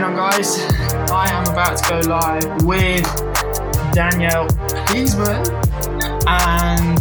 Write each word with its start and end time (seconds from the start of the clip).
going 0.00 0.04
on, 0.04 0.16
guys? 0.16 0.58
I 1.12 1.30
am 1.30 1.46
about 1.52 1.76
to 1.76 1.88
go 1.88 2.00
live 2.10 2.64
with 2.64 3.04
Danielle 3.94 4.48
Peazer, 4.88 5.38
and 6.26 6.98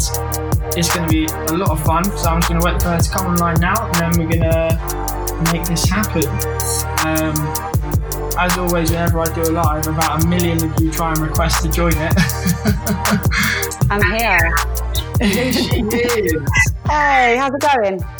it's 0.77 0.93
going 0.93 1.09
to 1.09 1.11
be 1.11 1.25
a 1.25 1.57
lot 1.57 1.71
of 1.71 1.83
fun. 1.83 2.03
So 2.03 2.29
I'm 2.29 2.39
just 2.39 2.49
going 2.49 2.61
to 2.61 2.65
wait 2.65 2.79
for 2.79 2.89
her 2.89 2.99
to 2.99 3.09
come 3.09 3.25
online 3.25 3.59
now, 3.59 3.87
and 3.87 3.95
then 3.95 4.11
we're 4.19 4.29
going 4.29 4.51
to 4.51 5.49
make 5.51 5.65
this 5.65 5.85
happen. 5.85 6.27
Um, 7.01 7.33
as 8.37 8.55
always, 8.59 8.91
whenever 8.91 9.21
I 9.21 9.33
do 9.33 9.41
a 9.41 9.49
live, 9.51 9.87
about 9.87 10.23
a 10.23 10.27
million 10.27 10.63
of 10.63 10.79
you 10.79 10.91
try 10.91 11.13
and 11.13 11.19
request 11.19 11.63
to 11.63 11.71
join 11.71 11.93
it. 11.95 12.13
I'm 13.89 14.03
here. 14.13 14.55
she 15.51 15.81
is. 15.81 16.73
Hey, 16.87 17.37
how's 17.37 17.55
it 17.55 17.61
going? 17.61 18.12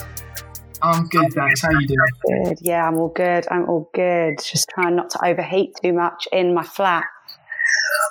I'm 0.83 1.07
good, 1.07 1.31
thanks. 1.33 1.61
How 1.61 1.69
you 1.71 1.87
doing? 1.87 2.43
Good. 2.45 2.57
Yeah, 2.61 2.85
I'm 2.87 2.97
all 2.97 3.09
good. 3.09 3.47
I'm 3.49 3.69
all 3.69 3.89
good. 3.93 4.35
Just 4.43 4.67
trying 4.69 4.95
not 4.95 5.09
to 5.11 5.25
overheat 5.25 5.75
too 5.81 5.93
much 5.93 6.27
in 6.31 6.53
my 6.53 6.63
flat. 6.63 7.05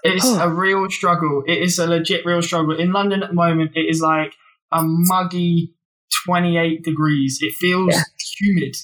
It's 0.03 0.27
a 0.41 0.49
real 0.49 0.89
struggle. 0.91 1.43
It 1.47 1.59
is 1.59 1.79
a 1.79 1.87
legit 1.87 2.25
real 2.25 2.41
struggle. 2.43 2.77
In 2.79 2.93
London 2.93 3.23
at 3.23 3.29
the 3.29 3.35
moment, 3.35 3.73
it 3.75 3.87
is 3.91 4.01
like 4.01 4.35
a 4.73 4.83
muggy 4.83 5.75
28 6.27 6.83
degrees. 6.83 7.39
It 7.43 7.53
feels 7.55 7.93
Yeah. 7.93 8.03
humid. 8.41 8.75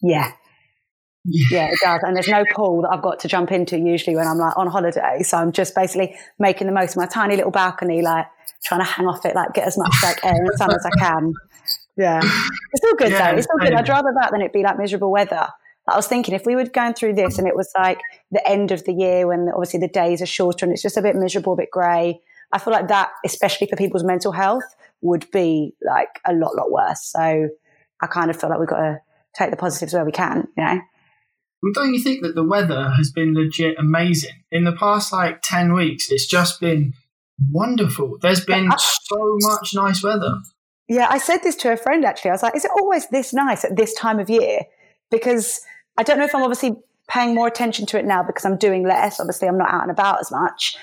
Yeah. 0.00 0.32
Yeah, 1.24 1.68
it 1.70 1.78
does. 1.82 2.00
And 2.02 2.16
there's 2.16 2.28
no 2.28 2.44
pool 2.52 2.82
that 2.82 2.90
I've 2.92 3.02
got 3.02 3.20
to 3.20 3.28
jump 3.28 3.52
into 3.52 3.78
usually 3.78 4.16
when 4.16 4.26
I'm 4.26 4.38
like 4.38 4.56
on 4.56 4.66
holiday. 4.66 5.22
So 5.22 5.38
I'm 5.38 5.52
just 5.52 5.74
basically 5.74 6.16
making 6.38 6.66
the 6.66 6.72
most 6.72 6.92
of 6.92 6.96
my 6.96 7.06
tiny 7.06 7.36
little 7.36 7.52
balcony, 7.52 8.02
like 8.02 8.26
trying 8.64 8.80
to 8.80 8.86
hang 8.86 9.06
off 9.06 9.24
it, 9.24 9.34
like 9.36 9.52
get 9.54 9.66
as 9.66 9.78
much 9.78 9.94
like 10.02 10.24
air 10.24 10.34
and 10.34 10.50
sun 10.58 10.70
as 10.74 10.84
I 10.84 10.90
can. 10.98 11.32
Yeah. 12.22 12.22
It's 12.72 12.84
all 12.84 12.94
good 12.96 13.10
Yeah, 13.10 13.32
though. 13.32 13.38
It's 13.38 13.46
all 13.46 13.58
good. 13.58 13.74
I'd 13.74 13.88
rather 13.88 14.12
that 14.20 14.30
than 14.32 14.40
it 14.40 14.52
be 14.52 14.62
like 14.62 14.78
miserable 14.78 15.10
weather. 15.10 15.48
I 15.88 15.96
was 15.96 16.06
thinking 16.06 16.34
if 16.34 16.46
we 16.46 16.54
were 16.54 16.64
going 16.64 16.94
through 16.94 17.14
this 17.14 17.38
and 17.38 17.48
it 17.48 17.56
was 17.56 17.70
like 17.76 17.98
the 18.30 18.46
end 18.48 18.70
of 18.70 18.84
the 18.84 18.92
year 18.92 19.26
when 19.26 19.48
obviously 19.52 19.80
the 19.80 19.88
days 19.88 20.22
are 20.22 20.26
shorter 20.26 20.64
and 20.64 20.72
it's 20.72 20.82
just 20.82 20.96
a 20.96 21.02
bit 21.02 21.16
miserable, 21.16 21.54
a 21.54 21.56
bit 21.56 21.70
grey, 21.70 22.20
I 22.52 22.58
feel 22.58 22.72
like 22.72 22.88
that, 22.88 23.10
especially 23.24 23.66
for 23.66 23.76
people's 23.76 24.04
mental 24.04 24.32
health, 24.32 24.64
would 25.00 25.30
be 25.32 25.74
like 25.84 26.20
a 26.26 26.32
lot, 26.32 26.54
lot 26.54 26.70
worse. 26.70 27.02
So 27.02 27.48
I 28.00 28.06
kind 28.06 28.30
of 28.30 28.40
feel 28.40 28.50
like 28.50 28.58
we've 28.58 28.68
got 28.68 28.80
to 28.80 29.00
take 29.34 29.50
the 29.50 29.56
positives 29.56 29.92
where 29.94 30.04
we 30.04 30.12
can, 30.12 30.48
you 30.56 30.64
know? 30.64 30.80
Well, 31.62 31.72
don't 31.74 31.94
you 31.94 32.02
think 32.02 32.22
that 32.22 32.34
the 32.34 32.44
weather 32.44 32.90
has 32.96 33.10
been 33.10 33.34
legit 33.34 33.76
amazing? 33.78 34.42
In 34.50 34.64
the 34.64 34.72
past 34.72 35.12
like 35.12 35.40
10 35.42 35.72
weeks, 35.72 36.10
it's 36.10 36.26
just 36.26 36.60
been 36.60 36.94
wonderful. 37.50 38.18
There's 38.20 38.44
been 38.44 38.68
so 38.78 39.36
much 39.40 39.72
nice 39.74 40.02
weather. 40.02 40.40
Yeah, 40.88 41.06
I 41.08 41.18
said 41.18 41.38
this 41.42 41.56
to 41.56 41.72
a 41.72 41.76
friend 41.76 42.04
actually. 42.04 42.30
I 42.30 42.34
was 42.34 42.42
like, 42.42 42.56
is 42.56 42.64
it 42.64 42.70
always 42.76 43.08
this 43.08 43.32
nice 43.32 43.64
at 43.64 43.76
this 43.76 43.94
time 43.94 44.18
of 44.18 44.28
year? 44.28 44.60
Because 45.10 45.60
I 45.98 46.02
don't 46.02 46.18
know 46.18 46.24
if 46.24 46.34
I'm 46.34 46.42
obviously 46.42 46.76
paying 47.08 47.34
more 47.34 47.46
attention 47.46 47.86
to 47.86 47.98
it 47.98 48.04
now 48.04 48.22
because 48.22 48.44
I'm 48.44 48.56
doing 48.56 48.86
less. 48.86 49.20
Obviously, 49.20 49.48
I'm 49.48 49.58
not 49.58 49.72
out 49.72 49.82
and 49.82 49.90
about 49.90 50.20
as 50.20 50.30
much. 50.30 50.76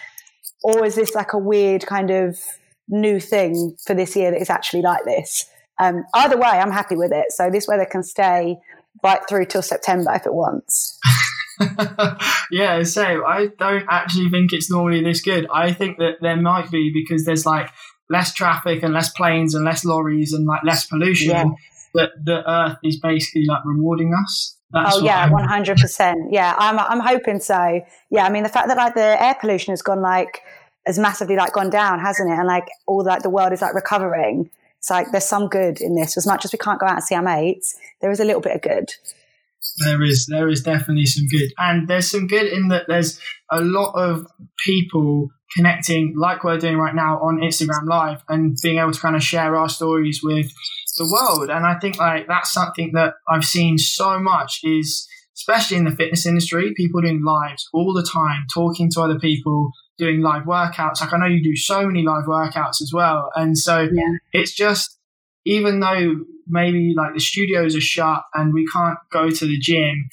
Or 0.64 0.86
is 0.86 0.96
this 0.96 1.16
like 1.16 1.34
a 1.34 1.38
weird 1.38 1.86
kind 1.86 2.12
of 2.12 2.38
new 2.88 3.20
thing 3.20 3.76
for 3.86 3.94
this 3.94 4.16
year 4.16 4.32
that 4.32 4.42
is 4.42 4.50
actually 4.50 4.82
like 4.82 5.06
this? 5.06 5.48
Um, 5.80 6.04
either 6.14 6.38
way, 6.38 6.50
I'm 6.50 6.72
happy 6.72 6.96
with 6.96 7.12
it. 7.12 7.32
So 7.32 7.50
this 7.50 7.68
weather 7.68 7.86
can 7.86 8.04
stay 8.04 8.58
right 9.04 9.22
through 9.30 9.46
till 9.46 9.62
September 9.62 10.12
if 10.14 10.26
it 10.26 10.34
wants. 10.34 11.00
yeah, 12.52 12.84
so 12.84 13.26
I 13.26 13.48
don't 13.58 13.86
actually 13.90 14.30
think 14.30 14.54
it's 14.54 14.70
normally 14.70 15.04
this 15.04 15.22
good. 15.22 15.48
I 15.54 15.72
think 15.74 15.98
that 15.98 16.18
there 16.22 16.38
might 16.38 16.70
be 16.72 16.92
because 16.94 17.26
there's 17.26 17.46
like 17.46 17.70
less 18.10 18.34
traffic 18.34 18.84
and 18.84 18.94
less 18.94 19.10
planes 19.12 19.54
and 19.56 19.64
less 19.66 19.86
lorries 19.86 20.34
and 20.34 20.46
like 20.46 20.64
less 20.64 20.86
pollution. 20.86 21.30
Yeah. 21.30 21.46
That 21.96 22.12
the 22.24 22.48
earth 22.48 22.78
is 22.84 23.00
basically 23.00 23.46
like 23.46 23.62
rewarding 23.66 24.14
us. 24.14 24.56
That's 24.72 24.98
oh 24.98 25.04
yeah, 25.04 25.30
one 25.32 25.48
hundred 25.48 25.80
percent. 25.80 26.32
Yeah, 26.32 26.56
I'm 26.58 26.78
I'm 26.78 27.00
hoping 27.00 27.40
so. 27.40 27.82
Yeah, 28.12 28.26
I 28.26 28.30
mean 28.30 28.44
the 28.44 28.50
fact 28.50 28.68
that 28.68 28.78
like 28.78 28.94
the 28.94 29.22
air 29.22 29.36
pollution 29.40 29.72
has 29.72 29.82
gone 29.82 30.02
like 30.02 30.42
has 30.86 31.00
massively 31.00 31.36
like 31.36 31.54
gone 31.54 31.72
down, 31.72 32.00
hasn't 32.00 32.30
it? 32.30 32.38
And 32.38 32.48
like 32.48 32.68
all 32.86 33.04
like 33.04 33.24
the 33.24 33.30
world 33.30 33.54
is 33.54 33.62
like 33.62 33.74
recovering. 33.74 34.52
It's 34.78 34.90
like 34.92 35.08
there's 35.12 35.26
some 35.26 35.48
good 35.48 35.82
in 35.82 35.96
this. 35.96 36.16
As 36.16 36.28
much 36.28 36.46
as 36.46 36.54
we 36.54 36.60
can't 36.60 36.80
go 36.80 36.86
out 36.86 36.94
and 36.94 37.04
see 37.04 37.16
our 37.16 37.24
mates, 37.24 37.76
there 38.02 38.12
is 38.12 38.20
a 38.20 38.26
little 38.26 38.42
bit 38.42 38.56
of 38.56 38.62
good. 38.62 38.92
There 39.84 40.02
is, 40.04 40.26
there 40.28 40.48
is 40.48 40.62
definitely 40.62 41.06
some 41.06 41.28
good, 41.28 41.52
and 41.58 41.88
there's 41.88 42.10
some 42.10 42.28
good 42.28 42.48
in 42.48 42.70
that 42.70 42.86
there's 42.88 43.20
a 43.52 43.62
lot 43.62 43.92
of 43.94 44.28
people 44.58 45.30
connecting, 45.56 46.14
like 46.18 46.44
we're 46.44 46.58
doing 46.58 46.78
right 46.78 46.96
now 46.96 47.18
on 47.20 47.40
Instagram 47.40 47.88
Live, 47.88 48.24
and 48.30 48.58
being 48.62 48.78
able 48.80 48.92
to 48.92 49.00
kind 49.00 49.16
of 49.16 49.24
share 49.24 49.56
our 49.56 49.70
stories 49.70 50.22
with 50.24 50.52
the 50.98 51.10
world. 51.12 51.50
And 51.50 51.66
I 51.66 51.78
think 51.80 51.98
like 51.98 52.28
that's 52.28 52.52
something 52.52 52.92
that 52.94 53.14
I've 53.28 53.46
seen 53.46 53.78
so 53.78 54.20
much 54.20 54.60
is, 54.64 55.08
especially 55.38 55.78
in 55.78 55.86
the 55.86 55.92
fitness 55.96 56.26
industry, 56.26 56.74
people 56.76 57.02
doing 57.02 57.24
lives 57.24 57.68
all 57.74 57.94
the 57.94 58.08
time, 58.12 58.46
talking 58.54 58.90
to 58.92 59.02
other 59.02 59.20
people, 59.20 59.72
doing 59.98 60.22
live 60.22 60.44
workouts. 60.44 61.02
Like 61.02 61.14
I 61.14 61.18
know 61.18 61.26
you 61.28 61.44
do 61.44 61.56
so 61.56 61.86
many 61.86 62.04
live 62.04 62.26
workouts 62.26 62.82
as 62.82 62.92
well, 62.94 63.30
and 63.36 63.58
so 63.58 63.82
Yeah. 63.82 64.18
it's 64.34 64.54
just 64.54 64.98
even 65.46 65.80
though 65.80 66.16
maybe 66.48 66.94
like 66.98 67.14
the 67.14 67.20
studios 67.20 67.76
are 67.76 67.82
shut 67.82 68.22
and 68.34 68.54
we 68.54 68.66
can't 68.68 68.98
go 69.12 69.30
to 69.30 69.46
the 69.46 69.58
gym 69.60 70.10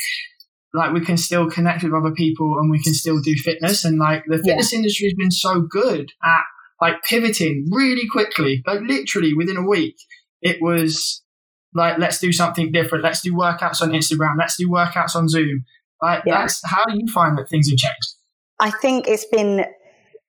like 0.74 0.92
we 0.92 1.00
can 1.00 1.16
still 1.16 1.48
connect 1.50 1.82
with 1.82 1.92
other 1.94 2.12
people 2.12 2.58
and 2.58 2.70
we 2.70 2.82
can 2.82 2.92
still 2.94 3.20
do 3.20 3.34
fitness 3.34 3.84
and 3.84 3.98
like 3.98 4.24
the 4.26 4.36
Yeah. 4.36 4.42
fitness 4.52 4.72
industry 4.72 5.06
has 5.08 5.14
been 5.14 5.30
so 5.30 5.60
good 5.60 6.10
at 6.24 6.42
like 6.80 7.02
pivoting 7.08 7.66
really 7.70 8.06
quickly 8.10 8.62
like 8.66 8.80
literally 8.82 9.32
within 9.34 9.56
a 9.56 9.66
week 9.66 9.96
it 10.42 10.58
was 10.60 11.22
like 11.74 11.98
let's 11.98 12.18
do 12.18 12.32
something 12.32 12.70
different 12.72 13.02
let's 13.04 13.22
do 13.22 13.32
workouts 13.34 13.80
on 13.80 13.90
instagram 13.90 14.36
let's 14.38 14.56
do 14.56 14.68
workouts 14.68 15.14
on 15.16 15.28
zoom 15.28 15.64
like 16.02 16.22
Yeah. 16.26 16.40
that's 16.40 16.60
how 16.66 16.84
do 16.84 16.94
you 16.94 17.10
find 17.12 17.38
that 17.38 17.48
things 17.48 17.70
have 17.70 17.78
changed 17.78 18.14
I 18.58 18.70
think 18.70 19.06
it's 19.06 19.26
been, 19.26 19.66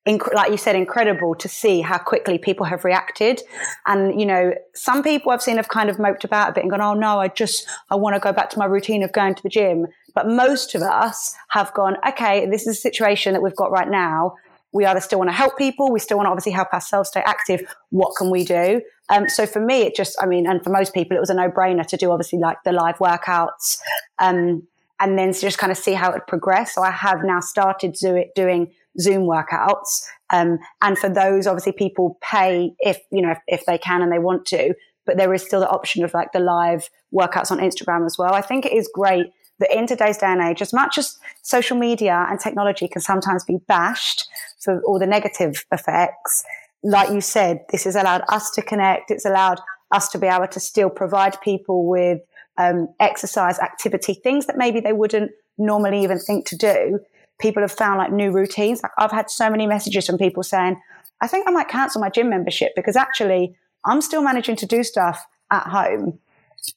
inc- 0.06 0.34
like 0.34 0.52
you 0.52 0.58
said, 0.58 0.75
incredible 0.75 1.34
to 1.36 1.48
see 1.48 1.80
how 1.80 1.98
quickly 1.98 2.38
people 2.38 2.66
have 2.66 2.84
reacted. 2.84 3.42
And, 3.86 4.19
you 4.19 4.25
know, 4.25 4.54
some 4.75 5.02
people 5.02 5.31
I've 5.31 5.42
seen 5.42 5.56
have 5.56 5.69
kind 5.69 5.90
of 5.90 5.98
moped 5.98 6.25
about 6.25 6.50
a 6.50 6.52
bit 6.52 6.64
and 6.64 6.69
gone, 6.72 6.81
oh 6.81 6.94
no, 6.94 7.19
I 7.19 7.30
just, 7.30 7.66
I 7.90 7.96
want 7.96 8.16
to 8.16 8.19
go 8.19 8.34
back 8.34 8.50
to 8.50 8.59
my 8.59 8.66
routine 8.66 9.02
of 9.02 9.14
going 9.14 9.34
to 9.36 9.44
the 9.44 9.48
gym. 9.48 9.86
But 10.17 10.28
most 10.28 10.73
of 10.73 10.81
us 10.81 11.35
have 11.50 11.72
gone, 11.75 11.95
okay, 12.09 12.47
this 12.50 12.66
is 12.66 12.75
a 12.75 12.81
situation 12.81 13.33
that 13.33 13.44
we've 13.44 13.55
got 13.55 13.69
right 13.69 13.88
now. 13.88 14.33
We 14.72 14.83
either 14.83 15.00
still 15.00 15.19
want 15.19 15.29
to 15.29 15.35
help 15.35 15.59
people, 15.59 15.91
we 15.91 16.00
still 16.00 16.17
want 16.17 16.25
to 16.25 16.31
obviously 16.31 16.53
help 16.53 16.73
ourselves 16.73 17.09
stay 17.09 17.22
active. 17.23 17.61
What 17.91 18.16
can 18.17 18.31
we 18.31 18.44
do? 18.44 18.81
Um, 19.09 19.29
so 19.29 19.45
for 19.45 19.59
me, 19.59 19.83
it 19.83 19.95
just, 19.95 20.17
I 20.19 20.25
mean, 20.25 20.47
and 20.47 20.63
for 20.63 20.72
most 20.72 20.95
people, 20.95 21.16
it 21.16 21.19
was 21.19 21.29
a 21.29 21.35
no 21.35 21.51
brainer 21.51 21.85
to 21.85 21.97
do 21.97 22.09
obviously 22.09 22.39
like 22.39 22.57
the 22.66 22.72
live 22.72 22.97
workouts. 22.97 23.77
Um, 24.17 24.63
and 25.00 25.19
then 25.19 25.33
to 25.33 25.39
just 25.39 25.59
kind 25.59 25.72
of 25.72 25.77
see 25.77 25.94
how 25.94 26.11
it 26.13 26.25
progressed. 26.25 26.73
So 26.73 26.81
I 26.81 26.89
have 26.89 27.23
now 27.23 27.39
started 27.39 27.94
do 27.94 28.16
it, 28.16 28.33
doing 28.33 28.72
Zoom 29.00 29.22
workouts. 29.22 30.03
Um, 30.31 30.57
and 30.81 30.97
for 30.97 31.09
those, 31.09 31.45
obviously 31.45 31.73
people 31.73 32.17
pay 32.23 32.73
if, 32.79 32.97
you 33.11 33.22
know, 33.22 33.33
if, 33.33 33.39
if 33.47 33.66
they 33.67 33.77
can 33.77 34.01
and 34.01 34.11
they 34.11 34.17
want 34.17 34.47
to, 34.47 34.73
but 35.06 35.17
there 35.17 35.31
is 35.35 35.45
still 35.45 35.59
the 35.59 35.69
option 35.69 36.03
of 36.03 36.16
like 36.16 36.31
the 36.31 36.39
live 36.39 36.89
workouts 37.13 37.51
on 37.51 37.59
Instagram 37.59 38.07
as 38.07 38.17
well. 38.17 38.33
I 38.33 38.41
think 38.41 38.66
it 38.66 38.73
is 38.73 38.89
great 38.91 39.27
that 39.59 39.75
in 39.75 39.88
today's 39.88 40.18
day 40.18 40.28
and 40.28 40.41
age, 40.41 40.62
as 40.62 40.73
much 40.73 40.97
as 40.97 41.18
social 41.41 41.78
media 41.78 42.25
and 42.29 42.40
technology 42.40 42.88
can 42.88 43.01
sometimes 43.01 43.44
be 43.44 43.57
bashed 43.68 44.28
for 44.59 44.81
all 44.84 45.00
the 45.00 45.07
negative 45.07 45.66
effects, 45.72 46.44
like 46.84 47.09
you 47.09 47.22
said, 47.22 47.66
this 47.72 47.85
has 47.85 47.95
allowed 47.95 48.22
us 48.29 48.51
to 48.51 48.62
connect. 48.62 49.12
It's 49.12 49.25
allowed 49.25 49.59
us 49.91 50.09
to 50.09 50.19
be 50.19 50.28
able 50.28 50.47
to 50.47 50.59
still 50.59 50.90
provide 50.90 51.40
people 51.41 51.88
with 51.88 52.22
um, 52.57 52.90
exercise, 53.00 53.59
activity, 53.59 54.13
things 54.13 54.45
that 54.47 54.57
maybe 54.57 54.79
they 54.79 54.94
wouldn't 54.94 55.31
normally 55.57 56.03
even 56.03 56.19
think 56.19 56.45
to 56.47 56.57
do. 56.57 57.00
People 57.39 57.62
have 57.62 57.72
found 57.72 57.97
like 57.97 58.12
new 58.12 58.31
routines. 58.31 58.81
Like 58.81 58.91
I've 58.97 59.12
had 59.12 59.30
so 59.30 59.50
many 59.50 59.68
messages 59.68 60.07
from 60.07 60.18
people 60.18 60.44
saying, 60.44 60.80
I 61.21 61.27
think 61.27 61.48
I 61.48 61.51
might 61.51 61.68
cancel 61.68 62.01
my 62.01 62.09
gym 62.09 62.30
membership 62.30 62.74
because 62.75 62.95
actually 62.95 63.56
I'm 63.86 64.01
still 64.01 64.21
managing 64.21 64.56
to 64.57 64.65
do 64.65 64.83
stuff 64.83 65.25
at 65.51 65.68
home. 65.68 66.19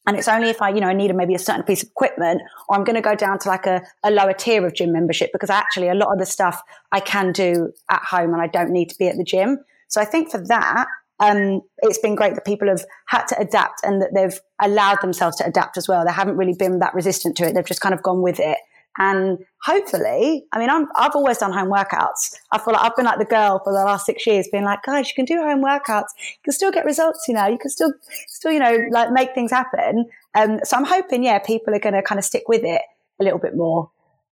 And 0.07 0.17
it's 0.17 0.27
only 0.27 0.49
if 0.49 0.61
I, 0.61 0.69
you 0.69 0.81
know, 0.81 0.87
I 0.87 0.93
need 0.93 1.13
maybe 1.15 1.35
a 1.35 1.39
certain 1.39 1.63
piece 1.63 1.83
of 1.83 1.89
equipment 1.89 2.41
or 2.67 2.75
I'm 2.75 2.83
going 2.83 2.95
to 2.95 3.01
go 3.01 3.15
down 3.15 3.39
to 3.39 3.49
like 3.49 3.65
a, 3.65 3.81
a 4.03 4.11
lower 4.11 4.33
tier 4.33 4.65
of 4.65 4.73
gym 4.73 4.91
membership 4.91 5.31
because 5.31 5.49
actually 5.49 5.89
a 5.89 5.93
lot 5.93 6.11
of 6.11 6.19
the 6.19 6.25
stuff 6.25 6.61
I 6.91 6.99
can 6.99 7.31
do 7.31 7.71
at 7.89 8.01
home 8.01 8.33
and 8.33 8.41
I 8.41 8.47
don't 8.47 8.71
need 8.71 8.89
to 8.89 8.95
be 8.97 9.07
at 9.07 9.17
the 9.17 9.23
gym. 9.23 9.59
So 9.87 10.01
I 10.01 10.05
think 10.05 10.31
for 10.31 10.43
that, 10.47 10.87
um, 11.19 11.61
it's 11.79 11.99
been 11.99 12.15
great 12.15 12.33
that 12.33 12.45
people 12.45 12.67
have 12.67 12.83
had 13.07 13.25
to 13.25 13.39
adapt 13.39 13.81
and 13.83 14.01
that 14.01 14.09
they've 14.15 14.39
allowed 14.59 15.01
themselves 15.01 15.37
to 15.37 15.45
adapt 15.45 15.77
as 15.77 15.87
well. 15.87 16.03
They 16.03 16.11
haven't 16.11 16.37
really 16.37 16.55
been 16.57 16.79
that 16.79 16.95
resistant 16.95 17.37
to 17.37 17.45
it. 17.45 17.53
They've 17.53 17.65
just 17.65 17.81
kind 17.81 17.93
of 17.93 18.01
gone 18.01 18.23
with 18.23 18.39
it. 18.39 18.57
And 18.97 19.39
hopefully, 19.63 20.45
I 20.51 20.59
mean, 20.59 20.69
I'm, 20.69 20.87
I've 20.95 21.15
always 21.15 21.37
done 21.37 21.53
home 21.53 21.69
workouts. 21.69 22.35
I 22.51 22.57
feel 22.57 22.73
like 22.73 22.83
I've 22.83 22.95
been 22.95 23.05
like 23.05 23.19
the 23.19 23.25
girl 23.25 23.61
for 23.63 23.71
the 23.71 23.83
last 23.83 24.05
six 24.05 24.27
years, 24.27 24.47
being 24.51 24.65
like, 24.65 24.83
guys, 24.83 25.07
you 25.07 25.13
can 25.15 25.25
do 25.25 25.41
home 25.41 25.63
workouts. 25.63 26.09
You 26.17 26.43
can 26.43 26.53
still 26.53 26.71
get 26.71 26.85
results, 26.85 27.25
you 27.27 27.33
know, 27.33 27.47
you 27.47 27.57
can 27.57 27.69
still, 27.69 27.93
still, 28.27 28.51
you 28.51 28.59
know, 28.59 28.77
like 28.91 29.11
make 29.11 29.33
things 29.33 29.51
happen. 29.51 30.09
Um, 30.35 30.59
so 30.63 30.77
I'm 30.77 30.85
hoping, 30.85 31.23
yeah, 31.23 31.39
people 31.39 31.73
are 31.73 31.79
going 31.79 31.95
to 31.95 32.01
kind 32.01 32.19
of 32.19 32.25
stick 32.25 32.43
with 32.47 32.63
it 32.63 32.81
a 33.19 33.23
little 33.23 33.39
bit 33.39 33.55
more. 33.55 33.89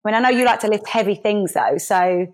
I 0.05 0.09
mean, 0.09 0.15
I 0.17 0.21
know 0.21 0.37
you 0.37 0.45
like 0.45 0.61
to 0.61 0.69
lift 0.69 0.89
heavy 0.89 1.15
things 1.15 1.55
though. 1.55 1.79
So 1.79 2.03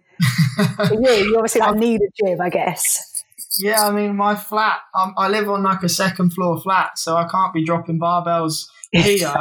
you, 0.91 1.11
you 1.11 1.37
obviously 1.37 1.61
like 1.61 1.76
need 1.76 2.00
a 2.00 2.09
gym, 2.25 2.41
I 2.41 2.49
guess. 2.49 3.25
Yeah, 3.59 3.87
I 3.87 3.91
mean, 3.91 4.17
my 4.17 4.35
flat, 4.35 4.81
um, 4.94 5.15
I 5.17 5.29
live 5.29 5.49
on 5.49 5.62
like 5.62 5.82
a 5.82 5.88
second 5.88 6.31
floor 6.31 6.61
flat, 6.61 6.99
so 6.99 7.17
I 7.17 7.26
can't 7.29 7.53
be 7.53 7.65
dropping 7.65 7.99
barbells 7.99 8.69
here. 8.93 9.35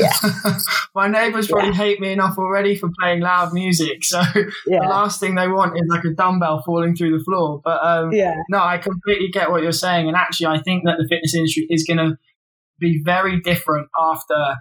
Yeah. 0.00 0.58
my 0.94 1.08
neighbors 1.08 1.48
probably 1.48 1.70
yeah. 1.70 1.76
hate 1.76 2.00
me 2.00 2.12
enough 2.12 2.38
already 2.38 2.76
for 2.76 2.90
playing 3.00 3.20
loud 3.20 3.52
music. 3.52 4.04
So 4.04 4.20
yeah. 4.66 4.80
the 4.80 4.88
last 4.88 5.20
thing 5.20 5.34
they 5.34 5.48
want 5.48 5.76
is 5.76 5.88
like 5.88 6.04
a 6.04 6.10
dumbbell 6.10 6.62
falling 6.64 6.94
through 6.94 7.18
the 7.18 7.24
floor. 7.24 7.60
But 7.64 7.84
um, 7.84 8.12
yeah. 8.12 8.34
no, 8.48 8.58
I 8.58 8.78
completely 8.78 9.28
get 9.28 9.50
what 9.50 9.62
you're 9.62 9.72
saying. 9.72 10.08
And 10.08 10.16
actually, 10.16 10.46
I 10.46 10.60
think 10.60 10.84
that 10.84 10.96
the 10.98 11.06
fitness 11.08 11.34
industry 11.34 11.66
is 11.70 11.84
going 11.84 11.98
to 11.98 12.16
be 12.78 13.00
very 13.04 13.40
different 13.40 13.88
after 13.98 14.56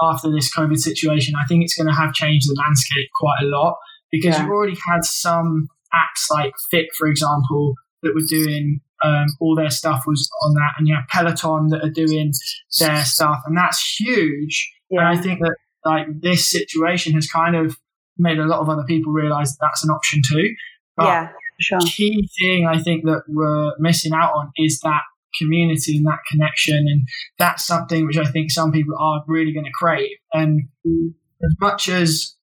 after 0.00 0.30
this 0.30 0.54
COVID 0.54 0.78
situation. 0.78 1.34
I 1.40 1.46
think 1.46 1.62
it's 1.62 1.76
going 1.76 1.88
to 1.88 1.94
have 1.94 2.14
changed 2.14 2.48
the 2.48 2.60
landscape 2.66 3.08
quite 3.14 3.42
a 3.42 3.46
lot 3.46 3.76
because 4.10 4.38
you've 4.38 4.50
already 4.50 4.76
had 4.88 5.04
some 5.04 5.68
apps 5.94 6.30
like 6.30 6.52
Fiit, 6.72 6.86
for 6.96 7.06
example, 7.06 7.74
that 8.02 8.14
were 8.14 8.26
doing 8.28 8.80
um, 9.02 9.26
all 9.40 9.54
their 9.56 9.70
stuff 9.70 10.04
was 10.06 10.30
on 10.42 10.54
that, 10.54 10.72
and 10.78 10.88
you 10.88 10.94
have 10.94 11.04
Peloton 11.08 11.68
that 11.68 11.84
are 11.84 11.90
doing 11.90 12.32
their 12.78 13.04
stuff, 13.04 13.40
and 13.46 13.56
that's 13.56 13.96
huge. 13.98 14.72
Yeah. 14.90 15.00
And 15.00 15.18
I 15.18 15.20
think 15.20 15.40
that 15.40 15.56
like 15.84 16.06
this 16.20 16.50
situation 16.50 17.12
has 17.14 17.28
kind 17.28 17.56
of 17.56 17.76
made 18.16 18.38
a 18.38 18.46
lot 18.46 18.60
of 18.60 18.68
other 18.68 18.84
people 18.84 19.12
realize 19.12 19.50
that 19.50 19.58
that's 19.60 19.84
an 19.84 19.90
option 19.90 20.20
too. 20.26 20.54
But 20.96 21.06
yeah, 21.06 21.28
sure. 21.60 21.78
Key 21.80 22.28
thing 22.40 22.66
I 22.66 22.80
think 22.80 23.04
that 23.04 23.22
we're 23.28 23.72
missing 23.78 24.12
out 24.12 24.32
on 24.34 24.52
is 24.56 24.80
that 24.80 25.02
community 25.38 25.96
and 25.96 26.06
that 26.06 26.20
connection, 26.30 26.76
and 26.76 27.02
that's 27.38 27.64
something 27.64 28.06
which 28.06 28.16
I 28.16 28.24
think 28.24 28.50
some 28.50 28.72
people 28.72 28.94
are 28.98 29.24
really 29.26 29.52
going 29.52 29.66
to 29.66 29.72
crave. 29.74 30.16
And 30.32 30.68
mm. 30.86 31.12
as 31.44 31.54
much 31.60 31.88
as 31.88 32.36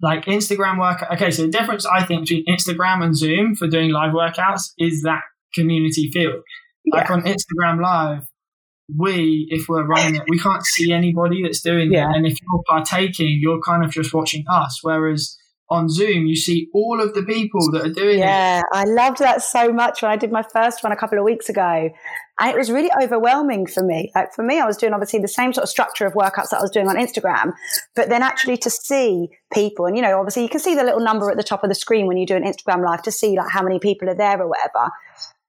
like 0.00 0.24
Instagram 0.24 0.80
work, 0.80 1.04
okay, 1.12 1.30
so 1.30 1.42
the 1.42 1.48
difference 1.48 1.86
I 1.86 2.04
think 2.04 2.22
between 2.22 2.44
Instagram 2.46 3.04
and 3.04 3.16
Zoom 3.16 3.54
for 3.54 3.68
doing 3.68 3.90
live 3.90 4.12
workouts 4.12 4.72
is 4.78 5.02
that 5.02 5.22
community 5.54 6.10
feel. 6.12 6.42
Yeah. 6.84 6.98
Like 6.98 7.10
on 7.10 7.22
Instagram 7.22 7.82
Live, 7.82 8.24
we, 8.94 9.46
if 9.50 9.68
we're 9.68 9.86
running 9.86 10.16
it, 10.16 10.22
we 10.28 10.38
can't 10.38 10.64
see 10.64 10.92
anybody 10.92 11.42
that's 11.42 11.62
doing 11.62 11.92
yeah. 11.92 12.10
it. 12.10 12.16
And 12.16 12.26
if 12.26 12.38
you're 12.40 12.62
partaking, 12.68 13.38
you're 13.40 13.60
kind 13.60 13.84
of 13.84 13.90
just 13.90 14.12
watching 14.12 14.44
us. 14.50 14.80
Whereas 14.82 15.38
on 15.70 15.88
Zoom, 15.88 16.26
you 16.26 16.36
see 16.36 16.68
all 16.74 17.00
of 17.00 17.14
the 17.14 17.22
people 17.22 17.72
that 17.72 17.86
are 17.86 17.92
doing 17.92 18.18
yeah, 18.18 18.58
it. 18.58 18.64
Yeah, 18.74 18.80
I 18.80 18.84
loved 18.84 19.18
that 19.20 19.40
so 19.42 19.72
much 19.72 20.02
when 20.02 20.10
I 20.10 20.16
did 20.16 20.30
my 20.30 20.42
first 20.42 20.84
one 20.84 20.92
a 20.92 20.96
couple 20.96 21.18
of 21.18 21.24
weeks 21.24 21.48
ago. 21.48 21.88
And 22.38 22.50
it 22.50 22.56
was 22.56 22.70
really 22.70 22.90
overwhelming 23.02 23.66
for 23.66 23.82
me. 23.82 24.10
Like 24.14 24.34
for 24.34 24.44
me, 24.44 24.60
I 24.60 24.66
was 24.66 24.76
doing 24.76 24.92
obviously 24.92 25.20
the 25.20 25.28
same 25.28 25.54
sort 25.54 25.62
of 25.62 25.70
structure 25.70 26.04
of 26.04 26.12
workouts 26.12 26.50
that 26.50 26.58
I 26.58 26.60
was 26.60 26.70
doing 26.70 26.88
on 26.88 26.96
Instagram, 26.96 27.52
but 27.96 28.10
then 28.10 28.22
actually 28.22 28.58
to 28.58 28.70
see 28.70 29.28
people 29.52 29.86
and, 29.86 29.96
you 29.96 30.02
know, 30.02 30.18
obviously 30.18 30.42
you 30.42 30.48
can 30.48 30.60
see 30.60 30.74
the 30.74 30.84
little 30.84 31.00
number 31.00 31.30
at 31.30 31.38
the 31.38 31.42
top 31.42 31.64
of 31.64 31.70
the 31.70 31.74
screen 31.74 32.06
when 32.06 32.18
you 32.18 32.26
do 32.26 32.36
an 32.36 32.44
Instagram 32.44 32.84
live 32.84 33.02
to 33.02 33.12
see 33.12 33.36
like 33.36 33.50
how 33.50 33.62
many 33.62 33.78
people 33.78 34.10
are 34.10 34.16
there 34.16 34.42
or 34.42 34.48
whatever. 34.48 34.90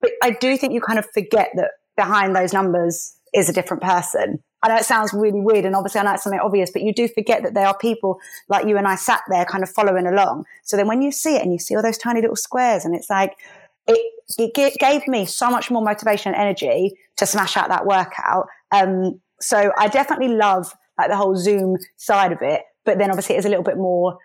But 0.05 0.27
I 0.27 0.31
do 0.39 0.57
think 0.57 0.73
you 0.73 0.81
kind 0.81 0.99
of 0.99 1.05
forget 1.13 1.49
that 1.55 1.71
behind 1.97 2.35
those 2.35 2.53
numbers 2.53 3.15
is 3.33 3.49
a 3.49 3.53
different 3.53 3.81
person. 3.83 4.43
I 4.63 4.69
know 4.69 4.75
it 4.75 4.85
sounds 4.85 5.13
really 5.13 5.41
weird, 5.41 5.65
and 5.65 5.75
obviously 5.75 6.01
I 6.01 6.03
know 6.03 6.13
it's 6.13 6.23
something 6.23 6.39
obvious, 6.39 6.71
but 6.71 6.81
you 6.81 6.93
do 6.93 7.07
forget 7.07 7.43
that 7.43 7.53
there 7.53 7.67
are 7.67 7.77
people 7.77 8.19
like 8.49 8.67
you 8.67 8.77
and 8.77 8.87
I 8.87 8.95
sat 8.95 9.21
there 9.29 9.45
kind 9.45 9.63
of 9.63 9.69
following 9.69 10.07
along. 10.07 10.45
So 10.63 10.75
then 10.75 10.87
when 10.87 11.01
you 11.01 11.11
see 11.11 11.35
it 11.35 11.43
and 11.43 11.51
you 11.51 11.59
see 11.59 11.75
all 11.75 11.83
those 11.83 11.97
tiny 11.97 12.21
little 12.21 12.35
squares, 12.35 12.85
and 12.85 12.95
it's 12.95 13.09
like, 13.09 13.33
it, 13.87 13.99
it 14.39 14.75
gave 14.79 15.07
me 15.07 15.25
so 15.25 15.49
much 15.51 15.69
more 15.69 15.83
motivation 15.83 16.33
and 16.33 16.41
energy 16.41 16.93
to 17.17 17.25
smash 17.25 17.55
out 17.57 17.69
that 17.69 17.85
workout. 17.85 18.47
Um, 18.71 19.21
so 19.39 19.71
I 19.77 19.87
definitely 19.87 20.29
love 20.29 20.73
like 20.97 21.09
the 21.09 21.17
whole 21.17 21.35
Zoom 21.35 21.77
side 21.97 22.31
of 22.31 22.41
it, 22.41 22.63
but 22.85 22.97
then 22.97 23.11
obviously 23.11 23.35
it's 23.35 23.45
a 23.45 23.49
little 23.49 23.63
bit 23.63 23.77
more 23.77 24.17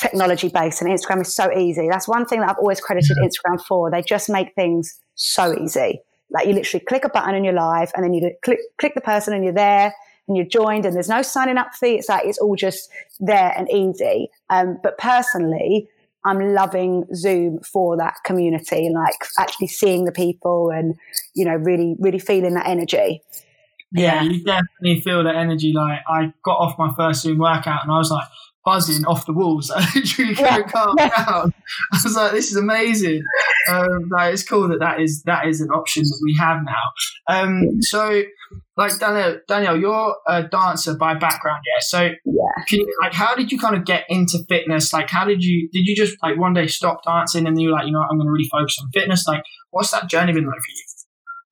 technology 0.00 0.48
based 0.48 0.82
and 0.82 0.90
Instagram 0.90 1.22
is 1.22 1.34
so 1.34 1.50
easy. 1.52 1.88
That's 1.88 2.06
one 2.06 2.26
thing 2.26 2.40
that 2.40 2.50
I've 2.50 2.58
always 2.58 2.80
credited 2.80 3.16
Instagram 3.16 3.60
for. 3.66 3.90
They 3.90 4.02
just 4.02 4.28
make 4.28 4.54
things 4.54 5.00
so 5.14 5.54
easy. 5.58 6.00
Like 6.30 6.46
you 6.46 6.54
literally 6.54 6.84
click 6.84 7.04
a 7.04 7.08
button 7.08 7.34
and 7.34 7.44
you're 7.44 7.54
live 7.54 7.92
and 7.94 8.04
then 8.04 8.14
you 8.14 8.32
click, 8.42 8.58
click 8.78 8.94
the 8.94 9.00
person 9.00 9.34
and 9.34 9.44
you're 9.44 9.52
there 9.52 9.94
and 10.28 10.36
you're 10.36 10.46
joined 10.46 10.86
and 10.86 10.94
there's 10.94 11.08
no 11.08 11.22
signing 11.22 11.58
up 11.58 11.74
fee. 11.74 11.96
It's 11.96 12.08
like, 12.08 12.24
it's 12.24 12.38
all 12.38 12.56
just 12.56 12.90
there 13.20 13.52
and 13.56 13.70
easy. 13.70 14.28
Um, 14.48 14.78
but 14.82 14.96
personally, 14.98 15.88
I'm 16.24 16.54
loving 16.54 17.04
Zoom 17.14 17.60
for 17.60 17.96
that 17.96 18.14
community 18.24 18.86
and 18.86 18.94
like 18.94 19.16
actually 19.38 19.66
seeing 19.66 20.04
the 20.04 20.12
people 20.12 20.70
and, 20.70 20.94
you 21.34 21.44
know, 21.44 21.54
really, 21.54 21.96
really 21.98 22.20
feeling 22.20 22.54
that 22.54 22.66
energy. 22.66 23.20
Yeah, 23.90 24.22
you 24.22 24.42
definitely 24.42 25.00
feel 25.02 25.24
that 25.24 25.34
energy. 25.34 25.72
Like 25.72 26.00
I 26.08 26.32
got 26.44 26.58
off 26.58 26.78
my 26.78 26.92
first 26.96 27.22
Zoom 27.22 27.38
workout 27.38 27.82
and 27.82 27.92
I 27.92 27.98
was 27.98 28.10
like, 28.10 28.26
buzzing 28.64 29.04
off 29.06 29.26
the 29.26 29.32
walls. 29.32 29.70
I 29.74 29.86
literally 29.94 30.34
couldn't 30.34 30.68
calm 30.68 30.96
down. 30.96 31.54
I 31.92 32.00
was 32.02 32.16
like, 32.16 32.32
"This 32.32 32.50
is 32.50 32.56
amazing." 32.56 33.22
Um, 33.68 34.08
like, 34.10 34.32
it's 34.32 34.42
cool 34.42 34.68
that 34.68 34.80
that 34.80 35.00
is 35.00 35.22
that 35.24 35.46
is 35.46 35.60
an 35.60 35.68
option 35.70 36.02
that 36.02 36.20
we 36.24 36.36
have 36.38 36.58
now. 36.64 37.34
Um, 37.34 37.82
so, 37.82 38.22
like 38.76 38.98
Danielle, 38.98 39.40
Danielle, 39.48 39.78
you're 39.78 40.16
a 40.26 40.42
dancer 40.44 40.96
by 40.96 41.14
background, 41.14 41.62
yeah. 41.66 41.80
So, 41.80 42.02
yeah. 42.02 42.64
You, 42.70 42.96
like, 43.02 43.12
how 43.12 43.34
did 43.34 43.52
you 43.52 43.58
kind 43.58 43.76
of 43.76 43.84
get 43.84 44.04
into 44.08 44.38
fitness? 44.48 44.92
Like, 44.92 45.10
how 45.10 45.24
did 45.24 45.42
you 45.44 45.68
did 45.72 45.86
you 45.86 45.94
just 45.96 46.16
like 46.22 46.38
one 46.38 46.54
day 46.54 46.66
stop 46.66 47.04
dancing 47.04 47.46
and 47.46 47.60
you 47.60 47.68
were 47.68 47.74
like, 47.74 47.86
you 47.86 47.92
know, 47.92 48.00
what, 48.00 48.08
I'm 48.10 48.16
going 48.16 48.26
to 48.26 48.32
really 48.32 48.48
focus 48.50 48.76
on 48.80 48.90
fitness? 48.92 49.26
Like, 49.26 49.42
what's 49.70 49.90
that 49.90 50.08
journey 50.08 50.32
been 50.32 50.46
like 50.46 50.54
for 50.54 50.70
you? 50.70 50.82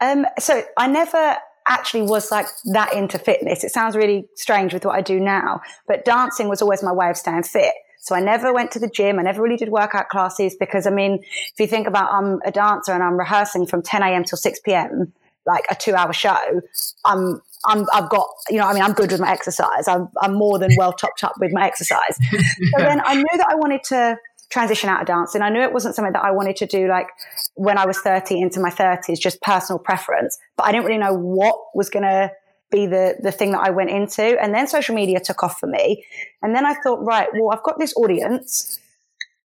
Um, 0.03 0.27
so 0.39 0.62
I 0.79 0.87
never 0.87 1.37
actually 1.69 2.03
was 2.03 2.31
like 2.31 2.47
that 2.73 2.93
into 2.95 3.19
fitness. 3.19 3.65
It 3.65 3.71
sounds 3.71 3.97
really 3.97 4.27
strange 4.35 4.73
with 4.73 4.85
what 4.85 4.97
I 4.97 5.01
do 5.01 5.21
now, 5.21 5.61
but 5.87 6.05
dancing 6.05 6.49
was 6.49 6.62
always 6.62 6.83
my 6.83 6.93
way 6.93 7.11
of 7.11 7.17
staying 7.17 7.45
fit. 7.45 7.75
So 8.01 8.15
I 8.15 8.21
never 8.21 8.53
went 8.53 8.71
to 8.73 8.79
the 8.79 8.89
gym. 8.89 9.19
I 9.19 9.23
never 9.23 9.43
really 9.43 9.59
did 9.59 9.69
workout 9.69 10.09
classes 10.09 10.57
because 10.59 10.87
I 10.87 10.91
mean, 10.91 11.23
if 11.23 11.55
you 11.59 11.67
think 11.67 11.87
about 11.87 12.12
I'm 12.12 12.41
a 12.45 12.51
dancer 12.51 12.93
and 12.93 13.03
I'm 13.03 13.19
rehearsing 13.19 13.67
from 13.67 13.83
10 13.83 14.03
a.m. 14.03 14.25
till 14.25 14.39
6 14.39 14.61
p.m., 14.61 15.12
like 15.47 15.65
a 15.71 15.75
two 15.75 15.95
hour 15.95 16.12
show, 16.12 16.62
I'm, 17.05 17.43
I'm, 17.67 17.87
I've 17.93 18.09
got, 18.09 18.29
you 18.49 18.57
know, 18.57 18.67
I 18.67 18.73
mean, 18.73 18.83
I'm 18.83 18.93
good 18.93 19.11
with 19.11 19.21
my 19.21 19.31
exercise. 19.31 19.87
I'm, 19.87 20.09
I'm 20.23 20.35
more 20.35 20.59
than 20.59 20.71
well 20.77 20.93
topped 20.93 21.25
up 21.25 21.35
with 21.41 21.53
my 21.53 21.67
exercise. 21.67 22.17
so 22.31 22.79
then 22.79 23.03
I 23.05 23.15
knew 23.17 23.37
that 23.37 23.49
I 23.51 23.55
wanted 23.55 23.83
to 23.85 24.17
transition 24.50 24.91
out 24.91 25.00
of 25.00 25.06
dancing. 25.06 25.43
I 25.43 25.49
knew 25.49 25.61
it 25.61 25.73
wasn't 25.73 25.94
something 25.94 26.12
that 26.12 26.25
I 26.25 26.32
wanted 26.32 26.56
to 26.56 26.67
do 26.67 26.88
like 26.88 27.08
when 27.55 27.79
I 27.79 27.87
was 27.87 27.99
30 27.99 28.41
into 28.41 28.61
my 28.61 28.70
30s, 28.70 29.19
just 29.19 29.41
personal 29.41 29.79
preference, 29.79 30.38
but 30.56 30.67
I 30.67 30.73
didn't 30.73 30.87
really 30.87 30.99
know 30.99 31.14
what 31.14 31.56
was 31.75 31.88
going 31.88 32.02
to 32.02 32.32
be 32.70 32.87
the, 32.87 33.17
the 33.20 33.32
thing 33.32 33.52
that 33.52 33.61
I 33.61 33.70
went 33.70 33.91
into. 33.91 34.23
And 34.41 34.55
then 34.55 34.67
social 34.67 34.94
media 34.94 35.20
took 35.20 35.43
off 35.43 35.58
for 35.58 35.67
me. 35.67 36.05
And 36.43 36.55
then 36.55 36.67
I 36.67 36.75
thought, 36.75 37.05
right, 37.05 37.29
well, 37.32 37.50
I've 37.52 37.62
got 37.62 37.79
this 37.79 37.94
audience. 37.97 38.79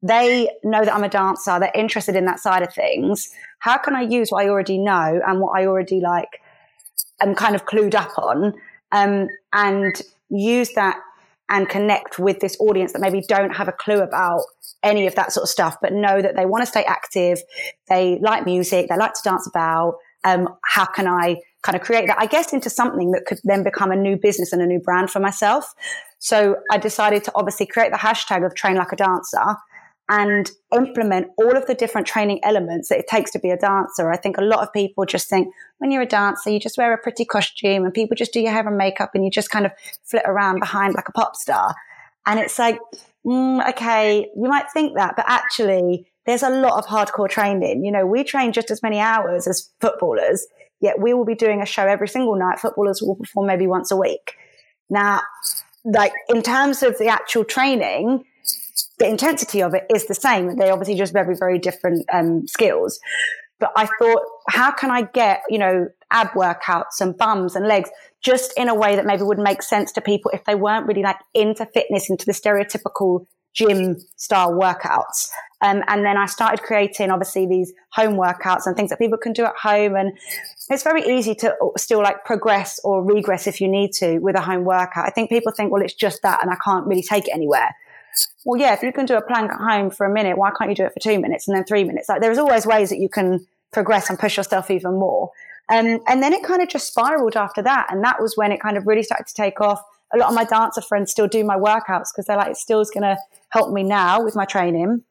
They 0.03 0.49
know 0.63 0.85
that 0.85 0.95
I'm 0.95 1.05
a 1.05 1.09
dancer. 1.09 1.59
They're 1.59 1.73
interested 1.75 2.15
in 2.15 2.25
that 2.27 2.41
side 2.41 2.63
of 2.63 2.73
things. 2.73 3.31
How 3.61 3.79
can 3.79 3.95
I 3.95 4.03
use 4.03 4.31
what 4.31 4.45
I 4.45 4.49
already 4.49 4.79
know 4.79 5.21
and 5.27 5.41
what 5.41 5.59
I 5.59 5.67
already 5.67 6.01
like 6.01 6.41
am 7.21 7.35
kind 7.35 7.55
of 7.57 7.67
clued 7.67 7.95
up 7.95 8.17
on, 8.17 8.55
um, 8.93 9.29
and 9.53 10.01
use 10.31 10.73
that 10.75 10.99
and 11.49 11.69
connect 11.69 12.19
with 12.19 12.41
this 12.41 12.57
audience 12.61 12.93
that 12.93 13.01
maybe 13.01 13.23
don't 13.27 13.55
have 13.57 13.69
a 13.69 13.73
clue 13.73 14.01
about 14.01 14.43
any 14.83 15.07
of 15.07 15.15
that 15.17 15.33
sort 15.33 15.45
of 15.45 15.49
stuff, 15.49 15.77
but 15.81 15.93
know 15.93 16.23
that 16.23 16.37
they 16.37 16.47
want 16.47 16.63
to 16.63 16.67
stay 16.67 16.85
active. 16.85 17.41
They 17.89 18.19
like 18.21 18.45
music. 18.45 18.89
They 18.89 18.97
like 18.97 19.15
to 19.15 19.21
dance 19.25 19.47
about. 19.47 19.97
Um, 20.25 20.49
how 20.65 20.85
can 20.85 21.07
I 21.07 21.37
kind 21.63 21.77
of 21.77 21.83
create 21.83 22.07
that, 22.09 22.21
I 22.21 22.27
guess, 22.27 22.53
into 22.53 22.71
something 22.71 23.13
that 23.13 23.25
could 23.27 23.39
then 23.45 23.63
become 23.63 23.91
a 23.91 23.97
new 23.97 24.17
business 24.17 24.53
and 24.53 24.63
a 24.63 24.67
new 24.67 24.81
brand 24.81 25.11
for 25.11 25.21
myself? 25.21 25.75
So 26.19 26.57
I 26.71 26.79
decided 26.79 27.25
to 27.25 27.33
obviously 27.35 27.67
create 27.67 27.93
the 27.93 27.99
hashtag 27.99 28.45
of 28.45 28.55
train 28.55 28.77
like 28.77 28.93
a 28.93 28.97
dancer 28.97 29.57
and 30.09 30.51
implement 30.75 31.29
all 31.37 31.57
of 31.57 31.67
the 31.67 31.75
different 31.75 32.07
training 32.07 32.41
elements 32.43 32.89
that 32.89 32.99
it 32.99 33.07
takes 33.09 33.31
to 33.33 33.39
be 33.39 33.51
a 33.51 33.57
dancer. 33.57 34.11
I 34.11 34.17
think 34.17 34.39
a 34.39 34.43
lot 34.43 34.61
of 34.61 34.73
people 34.73 35.05
just 35.05 35.29
think 35.29 35.53
when 35.79 35.91
you're 35.91 36.03
a 36.03 36.07
dancer, 36.07 36.51
you 36.51 36.59
just 36.59 36.79
wear 36.79 36.95
a 36.95 36.99
pretty 36.99 37.27
costume 37.27 37.85
and 37.85 37.93
people 37.93 38.17
just 38.17 38.33
do 38.33 38.41
your 38.41 38.53
hair 38.53 38.67
and 38.67 38.79
makeup 38.79 39.11
and 39.15 39.23
you 39.23 39.31
just 39.31 39.51
kind 39.51 39.67
of 39.67 39.73
flit 40.05 40.23
around 40.25 40.61
behind 40.61 40.95
like 40.95 41.09
a 41.09 41.13
pop 41.13 41.37
star. 41.37 41.75
And 42.27 42.41
it's 42.41 42.59
like, 42.59 42.79
mm, 43.27 43.69
okay, 43.71 44.29
you 44.35 44.49
might 44.49 44.71
think 44.73 44.97
that, 44.97 45.15
but 45.15 45.27
actually, 45.29 46.07
there's 46.25 46.43
a 46.43 46.51
lot 46.51 46.79
of 46.79 46.87
hardcore 46.87 47.29
training. 47.29 47.85
You 47.85 47.93
know, 47.93 48.07
we 48.07 48.25
train 48.25 48.53
just 48.53 48.71
as 48.71 48.83
many 48.83 49.01
hours 49.01 49.47
as 49.47 49.71
footballers, 49.81 50.47
yet 50.81 51.01
we 51.01 51.15
will 51.15 51.25
be 51.25 51.35
doing 51.35 51.63
a 51.63 51.67
show 51.67 51.87
every 51.87 52.09
single 52.09 52.37
night. 52.37 52.61
Footballers 52.61 53.01
will 53.03 53.17
perform 53.17 53.47
maybe 53.47 53.67
once 53.67 53.91
a 53.91 53.97
week. 53.97 54.35
Now, 54.91 55.23
like 55.85 56.13
in 56.29 56.43
terms 56.43 56.83
of 56.83 56.99
the 56.99 57.09
actual 57.09 57.45
training, 57.45 58.25
the 58.99 59.07
intensity 59.07 59.63
of 59.63 59.75
it 59.75 59.85
is 59.95 60.07
the 60.07 60.15
same. 60.15 60.57
They 60.57 60.71
obviously 60.71 60.97
just 60.97 61.13
very, 61.13 61.37
very 61.37 61.59
different 61.59 62.05
um, 62.13 62.47
skills. 62.47 62.99
But 63.61 63.73
I 63.77 63.89
thought, 63.99 64.23
how 64.49 64.71
can 64.71 64.91
I 64.91 65.03
get, 65.03 65.43
you 65.49 65.59
know, 65.59 65.89
ab 66.11 66.29
workouts 66.29 67.01
and 67.01 67.17
bums 67.17 67.57
and 67.57 67.67
legs 67.67 67.91
just 68.23 68.53
in 68.57 68.69
a 68.69 68.75
way 68.75 68.97
that 68.97 69.05
maybe 69.05 69.23
would 69.23 69.39
make 69.39 69.63
sense 69.63 69.93
to 69.93 70.01
people 70.01 70.31
if 70.33 70.45
they 70.45 70.55
weren't 70.55 70.87
really 70.87 71.03
like 71.03 71.19
into 71.35 71.67
fitness, 71.67 72.09
into 72.09 72.25
the 72.25 72.33
stereotypical 72.33 73.27
gym 73.55 73.97
style 74.17 74.53
workouts. 74.53 75.29
Um, 75.61 75.83
and 75.89 76.05
then 76.05 76.17
I 76.17 76.27
started 76.27 76.63
creating 76.63 77.11
obviously 77.11 77.47
these 77.47 77.73
home 77.91 78.15
workouts 78.15 78.67
and 78.67 78.77
things 78.77 78.91
that 78.91 78.99
people 78.99 79.19
can 79.19 79.33
do 79.33 79.45
at 79.45 79.57
home. 79.61 79.97
And 79.97 80.17
it's 80.69 80.85
very 80.85 81.03
easy 81.03 81.35
to 81.37 81.57
still 81.77 82.01
like 82.01 82.25
progress 82.25 82.79
or 82.85 83.05
regress 83.05 83.49
if 83.49 83.61
you 83.61 83.69
need 83.69 83.93
to 83.95 84.19
with 84.19 84.37
a 84.37 84.41
home 84.41 84.65
workout. 84.65 85.07
I 85.07 85.11
think 85.11 85.31
people 85.31 85.53
think, 85.53 85.73
well, 85.73 85.83
it's 85.83 85.95
just 85.95 86.23
that 86.23 86.43
and 86.43 86.51
I 86.53 86.57
can't 86.65 86.87
really 86.87 87.03
take 87.03 87.27
it 87.27 87.35
anywhere. 87.35 87.75
Well, 88.45 88.61
yeah, 88.61 88.73
if 88.73 88.83
you 88.83 88.93
can 88.93 89.07
do 89.07 89.17
a 89.17 89.23
plank 89.23 89.51
at 89.53 89.59
home 89.59 89.91
for 89.91 90.07
a 90.07 90.13
minute, 90.13 90.39
why 90.39 90.51
can't 90.57 90.71
you 90.71 90.77
do 90.77 90.85
it 90.85 90.93
for 90.93 91.01
two 91.01 91.19
minutes 91.19 91.47
and 91.47 91.57
then 91.57 91.65
three 91.65 91.85
minutes? 91.85 92.09
Like 92.09 92.21
there's 92.21 92.39
always 92.39 92.67
ways 92.67 92.91
that 92.91 92.99
you 92.99 93.09
can 93.09 93.47
progress 93.73 94.09
and 94.09 94.19
push 94.19 94.37
yourself 94.37 94.71
even 94.71 94.93
more. 94.93 95.31
Um, 95.71 96.01
and 96.07 96.23
then 96.23 96.33
it 96.33 96.43
kind 96.43 96.63
of 96.63 96.69
just 96.69 96.89
spiraled 96.89 97.37
after 97.37 97.63
that. 97.63 97.89
And 97.91 98.03
that 98.05 98.21
was 98.21 98.37
when 98.37 98.53
it 98.53 98.61
kind 98.61 98.77
of 98.77 98.87
really 98.87 99.03
started 99.03 99.27
to 99.27 99.35
take 99.35 99.61
off. 99.61 99.83
A 100.15 100.17
lot 100.17 100.31
of 100.31 100.35
my 100.35 100.45
dancer 100.45 100.81
friends 100.81 101.11
still 101.11 101.29
do 101.29 101.45
my 101.45 101.57
workouts 101.57 102.09
because 102.13 102.25
they're 102.27 102.39
like, 102.39 102.53
it 102.53 102.57
still 102.57 102.81
is 102.81 102.91
going 102.91 103.03
to 103.03 103.19
help 103.51 103.73
me 103.73 103.83
now 103.83 104.23
with 104.23 104.35
my 104.35 104.47
training. 104.47 105.03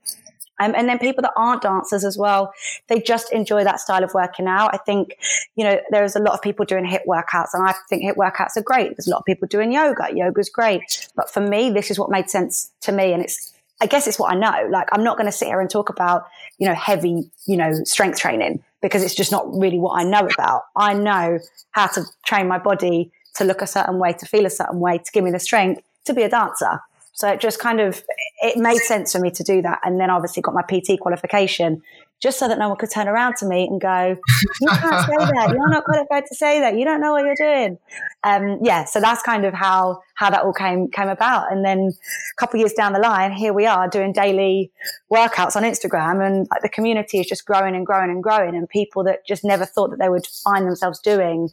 Um, 0.60 0.74
and 0.76 0.90
then 0.90 1.00
people 1.00 1.22
that 1.22 1.34
aren't 1.36 1.62
dancers 1.62 2.04
as 2.04 2.18
well, 2.18 2.54
they 2.88 3.00
just 3.00 3.32
enjoy 3.32 3.64
that 3.64 3.80
style 3.80 4.04
of 4.04 4.14
working 4.14 4.48
out. 4.48 4.74
I 4.74 4.78
think, 4.78 5.18
you 5.56 5.64
know, 5.64 5.80
there's 5.92 6.16
a 6.16 6.20
lot 6.20 6.34
of 6.34 6.42
people 6.42 6.66
doing 6.66 6.86
HIIT 6.86 7.06
workouts 7.08 7.54
and 7.54 7.68
I 7.68 7.74
think 7.90 8.04
HIIT 8.04 8.16
workouts 8.16 8.58
are 8.58 8.64
great. 8.64 8.96
There's 8.96 9.08
a 9.08 9.12
lot 9.12 9.20
of 9.20 9.26
people 9.26 9.48
doing 9.48 9.72
yoga. 9.72 10.08
Yoga's 10.14 10.50
great. 10.50 11.10
But 11.16 11.30
for 11.30 11.42
me, 11.42 11.70
this 11.70 11.92
is 11.92 12.00
what 12.00 12.10
made 12.10 12.30
sense 12.30 12.72
to 12.82 12.92
me. 12.92 13.14
And 13.14 13.24
it's, 13.24 13.54
I 13.82 13.86
guess 13.86 14.08
it's 14.08 14.18
what 14.18 14.32
I 14.32 14.36
know. 14.36 14.68
Like, 14.72 14.88
I'm 14.92 15.04
not 15.04 15.18
going 15.18 15.28
to 15.28 15.32
sit 15.32 15.48
here 15.48 15.62
and 15.62 15.70
talk 15.70 15.90
about, 15.90 16.28
you 16.58 16.68
know, 16.68 16.74
heavy, 16.74 17.30
you 17.46 17.58
know, 17.58 17.72
strength 17.84 18.20
training 18.20 18.64
because 18.82 19.04
it's 19.04 19.16
just 19.16 19.32
not 19.32 19.46
really 19.54 19.80
what 19.80 20.00
I 20.00 20.04
know 20.04 20.28
about. 20.28 20.64
I 20.76 20.94
know 20.94 21.40
how 21.72 21.88
to 21.88 22.04
train 22.26 22.48
my 22.48 22.58
body 22.58 23.12
to 23.36 23.44
look 23.44 23.62
a 23.62 23.68
certain 23.68 24.00
way, 24.00 24.14
to 24.14 24.26
feel 24.26 24.46
a 24.46 24.50
certain 24.50 24.80
way, 24.80 24.98
to 24.98 25.12
give 25.12 25.24
me 25.24 25.32
the 25.32 25.40
strength 25.40 25.82
to 26.06 26.14
be 26.14 26.24
a 26.24 26.30
dancer. 26.30 26.80
So 27.18 27.28
it 27.28 27.40
just 27.40 27.58
kind 27.58 27.80
of, 27.80 28.04
it 28.44 28.58
made 28.58 28.78
sense 28.78 29.14
for 29.14 29.20
me 29.20 29.32
to 29.32 29.44
do 29.44 29.64
that. 29.64 29.80
And 29.84 30.00
then 30.00 30.12
obviously 30.12 30.44
got 30.44 30.54
my 30.54 30.62
PT 30.62 31.00
qualification 31.00 31.82
just 32.22 32.38
so 32.38 32.48
that 32.48 32.60
no 32.60 32.70
one 32.70 32.78
could 32.78 32.92
turn 32.92 33.08
around 33.08 33.38
to 33.38 33.48
me 33.48 33.68
and 33.68 33.82
go, 33.82 34.16
you 34.62 34.68
can't 34.68 35.04
say 35.04 35.18
that. 35.18 35.50
You're 35.50 35.70
not 35.70 35.84
qualified 35.84 36.26
to 36.28 36.36
say 36.36 36.60
that. 36.60 36.78
You 36.78 36.86
don't 36.86 37.02
know 37.02 37.14
what 37.14 37.26
you're 37.26 37.34
doing. 37.36 37.80
Um, 38.24 38.60
yeah. 38.62 38.86
So 38.86 39.02
that's 39.02 39.24
kind 39.24 39.46
of 39.46 39.56
how, 39.56 40.04
how 40.14 40.30
that 40.30 40.44
all 40.44 40.54
came, 40.54 40.90
came 40.92 41.10
about. 41.10 41.52
And 41.52 41.66
then 41.66 41.90
a 41.90 42.40
couple 42.40 42.60
years 42.60 42.74
down 42.74 42.94
the 42.94 43.00
line, 43.00 43.32
here 43.32 43.52
we 43.52 43.66
are 43.66 43.90
doing 43.90 44.14
daily 44.14 44.72
workouts 45.12 45.56
on 45.56 45.64
Instagram 45.64 46.24
and 46.24 46.48
like 46.52 46.62
the 46.62 46.70
community 46.70 47.18
is 47.18 47.26
just 47.26 47.48
growing 47.48 47.76
and 47.76 47.84
growing 47.84 48.12
and 48.12 48.22
growing 48.22 48.56
and 48.56 48.70
people 48.70 49.04
that 49.06 49.26
just 49.26 49.44
never 49.44 49.66
thought 49.66 49.90
that 49.90 49.98
they 49.98 50.10
would 50.10 50.28
find 50.44 50.68
themselves 50.68 51.00
doing 51.00 51.50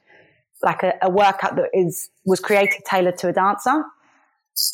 like 0.62 0.82
a, 0.82 0.92
a 1.00 1.08
workout 1.08 1.56
that 1.56 1.70
is, 1.72 2.10
was 2.26 2.38
created 2.38 2.82
tailored 2.84 3.16
to 3.16 3.28
a 3.28 3.32
dancer. 3.32 3.82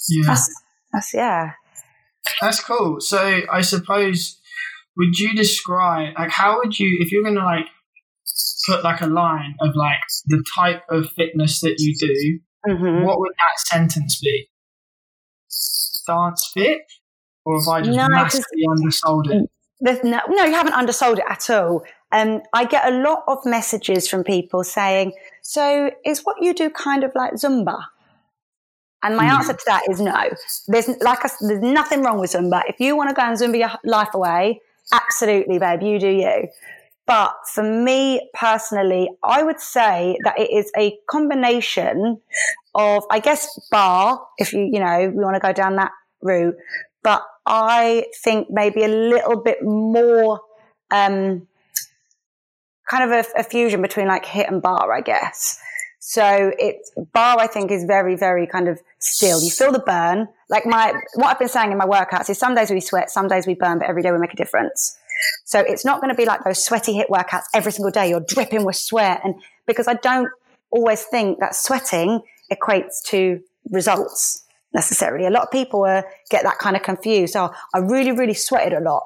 Yeah. 0.08 0.22
That's, 0.26 0.52
that's, 0.92 1.14
yeah. 1.14 1.52
That's 2.40 2.62
cool. 2.62 3.00
So 3.00 3.40
I 3.50 3.60
suppose 3.60 4.38
would 4.96 5.18
you 5.18 5.34
describe 5.34 6.14
like 6.18 6.30
how 6.30 6.58
would 6.58 6.78
you 6.78 6.98
if 7.00 7.12
you're 7.12 7.22
gonna 7.22 7.44
like 7.44 7.66
put 8.68 8.84
like 8.84 9.00
a 9.00 9.06
line 9.06 9.54
of 9.60 9.74
like 9.74 9.98
the 10.26 10.44
type 10.56 10.82
of 10.90 11.10
fitness 11.10 11.60
that 11.60 11.76
you 11.78 11.94
do, 11.98 12.40
Mm-hmm. 12.68 13.04
what 13.06 13.18
would 13.18 13.32
that 13.38 13.58
sentence 13.58 14.20
be? 14.20 14.48
Dance 16.06 16.50
fit? 16.52 16.82
Or 17.44 17.58
have 17.58 17.68
I 17.68 17.80
just 17.80 17.96
No, 17.96 18.06
massively 18.08 18.66
undersold 18.70 19.30
it? 19.30 19.50
No, 19.80 20.20
no, 20.28 20.44
you 20.44 20.52
haven't 20.52 20.74
undersold 20.74 21.18
it 21.18 21.24
at 21.28 21.48
all. 21.48 21.84
Um, 22.12 22.42
I 22.52 22.66
get 22.66 22.86
a 22.86 22.96
lot 22.98 23.22
of 23.28 23.38
messages 23.46 24.08
from 24.08 24.24
people 24.24 24.62
saying, 24.62 25.14
so 25.42 25.90
is 26.04 26.20
what 26.20 26.36
you 26.40 26.52
do 26.52 26.68
kind 26.68 27.02
of 27.02 27.12
like 27.14 27.32
Zumba? 27.34 27.78
And 29.02 29.16
my 29.16 29.24
Hmm. 29.26 29.36
answer 29.36 29.54
to 29.54 29.64
that 29.66 29.82
is 29.90 30.00
no. 30.00 30.30
There's 30.68 30.88
like, 31.00 31.24
I 31.24 31.30
there's 31.40 31.62
nothing 31.62 32.02
wrong 32.02 32.20
with 32.20 32.32
Zumba. 32.32 32.62
If 32.68 32.80
you 32.80 32.96
want 32.96 33.08
to 33.10 33.14
go 33.14 33.22
and 33.22 33.36
Zumba 33.38 33.58
your 33.58 33.70
life 33.84 34.14
away, 34.14 34.60
absolutely, 34.92 35.58
babe, 35.58 35.82
you 35.82 35.98
do 35.98 36.08
you. 36.08 36.48
But 37.06 37.34
for 37.52 37.64
me 37.64 38.28
personally, 38.34 39.10
I 39.24 39.42
would 39.42 39.58
say 39.58 40.16
that 40.24 40.38
it 40.38 40.50
is 40.52 40.70
a 40.76 40.96
combination 41.08 42.20
of, 42.74 43.04
I 43.10 43.18
guess, 43.18 43.48
barre, 43.70 44.18
if 44.38 44.52
you, 44.52 44.60
you 44.60 44.78
know, 44.78 45.10
we 45.14 45.24
want 45.24 45.34
to 45.34 45.40
go 45.40 45.52
down 45.52 45.76
that 45.76 45.90
route. 46.22 46.54
But 47.02 47.22
I 47.46 48.04
think 48.22 48.48
maybe 48.50 48.84
a 48.84 48.88
little 48.88 49.36
bit 49.42 49.58
more, 49.62 50.40
um, 50.92 51.48
kind 52.88 53.04
of 53.04 53.10
a, 53.10 53.40
a 53.40 53.44
fusion 53.44 53.82
between 53.82 54.06
like 54.06 54.24
HIIT 54.24 54.48
and 54.48 54.62
barre, 54.62 54.92
I 54.92 55.00
guess. 55.00 55.58
So 56.02 56.50
it's 56.58 56.90
barre, 57.12 57.38
I 57.38 57.46
think, 57.46 57.70
is 57.70 57.84
very, 57.84 58.16
very 58.16 58.46
kind 58.46 58.68
of 58.68 58.80
still. 58.98 59.42
You 59.42 59.50
feel 59.50 59.70
the 59.70 59.80
burn. 59.80 60.28
Like 60.48 60.64
my, 60.64 60.94
what 61.14 61.26
I've 61.26 61.38
been 61.38 61.48
saying 61.48 61.70
in 61.70 61.78
my 61.78 61.84
workouts 61.84 62.30
is 62.30 62.38
some 62.38 62.54
days 62.54 62.70
we 62.70 62.80
sweat, 62.80 63.10
some 63.10 63.28
days 63.28 63.46
we 63.46 63.54
burn, 63.54 63.78
but 63.78 63.88
every 63.88 64.02
day 64.02 64.10
we 64.10 64.18
make 64.18 64.32
a 64.32 64.36
difference. 64.36 64.96
So 65.44 65.60
it's 65.60 65.84
not 65.84 66.00
going 66.00 66.08
to 66.08 66.16
be 66.16 66.24
like 66.24 66.42
those 66.42 66.64
sweaty 66.64 66.94
HIIT 66.94 67.08
workouts 67.10 67.44
every 67.54 67.70
single 67.70 67.90
day. 67.90 68.08
You're 68.08 68.24
dripping 68.26 68.64
with 68.64 68.76
sweat. 68.76 69.20
And 69.22 69.34
because 69.66 69.86
I 69.86 69.94
don't 69.94 70.28
always 70.70 71.02
think 71.02 71.38
that 71.40 71.54
sweating 71.54 72.22
equates 72.50 73.02
to 73.08 73.40
results 73.70 74.46
necessarily. 74.72 75.26
A 75.26 75.30
lot 75.30 75.42
of 75.42 75.50
people 75.50 75.84
uh, 75.84 76.02
get 76.30 76.44
that 76.44 76.58
kind 76.58 76.76
of 76.76 76.82
confused. 76.82 77.36
Oh, 77.36 77.50
I 77.74 77.78
really, 77.78 78.12
really 78.12 78.34
sweated 78.34 78.72
a 78.72 78.80
lot. 78.80 79.02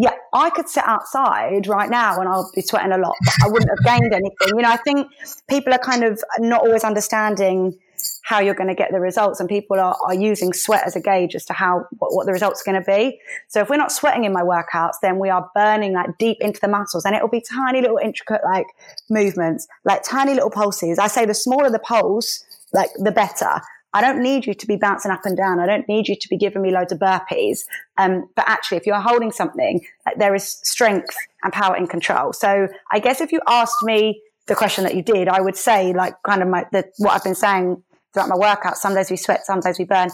Yeah, 0.00 0.14
I 0.32 0.50
could 0.50 0.68
sit 0.68 0.84
outside 0.86 1.66
right 1.66 1.90
now 1.90 2.20
and 2.20 2.28
I'll 2.28 2.48
be 2.54 2.62
sweating 2.62 2.92
a 2.92 2.98
lot, 2.98 3.16
but 3.24 3.34
I 3.44 3.48
wouldn't 3.48 3.68
have 3.68 3.84
gained 3.84 4.14
anything. 4.14 4.48
You 4.48 4.62
know, 4.62 4.70
I 4.70 4.76
think 4.76 5.08
people 5.48 5.74
are 5.74 5.78
kind 5.78 6.04
of 6.04 6.22
not 6.38 6.60
always 6.60 6.84
understanding 6.84 7.76
how 8.22 8.38
you're 8.40 8.54
going 8.54 8.68
to 8.68 8.76
get 8.76 8.92
the 8.92 9.00
results 9.00 9.40
and 9.40 9.48
people 9.48 9.80
are, 9.80 9.96
are 10.04 10.14
using 10.14 10.52
sweat 10.52 10.86
as 10.86 10.94
a 10.94 11.00
gauge 11.00 11.34
as 11.34 11.44
to 11.46 11.52
how 11.52 11.84
what, 11.98 12.14
what 12.14 12.26
the 12.26 12.32
results 12.32 12.62
are 12.62 12.72
going 12.72 12.80
to 12.80 12.86
be. 12.86 13.18
So 13.48 13.60
if 13.60 13.68
we're 13.68 13.76
not 13.76 13.90
sweating 13.90 14.22
in 14.24 14.32
my 14.32 14.42
workouts 14.42 14.94
then 15.02 15.18
we 15.18 15.30
are 15.30 15.50
burning 15.52 15.94
like 15.94 16.16
deep 16.18 16.38
into 16.40 16.60
the 16.60 16.68
muscles 16.68 17.04
and 17.04 17.16
it'll 17.16 17.28
be 17.28 17.40
tiny 17.40 17.80
little 17.80 17.98
intricate 17.98 18.42
like 18.44 18.66
movements 19.10 19.66
like 19.84 20.04
tiny 20.04 20.34
little 20.34 20.50
pulses. 20.50 21.00
I 21.00 21.08
say 21.08 21.24
the 21.24 21.34
smaller 21.34 21.70
the 21.70 21.80
pulse 21.80 22.44
like 22.72 22.90
the 22.98 23.10
better 23.10 23.62
I 23.94 24.00
don't 24.00 24.22
need 24.22 24.46
you 24.46 24.54
to 24.54 24.66
be 24.66 24.76
bouncing 24.76 25.10
up 25.10 25.24
and 25.24 25.36
down. 25.36 25.60
I 25.60 25.66
don't 25.66 25.88
need 25.88 26.08
you 26.08 26.16
to 26.16 26.28
be 26.28 26.36
giving 26.36 26.60
me 26.60 26.70
loads 26.70 26.92
of 26.92 26.98
burpees. 26.98 27.60
Um, 27.96 28.28
but 28.36 28.44
actually, 28.46 28.76
if 28.76 28.86
you're 28.86 29.00
holding 29.00 29.32
something, 29.32 29.80
there 30.16 30.34
is 30.34 30.58
strength 30.62 31.16
and 31.42 31.52
power 31.52 31.76
in 31.76 31.86
control. 31.86 32.32
So 32.32 32.68
I 32.92 32.98
guess 32.98 33.20
if 33.20 33.32
you 33.32 33.40
asked 33.48 33.82
me 33.82 34.20
the 34.46 34.54
question 34.54 34.84
that 34.84 34.94
you 34.94 35.02
did, 35.02 35.28
I 35.28 35.40
would 35.40 35.56
say 35.56 35.92
like 35.94 36.14
kind 36.26 36.42
of 36.42 36.48
my, 36.48 36.66
the, 36.70 36.84
what 36.98 37.12
I've 37.12 37.24
been 37.24 37.34
saying 37.34 37.82
throughout 38.12 38.28
my 38.28 38.36
workout. 38.36 38.76
Some 38.76 38.94
days 38.94 39.10
we 39.10 39.16
sweat, 39.16 39.46
some 39.46 39.60
days 39.60 39.78
we 39.78 39.84
burn. 39.84 40.10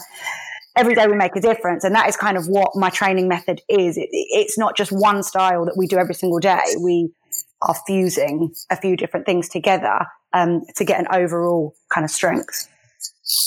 Every 0.76 0.95
day 0.95 1.07
we 1.07 1.16
make 1.16 1.37
a 1.37 1.40
difference. 1.40 1.85
And 1.85 1.95
that 1.95 2.09
is 2.09 2.16
kind 2.16 2.37
of 2.37 2.47
what 2.47 2.76
my 2.76 2.90
training 2.90 3.28
method 3.28 3.61
is. 3.69 3.97
It, 3.97 4.09
it's 4.11 4.59
not 4.59 4.76
just 4.76 4.93
one 4.93 5.23
style 5.23 5.64
that 5.64 5.76
we 5.76 5.87
do 5.87 5.99
every 5.99 6.14
single 6.14 6.40
day. 6.40 6.62
We 6.81 7.11
are 7.62 7.75
fusing 7.87 8.54
a 8.71 8.76
few 8.76 8.97
different 8.97 9.26
things 9.26 9.49
together 9.49 10.07
um, 10.33 10.62
to 10.76 10.85
get 10.85 11.00
an 11.00 11.07
overall 11.12 11.75
kind 11.93 12.04
of 12.04 12.11
strength. 12.11 12.69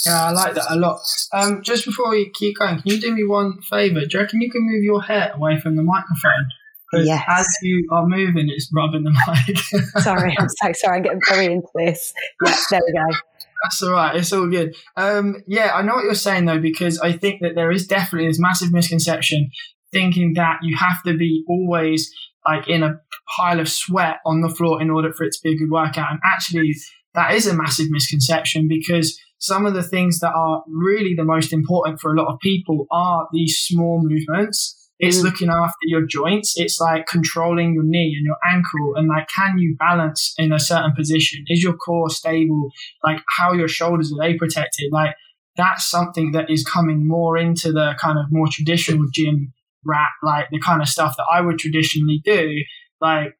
Yeah, 0.05 0.25
I 0.25 0.31
like 0.31 0.55
that 0.55 0.65
a 0.71 0.75
lot. 0.75 0.99
Um, 1.33 1.61
just 1.61 1.85
before 1.85 2.09
we 2.09 2.31
keep 2.33 2.57
going, 2.57 2.75
can 2.81 2.83
you 2.85 2.99
do 2.99 3.13
me 3.13 3.23
one 3.25 3.61
favour? 3.61 4.01
Do 4.01 4.07
you 4.11 4.19
reckon 4.19 4.41
you 4.41 4.49
can 4.49 4.61
move 4.65 4.83
your 4.83 5.01
hair 5.01 5.31
away 5.35 5.59
from 5.59 5.75
the 5.75 5.83
microphone? 5.83 6.47
Because 6.91 7.07
Yes. 7.07 7.23
as 7.27 7.47
you 7.61 7.87
are 7.91 8.07
moving, 8.07 8.49
it's 8.49 8.71
rubbing 8.73 9.03
the 9.03 9.11
mic. 9.47 9.57
Sorry, 10.03 10.35
I'm 10.39 10.47
so 10.49 10.71
sorry. 10.73 10.97
I'm 10.97 11.03
getting 11.03 11.21
very 11.29 11.45
into 11.53 11.67
this. 11.75 12.13
Yeah, 12.43 12.55
there 12.71 12.81
we 12.85 12.93
go. 12.93 13.17
That's 13.63 13.83
all 13.83 13.91
right. 13.91 14.15
It's 14.15 14.31
all 14.33 14.47
good. 14.47 14.75
Um, 14.95 15.43
yeah, 15.47 15.71
I 15.73 15.81
know 15.81 15.95
what 15.95 16.05
you're 16.05 16.13
saying 16.15 16.45
though, 16.45 16.59
because 16.59 16.99
I 16.99 17.11
think 17.11 17.41
that 17.41 17.55
there 17.55 17.71
is 17.71 17.87
definitely 17.87 18.29
this 18.29 18.39
massive 18.39 18.71
misconception 18.71 19.49
thinking 19.91 20.33
that 20.35 20.59
you 20.63 20.75
have 20.77 21.03
to 21.05 21.17
be 21.17 21.43
always 21.47 22.11
like 22.47 22.67
in 22.67 22.83
a 22.83 22.99
pile 23.35 23.59
of 23.59 23.67
sweat 23.67 24.17
on 24.25 24.41
the 24.41 24.49
floor 24.49 24.81
in 24.81 24.89
order 24.89 25.11
for 25.11 25.23
it 25.25 25.33
to 25.33 25.39
be 25.43 25.51
a 25.53 25.57
good 25.57 25.69
workout. 25.71 26.11
And 26.11 26.19
actually, 26.23 26.73
that 27.15 27.33
is 27.33 27.47
a 27.47 27.53
massive 27.53 27.87
misconception 27.89 28.67
because 28.69 29.19
some 29.39 29.65
of 29.65 29.73
the 29.73 29.83
things 29.83 30.19
that 30.19 30.33
are 30.33 30.63
really 30.67 31.13
the 31.15 31.23
most 31.23 31.53
important 31.53 31.99
for 31.99 32.13
a 32.13 32.17
lot 32.17 32.33
of 32.33 32.39
people 32.39 32.87
are 32.91 33.27
these 33.31 33.57
small 33.57 34.01
movements. 34.03 34.73
It's 34.99 35.19
Mm. 35.19 35.23
looking 35.23 35.49
after 35.49 35.85
your 35.85 36.05
joints. 36.07 36.55
It's 36.57 36.79
like 36.79 37.05
controlling 37.05 37.73
your 37.75 37.83
knee 37.83 38.15
and 38.17 38.25
your 38.25 38.37
ankle 38.45 38.95
and 38.95 39.07
like, 39.07 39.27
can 39.27 39.59
you 39.59 39.75
balance 39.77 40.33
in 40.39 40.51
a 40.51 40.59
certain 40.59 40.93
position? 40.95 41.43
Is 41.47 41.61
your 41.61 41.75
core 41.75 42.09
stable? 42.09 42.71
Like, 43.03 43.21
how 43.37 43.53
your 43.53 43.67
shoulders 43.67 44.11
are 44.11 44.19
they 44.19 44.33
protected? 44.35 44.91
Like, 44.91 45.13
that's 45.55 45.87
something 45.87 46.31
that 46.31 46.49
is 46.49 46.63
coming 46.63 47.07
more 47.07 47.37
into 47.37 47.71
the 47.71 47.95
kind 47.99 48.17
of 48.17 48.25
more 48.31 48.47
traditional 48.51 49.05
gym 49.13 49.53
rat, 49.85 50.09
like 50.23 50.47
the 50.51 50.59
kind 50.59 50.81
of 50.81 50.87
stuff 50.87 51.15
that 51.17 51.27
I 51.31 51.41
would 51.41 51.59
traditionally 51.59 52.21
do. 52.25 52.63
Like, 52.99 53.37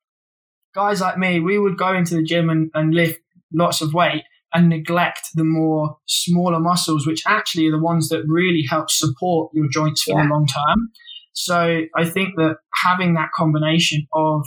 guys 0.76 1.02
like 1.02 1.18
me, 1.18 1.40
we 1.40 1.58
would 1.58 1.78
go 1.78 1.92
into 1.94 2.16
the 2.16 2.24
gym 2.24 2.50
and, 2.52 2.70
and 2.76 2.94
lift 2.94 3.20
lots 3.52 3.82
of 3.82 3.94
weight 3.94 4.24
and 4.58 4.70
neglect 4.70 5.30
the 5.36 5.44
more 5.44 5.98
smaller 6.08 6.60
muscles, 6.60 7.06
which 7.06 7.22
actually 7.28 7.68
are 7.68 7.72
the 7.72 7.80
ones 7.92 8.10
that 8.10 8.24
really 8.28 8.64
help 8.68 8.90
support 8.90 9.52
your 9.54 9.68
joints 9.72 10.02
for 10.04 10.18
Yeah. 10.18 10.24
the 10.24 10.30
long 10.34 10.48
term. 10.48 10.90
So 11.34 11.82
I 11.96 12.06
think 12.06 12.36
that 12.38 12.58
having 12.84 13.14
that 13.14 13.30
combination 13.36 14.08
of 14.14 14.46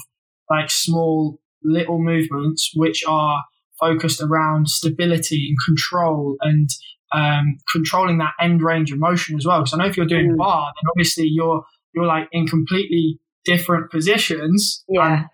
like 0.50 0.68
small 0.70 1.38
little 1.62 2.02
movements, 2.02 2.72
which 2.74 3.04
are 3.06 3.44
focused 3.78 4.20
around 4.20 4.68
stability 4.68 5.46
and 5.48 5.56
control 5.64 6.36
and 6.40 6.68
um, 7.12 7.56
controlling 7.72 8.18
that 8.18 8.34
end 8.40 8.62
range 8.62 8.92
of 8.92 8.98
motion 8.98 9.36
as 9.36 9.46
well. 9.46 9.60
Because 9.60 9.74
I 9.74 9.78
know 9.78 9.86
if 9.86 9.96
you're 9.96 10.06
doing 10.06 10.30
Mm. 10.32 10.38
barre, 10.38 10.72
then 10.76 10.90
obviously 10.90 11.26
you're 11.28 11.64
you're 11.94 12.06
like 12.06 12.28
in 12.32 12.46
completely 12.46 13.18
different 13.44 13.90
positions. 13.90 14.84
Yeah. 14.88 15.24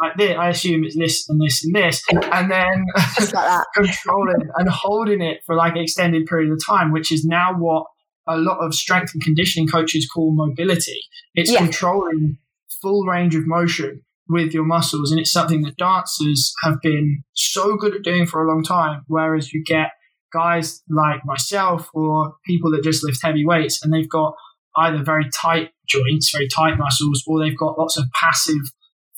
Like 0.00 0.16
this, 0.16 0.36
I 0.36 0.48
assume 0.50 0.84
it's 0.84 0.96
this 0.96 1.26
and 1.28 1.40
this 1.40 1.64
and 1.64 1.74
this, 1.74 2.02
and 2.10 2.50
then 2.50 2.84
Just 3.16 3.32
like 3.34 3.46
that. 3.46 3.66
controlling 3.74 4.48
and 4.56 4.68
holding 4.68 5.22
it 5.22 5.40
for 5.46 5.54
like 5.56 5.72
an 5.72 5.78
extended 5.82 6.26
period 6.26 6.52
of 6.52 6.58
time, 6.66 6.92
which 6.92 7.10
is 7.10 7.24
now 7.24 7.54
what 7.56 7.86
a 8.28 8.36
lot 8.36 8.58
of 8.58 8.74
strength 8.74 9.12
and 9.14 9.22
conditioning 9.22 9.68
coaches 9.68 10.06
call 10.12 10.34
mobility. 10.34 11.00
It's 11.34 11.50
Yeah. 11.50 11.58
controlling 11.60 12.38
full 12.82 13.04
range 13.06 13.34
of 13.34 13.46
motion 13.46 14.02
with 14.28 14.52
your 14.52 14.64
muscles. 14.64 15.10
And 15.12 15.20
it's 15.20 15.30
something 15.32 15.62
that 15.62 15.76
dancers 15.76 16.52
have 16.64 16.80
been 16.82 17.22
so 17.32 17.76
good 17.76 17.94
at 17.94 18.02
doing 18.02 18.26
for 18.26 18.44
a 18.44 18.48
long 18.48 18.62
time. 18.64 19.02
Whereas 19.06 19.52
you 19.52 19.62
get 19.64 19.92
guys 20.32 20.82
like 20.90 21.20
myself 21.24 21.88
or 21.94 22.34
people 22.44 22.70
that 22.72 22.82
just 22.82 23.04
lift 23.04 23.20
heavy 23.22 23.46
weights 23.46 23.82
and 23.82 23.92
they've 23.94 24.08
got 24.10 24.34
either 24.78 25.02
very 25.02 25.24
tight 25.34 25.70
joints, 25.88 26.30
very 26.32 26.48
tight 26.48 26.76
muscles, 26.76 27.22
or 27.26 27.38
they've 27.40 27.56
got 27.56 27.78
lots 27.78 27.96
of 27.96 28.04
passive 28.20 28.60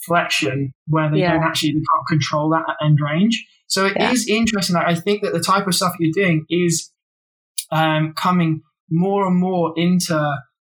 flexion 0.08 0.72
where 0.88 1.10
they 1.10 1.18
yeah. 1.18 1.34
don't 1.34 1.44
actually 1.44 1.70
they 1.70 1.84
can't 1.92 2.08
control 2.08 2.50
that 2.50 2.76
end 2.84 2.98
range. 3.04 3.46
So 3.68 3.84
it 3.84 3.92
yeah. 3.96 4.10
is 4.10 4.26
interesting. 4.26 4.74
Like, 4.74 4.88
I 4.88 4.94
think 4.94 5.22
that 5.22 5.34
the 5.34 5.40
type 5.40 5.66
of 5.66 5.74
stuff 5.74 5.92
you're 6.00 6.24
doing 6.24 6.46
is 6.48 6.90
um, 7.70 8.14
coming 8.16 8.62
more 8.90 9.26
and 9.26 9.36
more 9.36 9.74
into 9.76 10.14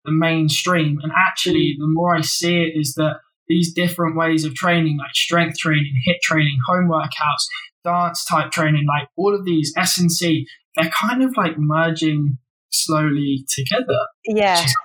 the 0.05 0.13
mainstream. 0.13 0.99
And 1.03 1.13
actually, 1.15 1.77
the 1.79 1.87
more 1.87 2.17
I 2.17 2.23
see 2.23 2.63
it, 2.63 2.73
is 2.75 2.95
that 2.95 3.17
these 3.47 3.75
different 3.75 4.17
ways 4.17 4.47
of 4.47 4.55
training, 4.55 4.97
like 4.99 5.15
strength 5.15 5.59
training, 5.59 5.93
HIIT 6.09 6.21
training, 6.23 6.57
home 6.67 6.89
workouts, 6.89 7.45
dance 7.85 8.25
type 8.25 8.51
training, 8.51 8.87
like 8.89 9.09
all 9.19 9.35
of 9.35 9.45
these 9.45 9.73
S 9.77 9.99
and 9.99 10.11
C, 10.11 10.47
they're 10.77 10.91
kind 10.91 11.23
of 11.23 11.37
like 11.37 11.59
merging 11.59 12.39
slowly 12.71 13.45
together. 13.55 14.01
Yeah. 14.25 14.57
Which 14.57 14.67
is, 14.67 14.77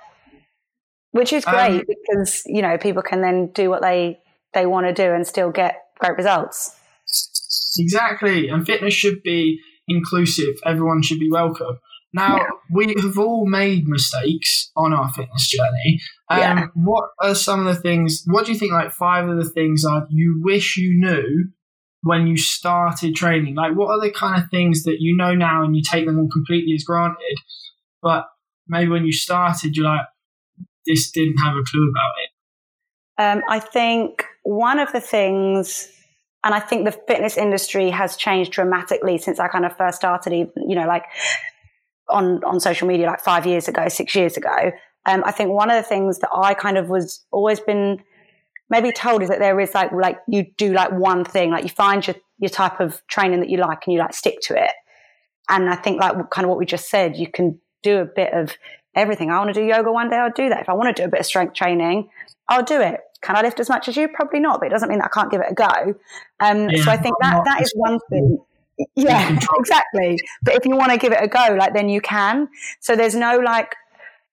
which 1.12 1.32
is 1.32 1.44
great 1.46 1.80
um, 1.80 1.84
because, 1.88 2.42
you 2.44 2.60
know, 2.60 2.76
people 2.76 3.02
can 3.02 3.22
then 3.22 3.50
do 3.54 3.70
what 3.70 3.80
they, 3.80 4.20
they 4.54 4.66
want 4.66 4.86
to 4.86 4.92
do 4.92 5.12
and 5.12 5.26
still 5.26 5.50
get 5.50 5.76
great 5.98 6.16
results. 6.16 6.76
Exactly. 7.78 8.48
And 8.48 8.66
fitness 8.66 8.94
should 8.94 9.22
be 9.22 9.60
inclusive. 9.88 10.54
Everyone 10.64 11.02
should 11.02 11.20
be 11.20 11.30
welcome. 11.30 11.78
Now, 12.12 12.38
yeah. 12.38 12.48
we 12.72 12.94
have 13.00 13.18
all 13.18 13.46
made 13.46 13.86
mistakes 13.86 14.72
on 14.76 14.92
our 14.92 15.08
fitness 15.12 15.48
journey. 15.48 16.00
Um, 16.28 16.38
yeah. 16.38 16.66
What 16.74 17.10
are 17.20 17.36
some 17.36 17.66
of 17.66 17.72
the 17.72 17.80
things, 17.80 18.24
what 18.26 18.46
do 18.46 18.52
you 18.52 18.58
think, 18.58 18.72
like, 18.72 18.92
five 18.92 19.28
of 19.28 19.36
the 19.36 19.48
things 19.48 19.84
are 19.84 20.06
you 20.10 20.40
wish 20.42 20.76
you 20.76 20.98
knew 20.98 21.50
when 22.02 22.26
you 22.26 22.36
started 22.36 23.14
training? 23.14 23.54
Like, 23.54 23.76
what 23.76 23.90
are 23.90 24.00
the 24.00 24.10
kind 24.10 24.42
of 24.42 24.50
things 24.50 24.82
that 24.84 24.96
you 24.98 25.16
know 25.16 25.34
now 25.34 25.62
and 25.62 25.76
you 25.76 25.82
take 25.88 26.06
them 26.06 26.18
all 26.18 26.28
completely 26.28 26.74
as 26.74 26.82
granted, 26.82 27.38
but 28.02 28.24
maybe 28.66 28.90
when 28.90 29.04
you 29.04 29.12
started, 29.12 29.76
you're 29.76 29.86
like, 29.86 30.06
this 30.86 31.12
didn't 31.12 31.38
have 31.38 31.54
a 31.54 31.62
clue 31.70 31.90
about 31.90 32.12
it? 32.24 32.30
Um, 33.22 33.42
I 33.48 33.60
think 33.60 34.24
one 34.42 34.78
of 34.78 34.92
the 34.92 35.00
things 35.00 35.88
and 36.42 36.54
I 36.54 36.60
think 36.60 36.84
the 36.84 36.92
fitness 36.92 37.36
industry 37.36 37.90
has 37.90 38.16
changed 38.16 38.52
dramatically 38.52 39.18
since 39.18 39.38
I 39.38 39.48
kind 39.48 39.66
of 39.66 39.76
first 39.76 39.98
started, 39.98 40.32
you 40.32 40.74
know, 40.74 40.86
like 40.86 41.04
on, 42.08 42.42
on 42.44 42.60
social 42.60 42.88
media 42.88 43.06
like 43.06 43.20
five 43.20 43.46
years 43.46 43.68
ago, 43.68 43.88
six 43.88 44.14
years 44.14 44.36
ago. 44.36 44.72
Um, 45.06 45.22
I 45.24 45.32
think 45.32 45.50
one 45.50 45.70
of 45.70 45.76
the 45.76 45.88
things 45.88 46.18
that 46.20 46.30
I 46.34 46.54
kind 46.54 46.78
of 46.78 46.88
was 46.88 47.24
always 47.30 47.60
been 47.60 48.02
maybe 48.70 48.90
told 48.92 49.22
is 49.22 49.28
that 49.28 49.38
there 49.38 49.58
is 49.60 49.74
like, 49.74 49.92
like 49.92 50.18
you 50.28 50.46
do 50.56 50.72
like 50.72 50.92
one 50.92 51.24
thing, 51.24 51.50
like 51.50 51.64
you 51.64 51.70
find 51.70 52.06
your, 52.06 52.16
your 52.38 52.50
type 52.50 52.80
of 52.80 53.06
training 53.06 53.40
that 53.40 53.50
you 53.50 53.58
like 53.58 53.86
and 53.86 53.92
you 53.92 53.98
like 53.98 54.14
stick 54.14 54.40
to 54.42 54.62
it. 54.62 54.72
And 55.48 55.68
I 55.68 55.76
think 55.76 56.00
like 56.00 56.30
kind 56.30 56.44
of 56.44 56.48
what 56.48 56.58
we 56.58 56.64
just 56.64 56.88
said, 56.88 57.16
you 57.16 57.30
can 57.30 57.60
do 57.82 57.98
a 57.98 58.04
bit 58.04 58.32
of 58.32 58.56
everything. 58.94 59.30
I 59.30 59.38
want 59.38 59.52
to 59.52 59.60
do 59.60 59.66
yoga 59.66 59.92
one 59.92 60.08
day, 60.08 60.16
I'll 60.16 60.30
do 60.30 60.48
that. 60.48 60.62
If 60.62 60.68
I 60.68 60.72
want 60.72 60.94
to 60.96 61.02
do 61.02 61.06
a 61.06 61.10
bit 61.10 61.20
of 61.20 61.26
strength 61.26 61.54
training, 61.54 62.08
I'll 62.48 62.64
do 62.64 62.80
it. 62.80 63.00
Can 63.22 63.36
I 63.36 63.42
lift 63.42 63.60
as 63.60 63.68
much 63.68 63.88
as 63.88 63.96
you? 63.96 64.08
Probably 64.08 64.40
not, 64.40 64.60
but 64.60 64.66
it 64.66 64.70
doesn't 64.70 64.88
mean 64.88 64.98
that 64.98 65.06
I 65.06 65.14
can't 65.14 65.30
give 65.30 65.40
it 65.40 65.48
a 65.50 65.54
go. 65.54 65.94
Um, 66.40 66.70
yeah, 66.70 66.84
so 66.84 66.90
I 66.90 66.96
think 66.96 67.14
that 67.20 67.44
that 67.44 67.62
is 67.62 67.72
one 67.74 67.98
thing. 68.08 68.38
Yeah, 68.96 69.38
exactly. 69.58 70.18
But 70.42 70.54
if 70.54 70.64
you 70.64 70.76
want 70.76 70.92
to 70.92 70.98
give 70.98 71.12
it 71.12 71.22
a 71.22 71.28
go, 71.28 71.56
like 71.58 71.74
then 71.74 71.88
you 71.88 72.00
can. 72.00 72.48
So 72.80 72.96
there's 72.96 73.14
no 73.14 73.38
like 73.38 73.74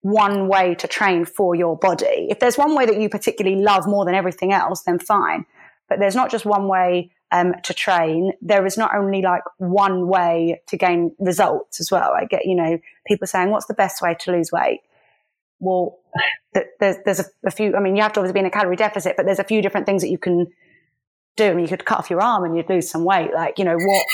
one 0.01 0.47
way 0.47 0.75
to 0.75 0.87
train 0.87 1.25
for 1.25 1.55
your 1.55 1.77
body. 1.77 2.27
If 2.29 2.39
there's 2.39 2.57
one 2.57 2.75
way 2.75 2.85
that 2.85 2.99
you 2.99 3.09
particularly 3.09 3.61
love 3.61 3.87
more 3.87 4.05
than 4.05 4.15
everything 4.15 4.53
else, 4.53 4.83
then 4.83 4.99
fine. 4.99 5.45
But 5.89 5.99
there's 5.99 6.15
not 6.15 6.31
just 6.31 6.45
one 6.45 6.67
way 6.67 7.11
um, 7.31 7.53
to 7.63 7.73
train. 7.73 8.31
There 8.41 8.65
is 8.65 8.77
not 8.77 8.95
only 8.95 9.21
like 9.21 9.43
one 9.57 10.07
way 10.07 10.61
to 10.67 10.77
gain 10.77 11.13
results 11.19 11.79
as 11.79 11.91
well. 11.91 12.11
I 12.13 12.25
get, 12.25 12.45
you 12.45 12.55
know, 12.55 12.79
people 13.05 13.27
saying, 13.27 13.49
what's 13.49 13.65
the 13.65 13.73
best 13.73 14.01
way 14.01 14.15
to 14.21 14.31
lose 14.31 14.51
weight? 14.51 14.81
Well, 15.59 15.97
there's, 16.79 16.97
there's 17.05 17.19
a, 17.19 17.25
a 17.45 17.51
few, 17.51 17.75
I 17.75 17.79
mean, 17.79 17.95
you 17.95 18.01
have 18.01 18.13
to 18.13 18.19
obviously 18.19 18.33
be 18.33 18.39
in 18.41 18.45
a 18.45 18.51
calorie 18.51 18.75
deficit, 18.75 19.15
but 19.17 19.25
there's 19.25 19.39
a 19.39 19.43
few 19.43 19.61
different 19.61 19.85
things 19.85 20.01
that 20.01 20.09
you 20.09 20.17
can 20.17 20.47
do. 21.35 21.45
I 21.45 21.53
mean, 21.53 21.65
you 21.65 21.69
could 21.69 21.85
cut 21.85 21.99
off 21.99 22.09
your 22.09 22.21
arm 22.21 22.43
and 22.43 22.55
you'd 22.55 22.69
lose 22.69 22.89
some 22.89 23.03
weight. 23.03 23.33
Like, 23.33 23.59
you 23.59 23.65
know, 23.65 23.77
what, 23.77 24.05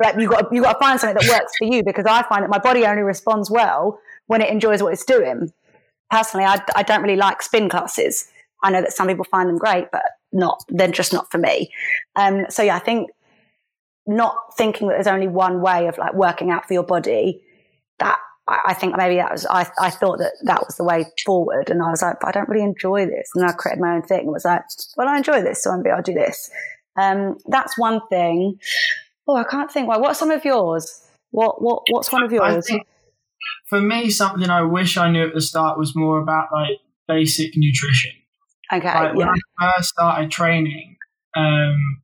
like 0.00 0.16
you 0.18 0.28
got, 0.28 0.52
you 0.52 0.62
got 0.62 0.74
to 0.74 0.78
find 0.78 1.00
something 1.00 1.16
that 1.20 1.28
works 1.28 1.52
for 1.58 1.64
you 1.64 1.82
because 1.82 2.06
I 2.06 2.22
find 2.22 2.44
that 2.44 2.50
my 2.50 2.58
body 2.58 2.86
only 2.86 3.02
responds 3.02 3.50
well 3.50 4.00
when 4.26 4.40
it 4.40 4.50
enjoys 4.50 4.82
what 4.82 4.92
it's 4.92 5.04
doing. 5.04 5.52
Personally, 6.10 6.46
I, 6.46 6.62
I 6.76 6.82
don't 6.82 7.02
really 7.02 7.16
like 7.16 7.42
spin 7.42 7.68
classes. 7.68 8.28
I 8.62 8.70
know 8.70 8.80
that 8.80 8.92
some 8.92 9.08
people 9.08 9.24
find 9.24 9.48
them 9.48 9.58
great, 9.58 9.90
but 9.90 10.02
not, 10.32 10.64
they're 10.68 10.88
just 10.88 11.12
not 11.12 11.30
for 11.30 11.38
me. 11.38 11.70
Um, 12.16 12.46
so 12.48 12.62
yeah, 12.62 12.76
I 12.76 12.80
think 12.80 13.10
not 14.06 14.56
thinking 14.56 14.88
that 14.88 14.94
there's 14.94 15.06
only 15.06 15.28
one 15.28 15.60
way 15.60 15.86
of 15.86 15.98
like 15.98 16.14
working 16.14 16.50
out 16.50 16.66
for 16.66 16.72
your 16.72 16.82
body, 16.82 17.42
that 17.98 18.18
I 18.48 18.74
think 18.74 18.96
maybe 18.96 19.16
that 19.16 19.30
was, 19.30 19.46
I, 19.46 19.70
I 19.78 19.90
thought 19.90 20.18
that 20.18 20.32
that 20.44 20.64
was 20.66 20.76
the 20.76 20.84
way 20.84 21.04
forward. 21.24 21.70
And 21.70 21.82
I 21.82 21.90
was 21.90 22.02
like, 22.02 22.16
I 22.24 22.30
don't 22.30 22.48
really 22.48 22.64
enjoy 22.64 23.04
this. 23.06 23.30
And 23.34 23.44
I 23.44 23.52
created 23.52 23.80
my 23.80 23.96
own 23.96 24.02
thing 24.02 24.20
and 24.20 24.32
was 24.32 24.44
like, 24.44 24.62
well, 24.96 25.08
I 25.08 25.18
enjoy 25.18 25.42
this. 25.42 25.62
So 25.62 25.76
maybe 25.76 25.90
I'll 25.90 26.02
do 26.02 26.14
this. 26.14 26.50
Um, 26.96 27.36
that's 27.46 27.78
one 27.78 28.00
thing. 28.08 28.58
Oh, 29.26 29.36
I 29.36 29.44
can't 29.44 29.70
think. 29.70 29.88
Well, 29.88 30.00
what's 30.00 30.18
some 30.18 30.30
of 30.30 30.44
yours? 30.44 31.02
What, 31.30 31.60
what, 31.60 31.82
what's 31.90 32.10
one 32.10 32.22
of 32.22 32.32
yours? 32.32 32.70
for 33.68 33.80
me, 33.80 34.10
something 34.10 34.48
I 34.48 34.62
wish 34.62 34.96
I 34.96 35.10
knew 35.10 35.26
at 35.26 35.34
the 35.34 35.40
start 35.40 35.78
was 35.78 35.94
more 35.94 36.18
about 36.18 36.48
like 36.52 36.78
basic 37.06 37.52
nutrition. 37.56 38.12
Okay. 38.72 38.86
Like, 38.86 39.12
yeah. 39.16 39.26
When 39.26 39.28
I 39.28 39.72
first 39.76 39.90
started 39.90 40.30
training, 40.30 40.96
um, 41.36 42.02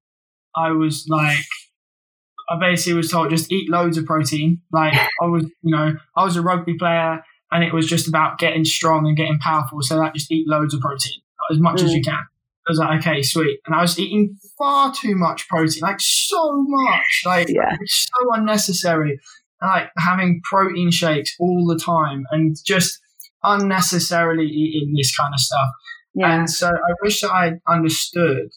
I 0.55 0.71
was 0.71 1.07
like, 1.09 1.45
I 2.49 2.59
basically 2.59 2.95
was 2.95 3.11
told 3.11 3.31
just 3.31 3.51
eat 3.51 3.71
loads 3.71 3.97
of 3.97 4.05
protein. 4.05 4.61
Like 4.73 4.95
I 5.23 5.27
was, 5.27 5.45
you 5.63 5.75
know, 5.75 5.95
I 6.17 6.25
was 6.25 6.37
a 6.37 6.43
rugby 6.43 6.75
player 6.79 7.23
and 7.51 7.65
it 7.65 7.73
was 7.73 7.87
just 7.87 8.09
about 8.09 8.39
getting 8.39 8.65
strong 8.65 9.07
and 9.07 9.17
getting 9.17 9.39
powerful. 9.39 9.79
So 9.83 9.99
that 9.99 10.15
just 10.15 10.31
eat 10.33 10.49
loads 10.49 10.75
of 10.75 10.81
protein, 10.81 11.21
as 11.51 11.59
much 11.59 11.81
mm. 11.81 11.85
as 11.85 11.93
you 11.93 12.03
can. 12.03 12.15
I 12.67 12.71
was 12.71 12.79
like, 12.79 13.01
okay, 13.01 13.23
sweet. 13.23 13.61
And 13.67 13.75
I 13.77 13.83
was 13.83 13.99
eating 13.99 14.37
far 14.57 14.93
too 14.93 15.15
much 15.15 15.49
protein, 15.49 15.83
like 15.83 16.01
so 16.01 16.65
much, 16.67 17.23
like 17.27 17.49
yeah. 17.49 17.77
so 17.87 18.33
unnecessary. 18.33 19.21
And, 19.61 19.71
like 19.71 19.91
having 19.99 20.41
protein 20.45 20.91
shakes 20.91 21.35
all 21.39 21.67
the 21.67 21.79
time 21.79 22.25
and 22.31 22.57
just 22.65 22.99
unnecessarily 23.43 24.47
eating 24.47 24.95
this 24.97 25.15
kind 25.15 25.33
of 25.35 25.41
stuff. 25.41 25.69
Yeah. 26.15 26.35
And 26.35 26.51
so 26.51 26.69
I 26.69 26.93
wish 27.03 27.21
that 27.21 27.31
I 27.31 27.53
understood 27.69 28.49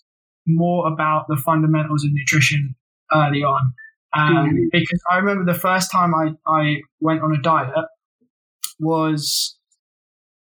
more 0.45 0.87
about 0.87 1.25
the 1.27 1.35
fundamentals 1.35 2.05
of 2.05 2.11
nutrition 2.13 2.75
early 3.13 3.43
on. 3.43 3.73
Um, 4.15 4.51
mm. 4.51 4.65
Because 4.71 5.01
I 5.11 5.17
remember 5.17 5.51
the 5.51 5.59
first 5.59 5.91
time 5.91 6.13
I, 6.15 6.31
I 6.47 6.77
went 6.99 7.21
on 7.21 7.33
a 7.33 7.41
diet 7.41 7.85
was 8.79 9.57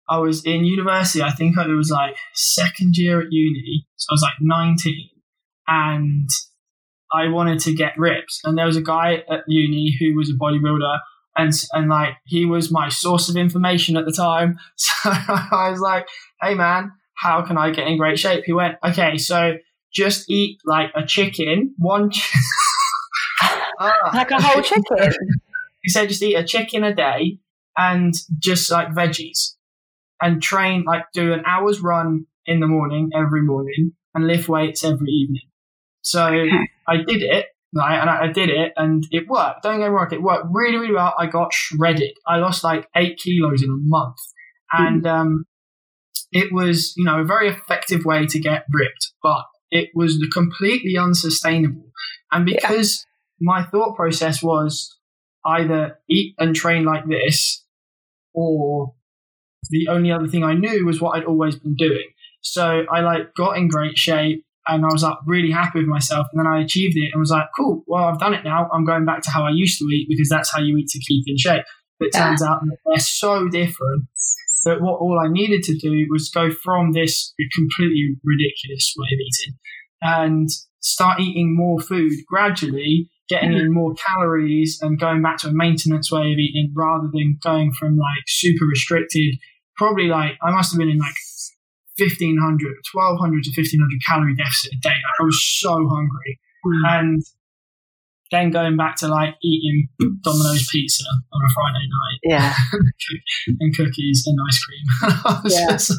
I 0.08 0.18
was 0.18 0.44
in 0.44 0.64
university. 0.64 1.22
I 1.22 1.30
think 1.30 1.56
it 1.56 1.68
was 1.68 1.90
like 1.90 2.16
second 2.34 2.96
year 2.96 3.20
at 3.20 3.28
uni. 3.30 3.86
So 3.96 4.06
I 4.10 4.14
was 4.14 4.22
like 4.22 4.40
19 4.40 5.08
and 5.68 6.28
I 7.12 7.28
wanted 7.28 7.60
to 7.60 7.74
get 7.74 7.92
ripped. 7.96 8.40
And 8.44 8.58
there 8.58 8.66
was 8.66 8.76
a 8.76 8.82
guy 8.82 9.22
at 9.30 9.44
uni 9.46 9.96
who 9.98 10.16
was 10.16 10.30
a 10.30 10.34
bodybuilder 10.34 10.98
and, 11.36 11.52
and 11.72 11.88
like 11.88 12.14
he 12.24 12.44
was 12.44 12.72
my 12.72 12.88
source 12.88 13.28
of 13.28 13.36
information 13.36 13.96
at 13.96 14.04
the 14.04 14.12
time. 14.12 14.58
So 14.76 15.10
I 15.10 15.68
was 15.70 15.80
like, 15.80 16.08
Hey 16.42 16.54
man, 16.54 16.92
how 17.14 17.42
can 17.42 17.56
I 17.56 17.70
get 17.70 17.86
in 17.86 17.98
great 17.98 18.18
shape? 18.18 18.44
He 18.44 18.52
went, 18.52 18.76
okay, 18.84 19.16
so 19.16 19.54
just 19.92 20.31
eat 20.31 20.59
like 20.64 20.90
a 20.94 21.05
chicken, 21.05 21.74
one. 21.79 22.11
Ch- 22.11 22.33
ah. 23.81 24.11
Like 24.14 24.31
a 24.31 24.40
whole 24.40 24.62
chicken. 24.62 25.12
he 25.83 25.90
said 25.90 26.09
just 26.09 26.22
eat 26.22 26.35
a 26.35 26.44
chicken 26.44 26.85
a 26.85 26.94
day 26.94 27.38
and 27.76 28.12
just 28.38 28.70
like 28.70 28.88
veggies, 28.88 29.55
and 30.20 30.42
train 30.42 30.85
like 30.87 31.05
do 31.14 31.33
an 31.33 31.42
hour's 31.46 31.81
run 31.81 32.26
in 32.46 32.61
the 32.61 32.66
morning 32.66 33.11
every 33.14 33.42
morning 33.42 33.92
and 34.14 34.26
lift 34.26 34.48
weights 34.48 34.85
every 34.85 35.09
evening. 35.09 35.48
So 36.03 36.46
I 36.88 36.96
did 36.96 37.22
it, 37.22 37.46
right? 37.74 38.00
And 38.00 38.11
I, 38.11 38.24
I, 38.24 38.26
did 38.29 38.48
it 38.48 38.72
and 38.76 39.07
it 39.11 39.29
worked. 39.29 39.62
Don't 39.62 39.79
get 39.79 39.88
me 39.88 39.94
wrong, 39.94 40.09
it 40.11 40.22
worked 40.22 40.46
really, 40.50 40.79
really 40.79 40.94
well. 40.94 41.14
I 41.18 41.26
got 41.26 41.53
shredded. 41.53 42.12
I 42.26 42.37
lost 42.37 42.64
like 42.64 42.88
eight 42.96 43.18
kilos 43.18 43.62
in 43.62 43.70
a 43.70 43.76
month. 43.76 44.16
And, 44.72 45.07
um, 45.07 45.44
it 46.33 46.53
was, 46.53 46.94
you 46.96 47.05
know, 47.05 47.20
a 47.20 47.24
very 47.24 47.48
effective 47.48 48.05
way 48.05 48.26
to 48.26 48.38
get 48.38 48.64
ripped, 48.72 49.12
but 49.22 49.44
it 49.70 49.90
was 49.94 50.18
completely 50.33 50.96
unsustainable. 50.96 51.90
And 52.33 52.44
because 52.44 53.06
yeah. 53.40 53.46
my 53.46 53.64
thought 53.64 53.96
process 53.96 54.42
was 54.42 54.96
either 55.44 55.98
eat 56.09 56.35
and 56.38 56.54
train 56.54 56.85
like 56.85 57.06
this, 57.09 57.64
or 58.35 58.94
the 59.70 59.88
only 59.88 60.11
other 60.11 60.28
thing 60.28 60.44
I 60.44 60.54
knew 60.54 60.87
was 60.87 61.00
what 61.00 61.16
I'd 61.16 61.24
always 61.24 61.56
been 61.56 61.76
doing. 61.76 62.06
So 62.42 62.85
I 62.90 63.00
like 63.00 63.35
got 63.35 63.56
in 63.56 63.68
great 63.68 63.98
shape 63.98 64.44
and 64.66 64.85
I 64.85 64.88
was 64.88 65.02
like 65.02 65.18
really 65.26 65.50
happy 65.50 65.80
with 65.80 65.88
myself. 65.88 66.26
And 66.33 66.40
then 66.40 66.46
I 66.46 66.62
achieved 66.62 66.96
it 66.96 67.11
and 67.12 67.20
was 67.20 67.30
like, 67.30 67.46
cool, 67.56 67.85
well, 67.87 68.04
I've 68.04 68.18
done 68.18 68.35
it 68.35 68.44
now. 68.44 68.68
I'm 68.72 68.85
going 68.85 69.04
back 69.04 69.22
to 69.22 69.30
how 69.30 69.44
I 69.44 69.50
used 69.50 69.78
to 69.78 69.85
eat 69.87 70.06
because 70.09 70.28
that's 70.28 70.52
how 70.52 70.61
you 70.61 70.76
eat 70.76 70.88
to 70.88 70.98
keep 71.00 71.24
in 71.26 71.37
shape. 71.37 71.64
But 71.98 72.09
it 72.09 72.14
yeah. 72.14 72.28
turns 72.28 72.42
out 72.42 72.61
they're 72.87 72.98
so 72.98 73.48
different. 73.48 74.04
But 74.64 74.83
what 74.83 75.01
all 75.01 75.18
I 75.18 75.31
needed 75.31 75.62
to 75.64 75.79
do 75.79 76.07
was 76.11 76.31
go 76.31 76.51
from 76.51 76.92
this 76.92 77.35
completely 77.55 78.16
ridiculous 78.23 78.94
way 78.96 79.09
of 79.12 79.20
eating 79.20 79.59
and 80.03 80.49
start 80.81 81.20
eating 81.20 81.57
more 81.57 81.81
food 81.81 82.12
gradually, 82.27 83.09
getting 83.29 83.53
in 83.53 83.73
more 83.73 83.94
calories 83.94 84.79
and 84.83 84.99
going 84.99 85.23
back 85.23 85.38
to 85.38 85.49
a 85.49 85.53
maintenance 85.53 86.11
way 86.11 86.33
of 86.33 86.38
eating 86.38 86.73
rather 86.75 87.09
than 87.12 87.38
going 87.42 87.73
from 87.73 87.96
like 87.96 88.25
super 88.27 88.66
restricted. 88.66 89.37
Probably 89.77 90.09
like 90.09 90.33
I 90.42 90.51
must 90.51 90.73
have 90.73 90.79
been 90.79 90.90
in 90.90 90.99
like 90.99 91.14
1500, 91.96 92.77
1200 92.92 93.44
to 93.44 93.51
1500 93.51 94.01
calorie 94.07 94.37
deficit 94.37 94.73
a 94.73 94.81
day. 94.83 94.90
Like 94.90 95.20
I 95.20 95.25
was 95.25 95.40
so 95.61 95.88
hungry. 95.88 96.40
Mm. 96.66 97.01
And 97.01 97.23
then 98.30 98.50
going 98.50 98.76
back 98.76 98.96
to 98.96 99.08
like 99.08 99.34
eating 99.42 99.88
Domino's 100.22 100.68
pizza 100.70 101.04
on 101.32 101.42
a 101.44 101.52
Friday 101.52 101.88
night. 101.88 102.18
Yeah. 102.22 102.54
and 103.60 103.76
cookies 103.76 104.24
and 104.26 104.38
ice 104.48 104.64
cream. 104.64 105.40
yeah. 105.46 105.66
Just, 105.72 105.98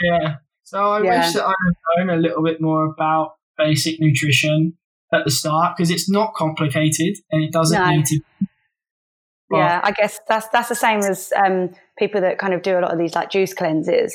yeah. 0.00 0.34
So 0.64 0.90
I 0.90 1.02
yeah. 1.02 1.24
wish 1.24 1.34
that 1.34 1.44
I 1.44 1.54
had 1.98 2.06
known 2.06 2.18
a 2.18 2.20
little 2.20 2.42
bit 2.42 2.60
more 2.60 2.84
about 2.86 3.36
basic 3.56 4.00
nutrition 4.00 4.74
at 5.12 5.24
the 5.24 5.30
start 5.30 5.76
because 5.76 5.90
it's 5.90 6.08
not 6.08 6.34
complicated 6.34 7.16
and 7.30 7.42
it 7.42 7.52
doesn't 7.52 7.78
no. 7.78 7.90
need 7.90 8.06
to. 8.06 8.20
But, 9.50 9.56
yeah, 9.56 9.80
I 9.82 9.92
guess 9.92 10.20
that's 10.28 10.46
that's 10.48 10.68
the 10.68 10.74
same 10.74 11.00
as 11.00 11.32
um, 11.34 11.70
people 11.98 12.20
that 12.20 12.38
kind 12.38 12.52
of 12.52 12.60
do 12.62 12.78
a 12.78 12.80
lot 12.80 12.92
of 12.92 12.98
these 12.98 13.14
like 13.14 13.30
juice 13.30 13.54
cleanses. 13.54 14.14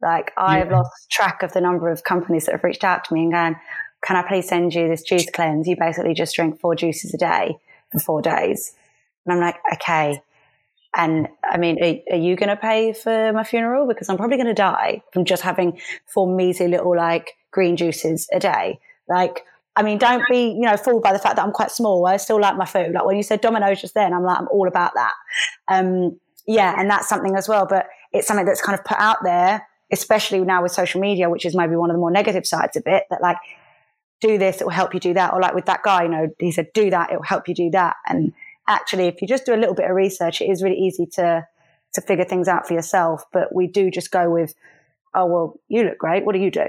Like 0.00 0.32
I've 0.36 0.70
yeah. 0.70 0.78
lost 0.78 1.10
track 1.10 1.42
of 1.42 1.52
the 1.52 1.60
number 1.60 1.90
of 1.90 2.04
companies 2.04 2.46
that 2.46 2.52
have 2.52 2.64
reached 2.64 2.82
out 2.82 3.04
to 3.04 3.14
me 3.14 3.24
and 3.24 3.32
gone, 3.32 3.56
can 4.04 4.16
I 4.16 4.26
please 4.26 4.48
send 4.48 4.74
you 4.74 4.88
this 4.88 5.02
juice 5.02 5.28
cleanse? 5.30 5.68
You 5.68 5.76
basically 5.76 6.14
just 6.14 6.34
drink 6.34 6.60
four 6.60 6.74
juices 6.74 7.14
a 7.14 7.18
day 7.18 7.56
for 7.90 8.00
four 8.00 8.22
days. 8.22 8.74
And 9.24 9.34
I'm 9.34 9.40
like, 9.40 9.56
okay. 9.74 10.20
And 10.94 11.28
I 11.44 11.56
mean, 11.56 11.82
are, 11.82 12.14
are 12.14 12.18
you 12.18 12.36
going 12.36 12.48
to 12.48 12.56
pay 12.56 12.92
for 12.92 13.32
my 13.32 13.44
funeral? 13.44 13.86
Because 13.86 14.08
I'm 14.08 14.16
probably 14.16 14.36
going 14.36 14.48
to 14.48 14.54
die 14.54 15.02
from 15.12 15.24
just 15.24 15.42
having 15.42 15.80
four 16.06 16.26
measly 16.26 16.68
little 16.68 16.96
like 16.96 17.32
green 17.50 17.76
juices 17.76 18.28
a 18.32 18.40
day. 18.40 18.78
Like, 19.08 19.44
I 19.76 19.82
mean, 19.82 19.98
don't 19.98 20.24
be, 20.28 20.48
you 20.48 20.62
know, 20.62 20.76
fooled 20.76 21.02
by 21.02 21.12
the 21.12 21.18
fact 21.18 21.36
that 21.36 21.44
I'm 21.44 21.52
quite 21.52 21.70
small. 21.70 22.06
I 22.06 22.18
still 22.18 22.40
like 22.40 22.56
my 22.56 22.66
food. 22.66 22.92
Like 22.92 23.06
when 23.06 23.16
you 23.16 23.22
said 23.22 23.40
Domino's 23.40 23.80
just 23.80 23.94
then, 23.94 24.12
I'm 24.12 24.24
like, 24.24 24.38
I'm 24.38 24.48
all 24.48 24.68
about 24.68 24.92
that. 24.94 25.14
Um, 25.68 26.18
yeah, 26.46 26.74
and 26.78 26.90
that's 26.90 27.08
something 27.08 27.36
as 27.36 27.48
well. 27.48 27.66
But 27.66 27.86
it's 28.12 28.26
something 28.26 28.44
that's 28.44 28.60
kind 28.60 28.78
of 28.78 28.84
put 28.84 28.98
out 28.98 29.18
there, 29.22 29.66
especially 29.90 30.40
now 30.40 30.62
with 30.62 30.72
social 30.72 31.00
media, 31.00 31.30
which 31.30 31.46
is 31.46 31.54
maybe 31.54 31.76
one 31.76 31.88
of 31.88 31.94
the 31.94 32.00
more 32.00 32.10
negative 32.10 32.46
sides 32.46 32.76
of 32.76 32.82
it. 32.86 33.04
That 33.08 33.22
like 33.22 33.38
do 34.22 34.38
this, 34.38 34.60
it 34.60 34.64
will 34.64 34.70
help 34.70 34.94
you 34.94 35.00
do 35.00 35.12
that. 35.14 35.34
Or 35.34 35.40
like 35.40 35.54
with 35.54 35.66
that 35.66 35.82
guy, 35.82 36.04
you 36.04 36.08
know, 36.08 36.28
he 36.38 36.52
said, 36.52 36.72
do 36.72 36.88
that, 36.90 37.10
it 37.10 37.16
will 37.16 37.24
help 37.24 37.48
you 37.48 37.54
do 37.54 37.68
that. 37.70 37.96
And 38.06 38.32
actually, 38.66 39.08
if 39.08 39.20
you 39.20 39.28
just 39.28 39.44
do 39.44 39.54
a 39.54 39.58
little 39.58 39.74
bit 39.74 39.90
of 39.90 39.94
research, 39.94 40.40
it 40.40 40.46
is 40.46 40.62
really 40.62 40.78
easy 40.78 41.04
to, 41.14 41.46
to 41.92 42.00
figure 42.00 42.24
things 42.24 42.48
out 42.48 42.66
for 42.66 42.72
yourself. 42.72 43.24
But 43.32 43.54
we 43.54 43.66
do 43.66 43.90
just 43.90 44.10
go 44.10 44.30
with, 44.30 44.54
oh, 45.14 45.26
well, 45.26 45.60
you 45.68 45.82
look 45.82 45.98
great. 45.98 46.24
What 46.24 46.34
do 46.34 46.40
you 46.40 46.50
do? 46.50 46.64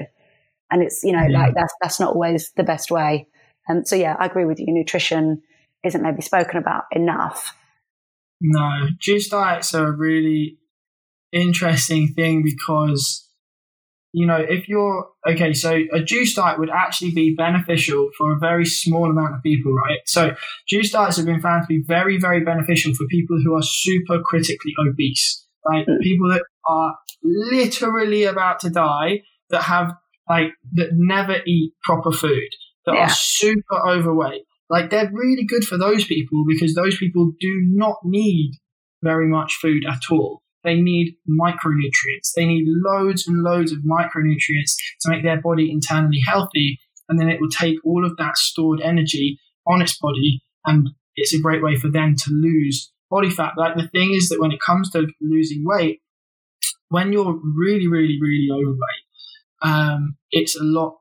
And 0.70 0.82
it's, 0.82 1.04
you 1.04 1.14
know, 1.14 1.26
yeah. 1.30 1.40
like 1.40 1.54
that's, 1.54 1.74
that's 1.80 2.00
not 2.00 2.14
always 2.14 2.52
the 2.58 2.64
best 2.64 2.92
way. 2.92 3.28
And 3.68 3.88
so, 3.88 3.96
yeah, 3.96 4.16
I 4.20 4.26
agree 4.26 4.46
with 4.46 4.60
you. 4.60 4.66
Nutrition 4.68 5.44
isn't 5.86 6.02
maybe 6.02 6.22
spoken 6.22 6.58
about 6.58 6.86
enough. 6.92 7.56
No, 8.42 8.88
juice 9.00 9.30
diets 9.30 9.74
are 9.74 9.88
a 9.88 9.96
really 9.96 10.58
interesting 11.32 12.14
thing 12.14 12.44
because 12.44 13.30
you 14.14 14.28
know, 14.28 14.38
if 14.38 14.70
you're 14.70 15.10
okay, 15.28 15.54
so 15.54 15.82
a 15.92 16.02
juice 16.02 16.36
diet 16.36 16.60
would 16.60 16.70
actually 16.70 17.12
be 17.12 17.34
beneficial 17.36 18.10
for 18.16 18.34
a 18.34 18.40
very 18.40 18.64
small 18.64 19.10
amount 19.10 19.34
of 19.34 19.42
people, 19.42 19.74
right? 19.74 20.00
So 20.06 20.36
juice 20.68 20.92
diets 20.92 21.18
have 21.18 21.26
been 21.26 21.42
found 21.42 21.64
to 21.64 21.68
be 21.68 21.84
very, 21.86 22.20
very 22.20 22.42
beneficial 22.42 22.94
for 22.94 23.08
people 23.08 23.42
who 23.44 23.56
are 23.56 23.64
super 23.64 24.22
critically 24.22 24.74
obese, 24.88 25.44
right? 25.68 25.86
Mm. 25.88 26.00
People 26.02 26.30
that 26.30 26.44
are 26.70 26.96
literally 27.24 28.26
about 28.26 28.60
to 28.60 28.70
die, 28.70 29.24
that 29.50 29.64
have 29.64 29.94
like 30.30 30.52
that 30.74 30.90
never 30.94 31.38
eat 31.48 31.74
proper 31.84 32.12
food, 32.12 32.50
that 32.86 32.94
yeah. 32.94 33.06
are 33.06 33.10
super 33.10 33.88
overweight. 33.88 34.44
Like 34.70 34.92
they're 34.92 35.12
really 35.12 35.44
good 35.44 35.66
for 35.66 35.78
those 35.78 36.06
people 36.06 36.46
because 36.48 36.76
those 36.76 36.98
people 36.98 37.32
do 37.40 37.62
not 37.66 37.98
need 38.04 38.52
very 39.02 39.28
much 39.28 39.56
food 39.56 39.86
at 39.90 40.02
all. 40.12 40.43
They 40.64 40.76
need 40.76 41.16
micronutrients. 41.30 42.32
They 42.36 42.46
need 42.46 42.66
loads 42.68 43.28
and 43.28 43.44
loads 43.44 43.72
of 43.72 43.80
micronutrients 43.80 44.76
to 45.02 45.10
make 45.10 45.24
their 45.24 45.42
body 45.42 45.72
internally 45.72 46.22
healthy. 46.26 46.80
And 47.10 47.20
then 47.20 47.30
it 47.30 47.42
will 47.42 47.50
take 47.50 47.78
all 47.84 48.06
of 48.06 48.18
that 48.18 48.38
stored 48.38 48.82
energy 48.82 49.40
on 49.68 49.82
its 49.82 49.98
body. 49.98 50.42
And 50.66 50.90
it's 51.16 51.34
a 51.34 51.42
great 51.42 51.62
way 51.62 51.76
for 51.76 51.90
them 51.90 52.16
to 52.16 52.32
lose 52.32 52.92
body 53.10 53.30
fat. 53.30 53.54
Like 53.58 53.76
the 53.76 53.90
thing 53.90 54.14
is 54.14 54.30
that 54.30 54.40
when 54.40 54.52
it 54.52 54.60
comes 54.66 54.90
to 54.92 55.08
losing 55.22 55.64
weight, 55.66 56.02
when 56.90 57.12
you're 57.12 57.40
really, 57.44 57.88
really, 57.88 58.18
really 58.22 58.48
overweight, 58.52 59.04
um, 59.62 60.18
it's 60.32 60.56
a 60.56 60.64
lot 60.64 60.98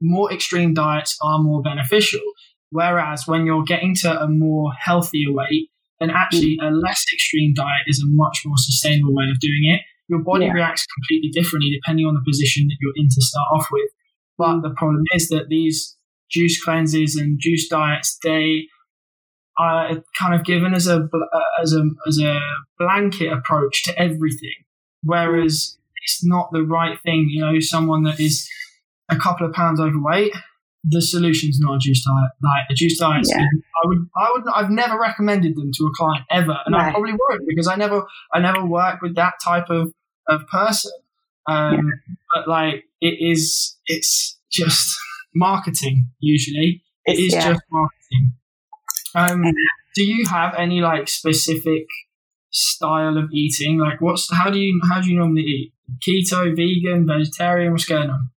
more 0.00 0.32
extreme 0.32 0.74
diets 0.74 1.16
are 1.22 1.38
more 1.38 1.62
beneficial. 1.62 2.20
Whereas 2.70 3.26
when 3.26 3.44
you're 3.46 3.64
getting 3.64 3.94
to 3.96 4.22
a 4.22 4.28
more 4.28 4.72
healthier 4.72 5.32
weight, 5.32 5.68
then 6.02 6.10
actually 6.10 6.58
a 6.60 6.70
less 6.70 7.04
extreme 7.12 7.54
diet 7.54 7.86
is 7.86 8.02
a 8.02 8.10
much 8.10 8.42
more 8.44 8.56
sustainable 8.58 9.14
way 9.14 9.26
of 9.30 9.38
doing 9.38 9.62
it. 9.64 9.80
Your 10.08 10.18
body 10.18 10.46
yeah. 10.46 10.52
reacts 10.52 10.84
completely 10.86 11.30
differently 11.30 11.70
depending 11.70 12.06
on 12.06 12.14
the 12.14 12.22
position 12.26 12.66
that 12.66 12.76
you're 12.80 12.92
in 12.96 13.08
to 13.08 13.22
start 13.22 13.46
off 13.54 13.68
with. 13.70 13.88
But 14.36 14.62
the 14.62 14.74
problem 14.76 15.04
is 15.14 15.28
that 15.28 15.48
these 15.48 15.96
juice 16.30 16.62
cleanses 16.62 17.14
and 17.14 17.38
juice 17.40 17.68
diets, 17.68 18.18
they 18.24 18.66
are 19.58 20.02
kind 20.18 20.34
of 20.34 20.44
given 20.44 20.74
as 20.74 20.88
a 20.88 20.96
uh, 21.02 21.62
as 21.62 21.72
a 21.72 21.84
as 22.08 22.18
a 22.18 22.40
blanket 22.78 23.32
approach 23.32 23.84
to 23.84 23.98
everything, 23.98 24.64
whereas 25.04 25.78
it's 26.02 26.24
not 26.24 26.48
the 26.52 26.62
right 26.62 26.98
thing. 27.02 27.28
You 27.30 27.44
know, 27.44 27.60
someone 27.60 28.02
that 28.04 28.18
is 28.18 28.48
a 29.08 29.16
couple 29.16 29.46
of 29.46 29.52
pounds 29.52 29.78
overweight 29.78 30.34
the 30.84 31.00
solution's 31.00 31.58
not 31.60 31.76
a 31.76 31.78
juice 31.78 32.04
diet. 32.04 32.30
Like 32.42 32.64
a 32.70 32.74
juice 32.74 32.98
diet, 32.98 33.24
yeah. 33.28 33.36
I 33.44 33.86
would, 33.86 33.98
I 34.16 34.32
would, 34.32 34.42
I've 34.54 34.70
never 34.70 34.98
recommended 34.98 35.56
them 35.56 35.70
to 35.76 35.86
a 35.86 35.90
client 35.94 36.24
ever, 36.30 36.56
and 36.66 36.74
right. 36.74 36.88
I 36.88 36.90
probably 36.90 37.12
won't 37.12 37.42
because 37.46 37.68
I 37.68 37.76
never, 37.76 38.04
I 38.32 38.40
never 38.40 38.64
work 38.64 39.00
with 39.02 39.14
that 39.16 39.34
type 39.44 39.70
of 39.70 39.92
of 40.28 40.46
person. 40.48 40.92
Um, 41.48 41.74
yeah. 41.74 42.14
But 42.34 42.48
like, 42.48 42.84
it 43.00 43.16
is, 43.20 43.76
it's 43.86 44.38
just 44.50 44.96
marketing. 45.34 46.08
Usually, 46.20 46.82
it 47.04 47.18
is 47.18 47.32
yeah. 47.32 47.52
just 47.52 47.62
marketing. 47.70 48.32
Um, 49.14 49.44
do 49.94 50.04
you 50.04 50.26
have 50.28 50.54
any 50.56 50.80
like 50.80 51.08
specific 51.08 51.86
style 52.50 53.18
of 53.18 53.30
eating? 53.32 53.78
Like, 53.78 54.00
what's 54.00 54.32
how 54.32 54.50
do 54.50 54.58
you 54.58 54.80
how 54.90 55.00
do 55.00 55.10
you 55.10 55.18
normally 55.18 55.42
eat? 55.42 55.72
Keto, 56.00 56.56
vegan, 56.56 57.06
vegetarian? 57.06 57.72
What's 57.72 57.84
going 57.84 58.10
on? 58.10 58.30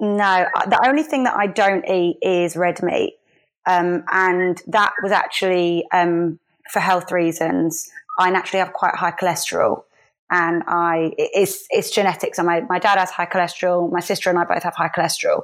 No, 0.00 0.46
the 0.66 0.86
only 0.86 1.02
thing 1.02 1.24
that 1.24 1.36
I 1.36 1.46
don't 1.46 1.88
eat 1.88 2.18
is 2.20 2.56
red 2.56 2.82
meat. 2.82 3.18
Um, 3.66 4.04
and 4.12 4.62
that 4.68 4.92
was 5.02 5.12
actually 5.12 5.86
um, 5.92 6.38
for 6.70 6.80
health 6.80 7.10
reasons. 7.10 7.88
I 8.18 8.30
naturally 8.30 8.62
have 8.64 8.72
quite 8.72 8.94
high 8.94 9.12
cholesterol, 9.12 9.82
and 10.30 10.62
I 10.66 11.12
it's 11.18 11.66
it's 11.70 11.90
genetics. 11.90 12.38
And 12.38 12.46
my 12.46 12.60
my 12.68 12.78
dad 12.78 12.98
has 12.98 13.10
high 13.10 13.26
cholesterol. 13.26 13.90
My 13.90 14.00
sister 14.00 14.30
and 14.30 14.38
I 14.38 14.44
both 14.44 14.62
have 14.62 14.74
high 14.74 14.90
cholesterol. 14.94 15.40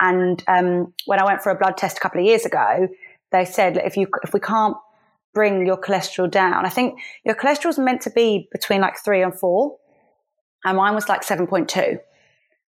And 0.00 0.42
um, 0.48 0.92
when 1.06 1.20
I 1.20 1.24
went 1.24 1.42
for 1.42 1.50
a 1.50 1.54
blood 1.54 1.76
test 1.76 1.98
a 1.98 2.00
couple 2.00 2.20
of 2.20 2.26
years 2.26 2.44
ago, 2.44 2.88
they 3.32 3.44
said 3.44 3.78
if 3.78 3.96
you 3.96 4.08
if 4.24 4.34
we 4.34 4.40
can't 4.40 4.76
bring 5.32 5.66
your 5.66 5.80
cholesterol 5.80 6.30
down, 6.30 6.66
I 6.66 6.68
think 6.68 7.00
your 7.24 7.34
cholesterol 7.34 7.70
is 7.70 7.78
meant 7.78 8.02
to 8.02 8.10
be 8.10 8.48
between 8.52 8.80
like 8.80 8.98
three 9.02 9.22
and 9.22 9.34
four, 9.34 9.76
and 10.64 10.76
mine 10.76 10.94
was 10.94 11.08
like 11.08 11.22
seven 11.22 11.46
point 11.46 11.68
two 11.68 11.98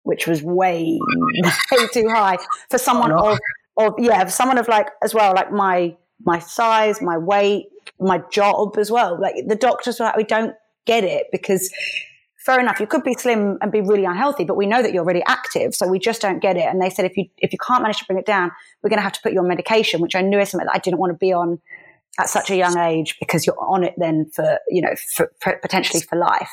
which 0.03 0.27
was 0.27 0.43
way, 0.43 0.99
mm. 0.99 1.53
way 1.73 1.87
too 1.93 2.09
high 2.09 2.39
for 2.71 2.79
someone 2.79 3.13
of, 3.13 3.39
of, 3.77 3.95
yeah, 3.99 4.25
for 4.25 4.31
someone 4.31 4.59
of 4.59 4.69
like, 4.69 4.89
as 5.03 5.15
well, 5.15 5.35
like 5.35 5.53
my, 5.53 5.97
my 6.25 6.39
size, 6.39 7.01
my 7.01 7.17
weight, 7.17 7.67
my 7.99 8.23
job 8.31 8.77
as 8.79 8.91
well. 8.91 9.21
Like 9.21 9.35
the 9.47 9.57
doctors 9.57 9.99
were 9.99 10.07
like, 10.07 10.17
we 10.17 10.25
don't 10.25 10.55
get 10.87 11.05
it 11.05 11.27
because 11.33 11.71
fair 12.45 12.59
enough, 12.59 12.81
you 12.81 12.87
could 12.87 13.05
be 13.05 13.15
slim 13.15 13.59
and 13.61 13.71
be 13.71 13.81
really 13.81 14.05
unhealthy, 14.05 14.45
but 14.45 14.57
we 14.57 14.67
know 14.67 14.83
that 14.83 14.93
you're 14.93 15.05
really 15.05 15.23
active. 15.27 15.75
So 15.75 15.87
we 15.87 15.99
just 15.99 16.23
don't 16.23 16.41
get 16.41 16.57
it. 16.57 16.65
And 16.65 16.81
they 16.81 16.91
said, 16.91 17.05
if 17.05 17.17
you, 17.17 17.27
if 17.39 17.53
you 17.53 17.59
can't 17.59 17.83
manage 17.83 17.99
to 17.99 18.05
bring 18.07 18.19
it 18.19 18.27
down, 18.27 18.51
we're 18.83 18.91
going 18.91 18.99
to 18.99 19.03
have 19.03 19.13
to 19.13 19.21
put 19.23 19.33
you 19.33 19.41
on 19.41 19.49
medication, 19.49 20.01
which 20.01 20.15
I 20.15 20.23
knew 20.23 20.39
is 20.39 20.51
something 20.51 20.67
that 20.67 20.75
I 20.75 20.79
didn't 20.79 20.99
want 20.99 21.13
to 21.13 21.19
be 21.19 21.33
on 21.33 21.61
at 22.19 22.29
such 22.29 22.51
a 22.51 22.57
young 22.57 22.79
age 22.79 23.17
because 23.21 23.47
you're 23.47 23.61
on 23.61 23.85
it 23.85 23.95
then 23.99 24.31
for, 24.35 24.59
you 24.69 24.83
know, 24.83 24.95
for, 25.15 25.31
for 25.41 25.59
potentially 25.61 26.03
for 26.03 26.17
life. 26.17 26.51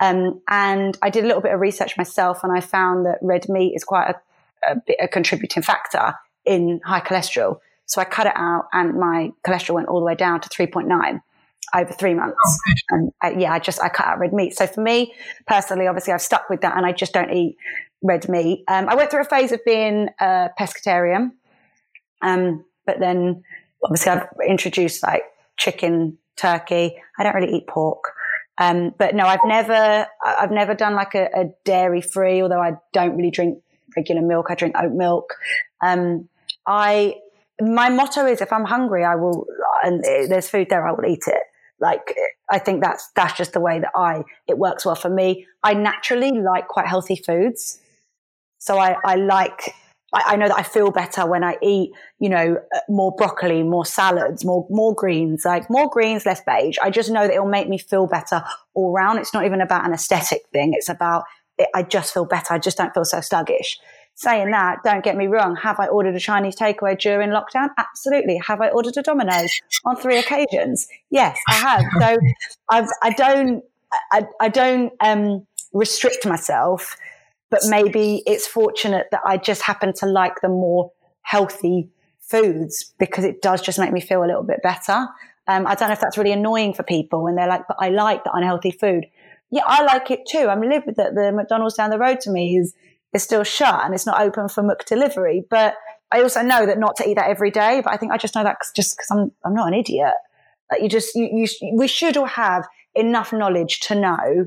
Um, 0.00 0.40
and 0.48 0.98
I 1.02 1.10
did 1.10 1.24
a 1.24 1.26
little 1.26 1.42
bit 1.42 1.52
of 1.52 1.60
research 1.60 1.96
myself 1.96 2.40
and 2.42 2.56
I 2.56 2.60
found 2.60 3.06
that 3.06 3.18
red 3.22 3.48
meat 3.48 3.74
is 3.74 3.84
quite 3.84 4.10
a, 4.10 4.72
a, 4.72 4.76
bit, 4.86 4.96
a 5.00 5.08
contributing 5.08 5.62
factor 5.62 6.14
in 6.44 6.80
high 6.84 7.00
cholesterol. 7.00 7.58
So 7.86 8.00
I 8.00 8.04
cut 8.04 8.26
it 8.26 8.32
out 8.34 8.64
and 8.72 8.98
my 8.98 9.30
cholesterol 9.46 9.74
went 9.74 9.88
all 9.88 10.00
the 10.00 10.06
way 10.06 10.14
down 10.14 10.40
to 10.40 10.48
3.9 10.48 11.20
over 11.74 11.92
three 11.92 12.14
months. 12.14 12.36
Oh, 12.44 12.72
and 12.90 13.12
uh, 13.22 13.38
yeah, 13.38 13.52
I 13.52 13.58
just, 13.58 13.82
I 13.82 13.88
cut 13.88 14.06
out 14.06 14.18
red 14.18 14.32
meat. 14.32 14.56
So 14.56 14.66
for 14.66 14.80
me 14.80 15.14
personally, 15.46 15.86
obviously 15.86 16.12
I've 16.12 16.22
stuck 16.22 16.50
with 16.50 16.60
that 16.62 16.76
and 16.76 16.84
I 16.84 16.92
just 16.92 17.12
don't 17.12 17.32
eat 17.32 17.56
red 18.02 18.28
meat. 18.28 18.64
Um, 18.68 18.88
I 18.88 18.94
went 18.94 19.10
through 19.10 19.22
a 19.22 19.24
phase 19.24 19.52
of 19.52 19.64
being 19.64 20.08
a 20.20 20.50
pescatarian. 20.58 21.32
Um, 22.22 22.64
but 22.86 23.00
then 23.00 23.42
obviously 23.82 24.12
I've 24.12 24.28
introduced 24.46 25.02
like 25.02 25.22
chicken, 25.56 26.18
turkey. 26.36 26.96
I 27.18 27.22
don't 27.22 27.34
really 27.34 27.54
eat 27.56 27.66
pork. 27.66 28.12
Um, 28.58 28.94
but 28.96 29.14
no, 29.14 29.26
I've 29.26 29.44
never, 29.44 30.06
I've 30.24 30.52
never 30.52 30.74
done 30.74 30.94
like 30.94 31.14
a, 31.14 31.28
a 31.34 31.44
dairy 31.64 32.00
free, 32.00 32.40
although 32.40 32.60
I 32.60 32.74
don't 32.92 33.16
really 33.16 33.30
drink 33.30 33.58
regular 33.96 34.22
milk. 34.22 34.46
I 34.48 34.54
drink 34.54 34.76
oat 34.78 34.92
milk. 34.92 35.34
Um, 35.82 36.28
I, 36.66 37.16
my 37.60 37.88
motto 37.88 38.26
is 38.26 38.40
if 38.40 38.52
I'm 38.52 38.64
hungry, 38.64 39.04
I 39.04 39.16
will, 39.16 39.46
and 39.82 40.02
there's 40.02 40.48
food 40.48 40.68
there, 40.70 40.86
I 40.86 40.92
will 40.92 41.06
eat 41.06 41.24
it. 41.26 41.42
Like, 41.80 42.16
I 42.50 42.58
think 42.58 42.82
that's, 42.82 43.10
that's 43.16 43.34
just 43.34 43.52
the 43.52 43.60
way 43.60 43.80
that 43.80 43.90
I, 43.96 44.22
it 44.46 44.56
works 44.56 44.86
well 44.86 44.94
for 44.94 45.10
me. 45.10 45.46
I 45.62 45.74
naturally 45.74 46.30
like 46.30 46.68
quite 46.68 46.86
healthy 46.86 47.16
foods. 47.16 47.80
So 48.58 48.78
I, 48.78 48.96
I 49.04 49.16
like, 49.16 49.74
I, 50.14 50.32
I 50.32 50.36
know 50.36 50.48
that 50.48 50.58
I 50.58 50.62
feel 50.62 50.90
better 50.90 51.26
when 51.26 51.44
I 51.44 51.56
eat, 51.62 51.90
you 52.18 52.28
know, 52.28 52.56
uh, 52.74 52.78
more 52.88 53.14
broccoli, 53.16 53.62
more 53.62 53.84
salads, 53.84 54.44
more, 54.44 54.66
more 54.70 54.94
greens, 54.94 55.44
like 55.44 55.68
more 55.68 55.90
greens, 55.90 56.24
less 56.24 56.40
beige. 56.46 56.78
I 56.82 56.90
just 56.90 57.10
know 57.10 57.26
that 57.26 57.34
it'll 57.34 57.46
make 57.46 57.68
me 57.68 57.78
feel 57.78 58.06
better 58.06 58.42
all 58.74 58.92
round. 58.92 59.18
It's 59.18 59.34
not 59.34 59.44
even 59.44 59.60
about 59.60 59.84
an 59.84 59.92
aesthetic 59.92 60.42
thing. 60.52 60.72
It's 60.74 60.88
about, 60.88 61.24
it, 61.58 61.68
I 61.74 61.82
just 61.82 62.14
feel 62.14 62.24
better. 62.24 62.54
I 62.54 62.58
just 62.58 62.78
don't 62.78 62.94
feel 62.94 63.04
so 63.04 63.20
sluggish. 63.20 63.78
Saying 64.16 64.52
that, 64.52 64.78
don't 64.84 65.02
get 65.02 65.16
me 65.16 65.26
wrong. 65.26 65.56
Have 65.56 65.80
I 65.80 65.88
ordered 65.88 66.14
a 66.14 66.20
Chinese 66.20 66.54
takeaway 66.54 66.96
during 66.96 67.30
lockdown? 67.30 67.70
Absolutely. 67.76 68.40
Have 68.46 68.60
I 68.60 68.68
ordered 68.68 68.96
a 68.96 69.02
Domino's 69.02 69.50
on 69.84 69.96
three 69.96 70.18
occasions? 70.18 70.86
Yes, 71.10 71.36
I 71.48 71.54
have. 71.54 71.82
So 71.98 72.18
I've, 72.70 72.88
I 73.02 73.10
don't, 73.10 73.64
I, 74.12 74.24
I 74.40 74.48
don't 74.50 74.92
um, 75.00 75.44
restrict 75.72 76.26
myself, 76.26 76.96
but 77.54 77.70
maybe 77.70 78.20
it's 78.26 78.48
fortunate 78.48 79.06
that 79.12 79.20
I 79.24 79.36
just 79.36 79.62
happen 79.62 79.92
to 79.98 80.06
like 80.06 80.40
the 80.40 80.48
more 80.48 80.90
healthy 81.22 81.88
foods 82.18 82.92
because 82.98 83.22
it 83.22 83.42
does 83.42 83.62
just 83.62 83.78
make 83.78 83.92
me 83.92 84.00
feel 84.00 84.24
a 84.24 84.26
little 84.26 84.42
bit 84.42 84.60
better. 84.60 85.06
Um, 85.46 85.64
I 85.64 85.76
don't 85.76 85.88
know 85.88 85.92
if 85.92 86.00
that's 86.00 86.18
really 86.18 86.32
annoying 86.32 86.74
for 86.74 86.82
people 86.82 87.22
when 87.22 87.36
they're 87.36 87.46
like, 87.46 87.68
but 87.68 87.76
I 87.78 87.90
like 87.90 88.24
the 88.24 88.32
unhealthy 88.32 88.72
food. 88.72 89.06
Yeah, 89.52 89.62
I 89.66 89.84
like 89.84 90.10
it 90.10 90.26
too. 90.28 90.48
I'm 90.48 90.62
livid 90.62 90.96
that 90.96 91.14
the 91.14 91.30
McDonald's 91.30 91.76
down 91.76 91.90
the 91.90 91.98
road 91.98 92.18
to 92.22 92.30
me 92.30 92.56
is 92.56 92.74
is 93.12 93.22
still 93.22 93.44
shut 93.44 93.84
and 93.84 93.94
it's 93.94 94.06
not 94.06 94.20
open 94.20 94.48
for 94.48 94.64
Mc 94.64 94.84
delivery. 94.86 95.44
But 95.48 95.74
I 96.10 96.22
also 96.22 96.42
know 96.42 96.66
that 96.66 96.80
not 96.80 96.96
to 96.96 97.08
eat 97.08 97.14
that 97.14 97.30
every 97.30 97.52
day. 97.52 97.82
But 97.84 97.92
I 97.92 97.96
think 97.98 98.10
I 98.10 98.16
just 98.16 98.34
know 98.34 98.42
that 98.42 98.56
just 98.74 98.96
because 98.96 99.10
I'm 99.12 99.30
I'm 99.44 99.54
not 99.54 99.68
an 99.68 99.74
idiot. 99.74 100.14
That 100.70 100.82
you 100.82 100.88
just 100.88 101.14
you, 101.14 101.28
you 101.32 101.76
we 101.76 101.86
should 101.86 102.16
all 102.16 102.26
have 102.26 102.66
enough 102.96 103.32
knowledge 103.32 103.78
to 103.80 103.94
know 103.94 104.46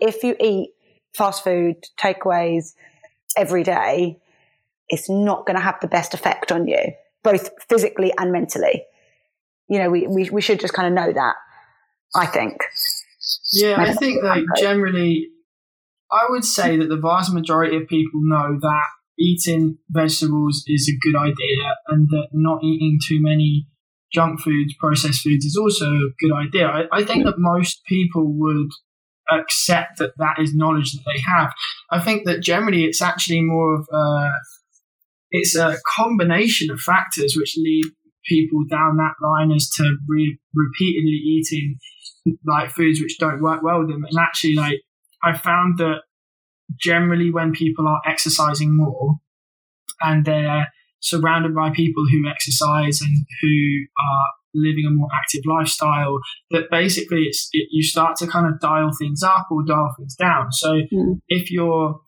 if 0.00 0.24
you 0.24 0.34
eat 0.40 0.70
fast 1.14 1.44
food 1.44 1.76
takeaways 1.98 2.74
every 3.36 3.62
day, 3.62 4.18
it's 4.88 5.08
not 5.08 5.46
going 5.46 5.56
to 5.56 5.62
have 5.62 5.78
the 5.80 5.88
best 5.88 6.14
effect 6.14 6.50
on 6.50 6.66
you, 6.66 6.92
both 7.22 7.50
physically 7.68 8.12
and 8.18 8.32
mentally. 8.32 8.84
You 9.68 9.78
know, 9.78 9.90
we, 9.90 10.06
we, 10.06 10.30
we 10.30 10.40
should 10.40 10.60
just 10.60 10.74
kind 10.74 10.88
of 10.88 10.94
know 10.94 11.12
that, 11.12 11.34
I 12.14 12.26
think. 12.26 12.56
Yeah, 13.52 13.80
I 13.80 13.92
think 13.92 14.22
that 14.22 14.42
generally 14.58 15.28
I 16.12 16.26
would 16.28 16.44
say 16.44 16.76
that 16.76 16.88
the 16.88 16.96
vast 16.96 17.32
majority 17.32 17.76
of 17.76 17.86
people 17.88 18.20
know 18.24 18.58
that 18.60 18.86
eating 19.18 19.78
vegetables 19.90 20.64
is 20.66 20.88
a 20.88 20.98
good 21.06 21.16
idea 21.16 21.76
and 21.88 22.08
that 22.08 22.28
not 22.32 22.64
eating 22.64 22.98
too 23.06 23.20
many 23.20 23.66
junk 24.12 24.40
foods, 24.40 24.74
processed 24.80 25.22
foods 25.22 25.44
is 25.44 25.56
also 25.56 25.86
a 25.86 26.10
good 26.18 26.32
idea. 26.34 26.66
I, 26.66 26.84
I 26.92 27.04
think 27.04 27.24
that 27.24 27.34
most 27.38 27.82
people 27.86 28.32
would 28.38 28.70
accept 29.32 29.98
that 29.98 30.12
that 30.18 30.36
is 30.38 30.54
knowledge 30.54 30.92
that 30.92 31.02
they 31.06 31.20
have. 31.20 31.52
I 31.90 32.00
think 32.00 32.26
that 32.26 32.40
generally 32.42 32.84
it's 32.84 33.02
actually 33.02 33.40
more 33.42 33.74
of 33.76 33.88
a, 33.92 34.30
it's 35.30 35.56
a 35.56 35.76
combination 35.96 36.70
of 36.70 36.80
factors 36.80 37.36
which 37.36 37.56
lead 37.56 37.84
people 38.26 38.64
down 38.68 38.96
that 38.96 39.14
line 39.22 39.52
as 39.52 39.68
to 39.70 39.96
re- 40.08 40.38
repeatedly 40.54 41.10
eating 41.10 41.76
like 42.46 42.70
foods 42.70 43.00
which 43.00 43.18
don't 43.18 43.42
work 43.42 43.62
well 43.62 43.80
with 43.80 43.88
them. 43.88 44.04
And 44.04 44.18
actually, 44.18 44.54
like 44.54 44.80
I 45.22 45.36
found 45.36 45.78
that 45.78 46.02
generally 46.78 47.30
when 47.30 47.52
people 47.52 47.88
are 47.88 48.00
exercising 48.06 48.76
more 48.76 49.16
and 50.00 50.24
they're 50.24 50.68
surrounded 51.00 51.54
by 51.54 51.70
people 51.70 52.04
who 52.10 52.28
exercise 52.28 53.00
and 53.00 53.26
who 53.40 53.86
are 53.98 54.26
living 54.54 54.84
a 54.86 54.90
more 54.90 55.08
active 55.14 55.42
lifestyle 55.46 56.18
that 56.50 56.64
basically 56.70 57.22
it's 57.22 57.48
it, 57.52 57.68
you 57.70 57.82
start 57.82 58.16
to 58.16 58.26
kind 58.26 58.46
of 58.46 58.60
dial 58.60 58.90
things 58.98 59.22
up 59.22 59.46
or 59.50 59.62
dial 59.64 59.92
things 59.96 60.14
down 60.14 60.50
so 60.50 60.80
mm. 60.92 61.20
if 61.28 61.50
you're 61.50 62.00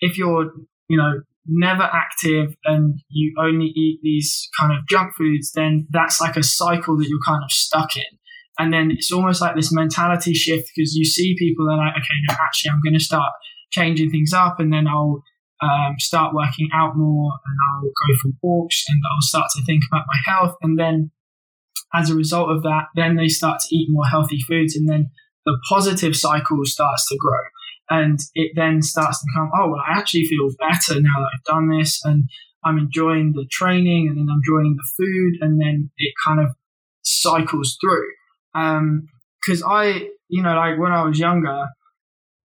if 0.00 0.18
you're 0.18 0.52
you 0.88 0.96
know 0.96 1.20
never 1.48 1.84
active 1.84 2.54
and 2.64 2.98
you 3.08 3.32
only 3.38 3.66
eat 3.66 4.00
these 4.02 4.48
kind 4.58 4.72
of 4.72 4.78
junk 4.88 5.12
foods 5.16 5.52
then 5.52 5.86
that's 5.90 6.20
like 6.20 6.36
a 6.36 6.42
cycle 6.42 6.96
that 6.96 7.08
you're 7.08 7.20
kind 7.26 7.42
of 7.44 7.50
stuck 7.50 7.96
in 7.96 8.18
and 8.58 8.72
then 8.72 8.90
it's 8.90 9.12
almost 9.12 9.40
like 9.40 9.54
this 9.54 9.72
mentality 9.72 10.34
shift 10.34 10.68
because 10.74 10.94
you 10.94 11.04
see 11.04 11.36
people 11.38 11.66
that 11.66 11.72
are 11.72 11.86
like 11.86 11.94
okay 11.94 12.16
no 12.28 12.34
actually 12.40 12.70
i'm 12.70 12.80
going 12.82 12.98
to 12.98 13.04
start 13.04 13.30
changing 13.70 14.10
things 14.10 14.32
up 14.32 14.58
and 14.58 14.72
then 14.72 14.88
i'll 14.88 15.22
um, 15.62 15.94
start 15.98 16.34
working 16.34 16.68
out 16.74 16.96
more 16.96 17.32
and 17.46 17.56
I'll 17.70 17.82
go 17.82 18.18
for 18.20 18.30
walks 18.42 18.84
and 18.88 19.00
I'll 19.10 19.22
start 19.22 19.46
to 19.56 19.64
think 19.64 19.82
about 19.90 20.04
my 20.06 20.32
health. 20.32 20.56
And 20.62 20.78
then 20.78 21.10
as 21.94 22.10
a 22.10 22.14
result 22.14 22.50
of 22.50 22.62
that, 22.62 22.84
then 22.94 23.16
they 23.16 23.28
start 23.28 23.60
to 23.60 23.76
eat 23.76 23.88
more 23.90 24.06
healthy 24.06 24.40
foods 24.40 24.76
and 24.76 24.88
then 24.88 25.10
the 25.44 25.58
positive 25.68 26.16
cycle 26.16 26.58
starts 26.64 27.08
to 27.08 27.16
grow. 27.18 27.40
And 27.88 28.18
it 28.34 28.52
then 28.56 28.82
starts 28.82 29.20
to 29.20 29.26
become, 29.32 29.50
oh, 29.56 29.70
well, 29.70 29.82
I 29.86 29.98
actually 29.98 30.24
feel 30.24 30.48
better 30.58 31.00
now 31.00 31.20
that 31.20 31.30
I've 31.34 31.44
done 31.44 31.68
this 31.68 32.00
and 32.04 32.28
I'm 32.64 32.78
enjoying 32.78 33.32
the 33.32 33.46
training 33.50 34.08
and 34.08 34.18
then 34.18 34.26
I'm 34.28 34.40
enjoying 34.44 34.76
the 34.76 34.88
food 34.96 35.34
and 35.40 35.60
then 35.60 35.90
it 35.96 36.12
kind 36.26 36.40
of 36.40 36.48
cycles 37.02 37.78
through. 37.80 38.10
Um, 38.54 39.06
cause 39.46 39.62
I, 39.64 40.08
you 40.28 40.42
know, 40.42 40.56
like 40.56 40.78
when 40.78 40.90
I 40.90 41.04
was 41.04 41.18
younger, 41.18 41.66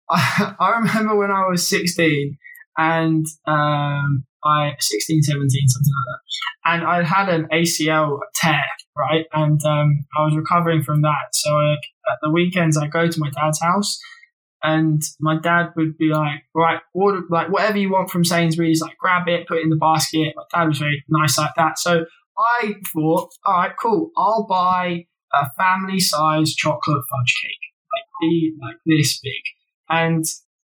I, 0.10 0.56
I 0.60 0.70
remember 0.78 1.16
when 1.16 1.32
I 1.32 1.48
was 1.48 1.68
16 1.68 2.38
and, 2.78 3.26
um, 3.48 4.26
I 4.46 4.74
16, 4.80 5.24
17, 5.24 5.68
something 5.68 5.94
like 5.96 6.06
that. 6.06 6.20
And 6.66 6.88
I 6.88 7.04
had 7.04 7.30
an 7.30 7.48
ACL 7.52 8.20
tear, 8.36 8.64
right? 8.98 9.26
And 9.34 9.60
um, 9.66 10.06
I 10.18 10.24
was 10.24 10.36
recovering 10.36 10.84
from 10.84 11.02
that. 11.02 11.34
So 11.34 11.50
at 12.12 12.18
the 12.22 12.30
weekends, 12.30 12.78
I 12.78 12.88
go 12.88 13.08
to 13.08 13.20
my 13.20 13.30
dad's 13.30 13.62
house, 13.62 14.00
and 14.64 15.02
my 15.20 15.38
dad 15.40 15.74
would 15.76 15.98
be 15.98 16.10
like, 16.10 16.44
"Right, 16.56 16.80
order 16.94 17.22
like 17.30 17.50
whatever 17.50 17.78
you 17.78 17.92
want 17.92 18.10
from 18.10 18.26
Sainsbury's, 18.26 18.82
like 18.82 18.98
grab 18.98 19.28
it, 19.28 19.48
put 19.48 19.58
it 19.58 19.64
in 19.64 19.70
the 19.70 19.76
basket." 19.76 20.34
My 20.36 20.44
dad 20.54 20.68
was 20.68 20.80
very 20.80 21.04
nice 21.10 21.38
like 21.38 21.56
that. 21.58 21.78
So 21.80 22.06
I 22.38 22.76
thought, 22.94 23.30
"All 23.46 23.58
right, 23.58 23.74
cool. 23.82 24.12
I'll 24.18 24.48
buy 24.48 25.06
a 25.34 25.50
family-sized 25.58 26.56
chocolate 26.58 27.04
fudge 27.10 27.34
cake, 27.42 27.64
like 27.94 28.04
be 28.22 28.56
like 28.62 28.78
this 28.86 29.20
big." 29.20 29.42
And 29.90 30.26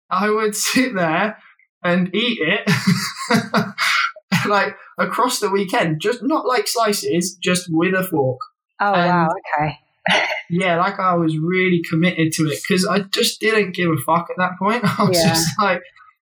I 0.10 0.30
would 0.30 0.56
sit 0.56 0.96
there 0.96 1.38
and 1.84 2.14
eat 2.16 2.40
it 2.42 2.68
like 4.50 4.76
across 4.98 5.40
the 5.40 5.50
weekend, 5.50 6.02
just 6.02 6.24
not 6.24 6.46
like 6.46 6.68
slices, 6.68 7.36
just 7.42 7.68
with 7.70 7.94
a 7.94 8.04
fork. 8.04 8.40
Oh 8.80 8.94
and 8.94 9.10
wow, 9.10 9.30
okay. 9.58 9.80
yeah, 10.50 10.78
like 10.78 11.00
I 11.00 11.16
was 11.16 11.38
really 11.38 11.82
committed 11.90 12.32
to 12.34 12.44
it 12.44 12.60
because 12.68 12.86
I 12.86 13.00
just 13.00 13.40
didn't 13.40 13.76
give 13.76 13.90
a 13.90 13.98
fuck 14.06 14.28
at 14.30 14.38
that 14.38 14.58
point. 14.60 14.84
I 15.00 15.04
was 15.04 15.18
yeah. 15.18 15.30
just 15.30 15.50
like, 15.62 15.82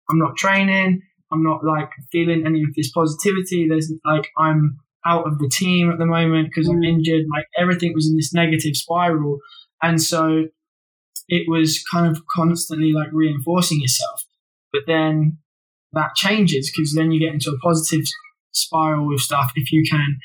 I'm 0.10 0.18
not 0.18 0.36
training. 0.38 1.02
I'm 1.32 1.44
not 1.44 1.64
like 1.64 1.90
feeling 2.12 2.44
any 2.46 2.62
of 2.62 2.76
this 2.76 2.92
positivity. 2.92 3.68
There's 3.68 3.92
like 4.06 4.30
I'm 4.38 4.80
out 5.06 5.28
of 5.28 5.40
the 5.40 5.50
team 5.50 5.92
at 5.92 5.98
the 5.98 6.06
moment 6.06 6.50
because 6.50 6.70
mm. 6.70 6.74
I'm 6.74 6.84
injured. 6.84 7.26
Like 7.34 7.46
everything 7.58 7.94
was 7.94 8.08
in 8.08 8.16
this 8.16 8.34
negative 8.34 8.76
spiral, 8.76 9.40
and 9.82 10.02
so 10.02 10.46
it 11.28 11.50
was 11.50 11.84
kind 11.92 12.08
of 12.08 12.22
constantly 12.28 12.92
like 12.94 13.10
reinforcing 13.12 13.80
itself. 13.82 14.26
But 14.72 14.84
then 14.88 15.40
that 15.94 16.16
changes 16.16 16.72
because 16.72 16.94
then 16.94 17.12
you 17.12 17.20
get 17.20 17.34
into 17.34 17.52
a 17.52 17.60
positive 17.60 18.06
spiral 18.52 19.08
with 19.08 19.22
stuff 19.22 19.52
if 19.56 19.72
you 19.72 19.84
can 19.90 20.20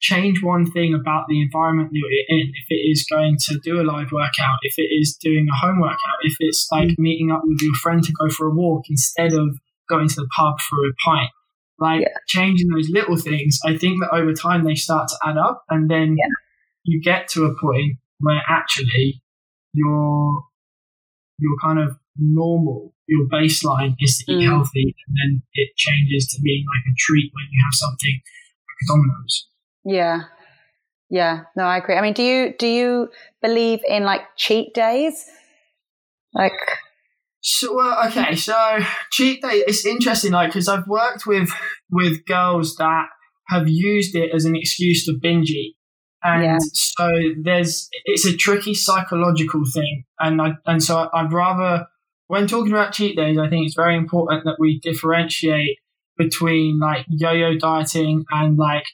change 0.00 0.42
one 0.42 0.70
thing 0.70 0.94
about 0.94 1.26
the 1.28 1.40
environment 1.40 1.90
that 1.90 1.98
you're 1.98 2.40
in. 2.40 2.52
If 2.54 2.66
it 2.70 2.90
is 2.90 3.06
going 3.10 3.36
to 3.48 3.58
do 3.62 3.80
a 3.80 3.84
live 3.84 4.12
workout, 4.12 4.58
if 4.62 4.74
it 4.78 4.88
is 4.90 5.16
doing 5.20 5.46
a 5.52 5.66
home 5.66 5.80
workout, 5.80 6.18
if 6.22 6.34
it's 6.40 6.66
like 6.72 6.98
meeting 6.98 7.30
up 7.30 7.42
with 7.44 7.60
your 7.60 7.74
friend 7.74 8.02
to 8.02 8.12
go 8.12 8.28
for 8.30 8.48
a 8.48 8.54
walk 8.54 8.84
instead 8.88 9.32
of 9.34 9.58
going 9.88 10.08
to 10.08 10.14
the 10.16 10.28
pub 10.34 10.60
for 10.60 10.78
a 10.86 10.92
pint. 11.04 11.30
Like 11.78 12.02
yeah. 12.02 12.08
changing 12.28 12.68
those 12.68 12.88
little 12.90 13.16
things, 13.16 13.58
I 13.64 13.76
think 13.76 14.00
that 14.00 14.10
over 14.12 14.32
time 14.32 14.64
they 14.64 14.74
start 14.74 15.08
to 15.08 15.16
add 15.28 15.38
up 15.38 15.64
and 15.70 15.90
then 15.90 16.16
yeah. 16.18 16.26
you 16.84 17.00
get 17.00 17.28
to 17.28 17.44
a 17.44 17.58
point 17.58 17.96
where 18.18 18.42
actually 18.48 19.22
you're 19.72 20.42
you're 21.38 21.56
kind 21.62 21.78
of 21.78 21.96
normal 22.20 22.94
your 23.10 23.26
baseline 23.26 23.96
is 23.98 24.18
to 24.18 24.32
eat 24.32 24.44
mm. 24.44 24.46
healthy, 24.46 24.94
and 25.06 25.16
then 25.16 25.42
it 25.52 25.76
changes 25.76 26.28
to 26.28 26.40
being 26.42 26.64
like 26.72 26.92
a 26.92 26.94
treat 26.96 27.30
when 27.34 27.44
you 27.50 27.60
have 27.66 27.74
something 27.74 28.14
like 28.14 28.78
a 28.82 28.86
Domino's. 28.88 29.48
Yeah, 29.84 30.20
yeah. 31.10 31.40
No, 31.56 31.64
I 31.64 31.78
agree. 31.78 31.96
I 31.96 32.02
mean, 32.02 32.14
do 32.14 32.22
you 32.22 32.54
do 32.56 32.68
you 32.68 33.08
believe 33.42 33.80
in 33.86 34.04
like 34.04 34.22
cheat 34.36 34.72
days? 34.74 35.26
Like, 36.32 36.52
so 37.40 37.74
well, 37.74 38.06
okay, 38.06 38.36
so 38.36 38.78
cheat 39.10 39.42
day. 39.42 39.64
It's 39.66 39.84
interesting, 39.84 40.30
like 40.30 40.50
because 40.50 40.68
I've 40.68 40.86
worked 40.86 41.26
with 41.26 41.50
with 41.90 42.24
girls 42.26 42.76
that 42.76 43.06
have 43.48 43.68
used 43.68 44.14
it 44.14 44.30
as 44.32 44.44
an 44.44 44.54
excuse 44.54 45.04
to 45.06 45.18
binge 45.20 45.50
eat. 45.50 45.76
And 46.22 46.44
Yeah. 46.44 46.58
so 46.72 47.08
there's 47.42 47.88
it's 48.04 48.24
a 48.24 48.36
tricky 48.36 48.74
psychological 48.74 49.62
thing, 49.74 50.04
and 50.20 50.40
I 50.40 50.52
and 50.64 50.80
so 50.80 51.10
I'd 51.12 51.32
rather 51.32 51.88
when 52.30 52.46
talking 52.46 52.70
about 52.72 52.92
cheat 52.92 53.16
days, 53.16 53.36
I 53.38 53.48
think 53.48 53.66
it's 53.66 53.74
very 53.74 53.96
important 53.96 54.44
that 54.44 54.54
we 54.60 54.78
differentiate 54.78 55.78
between 56.16 56.78
like 56.78 57.04
yo-yo 57.08 57.58
dieting 57.58 58.24
and 58.30 58.56
like 58.56 58.84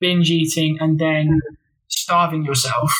binge 0.00 0.30
eating, 0.30 0.78
and 0.80 0.98
then 0.98 1.40
starving 1.88 2.42
yourself, 2.44 2.90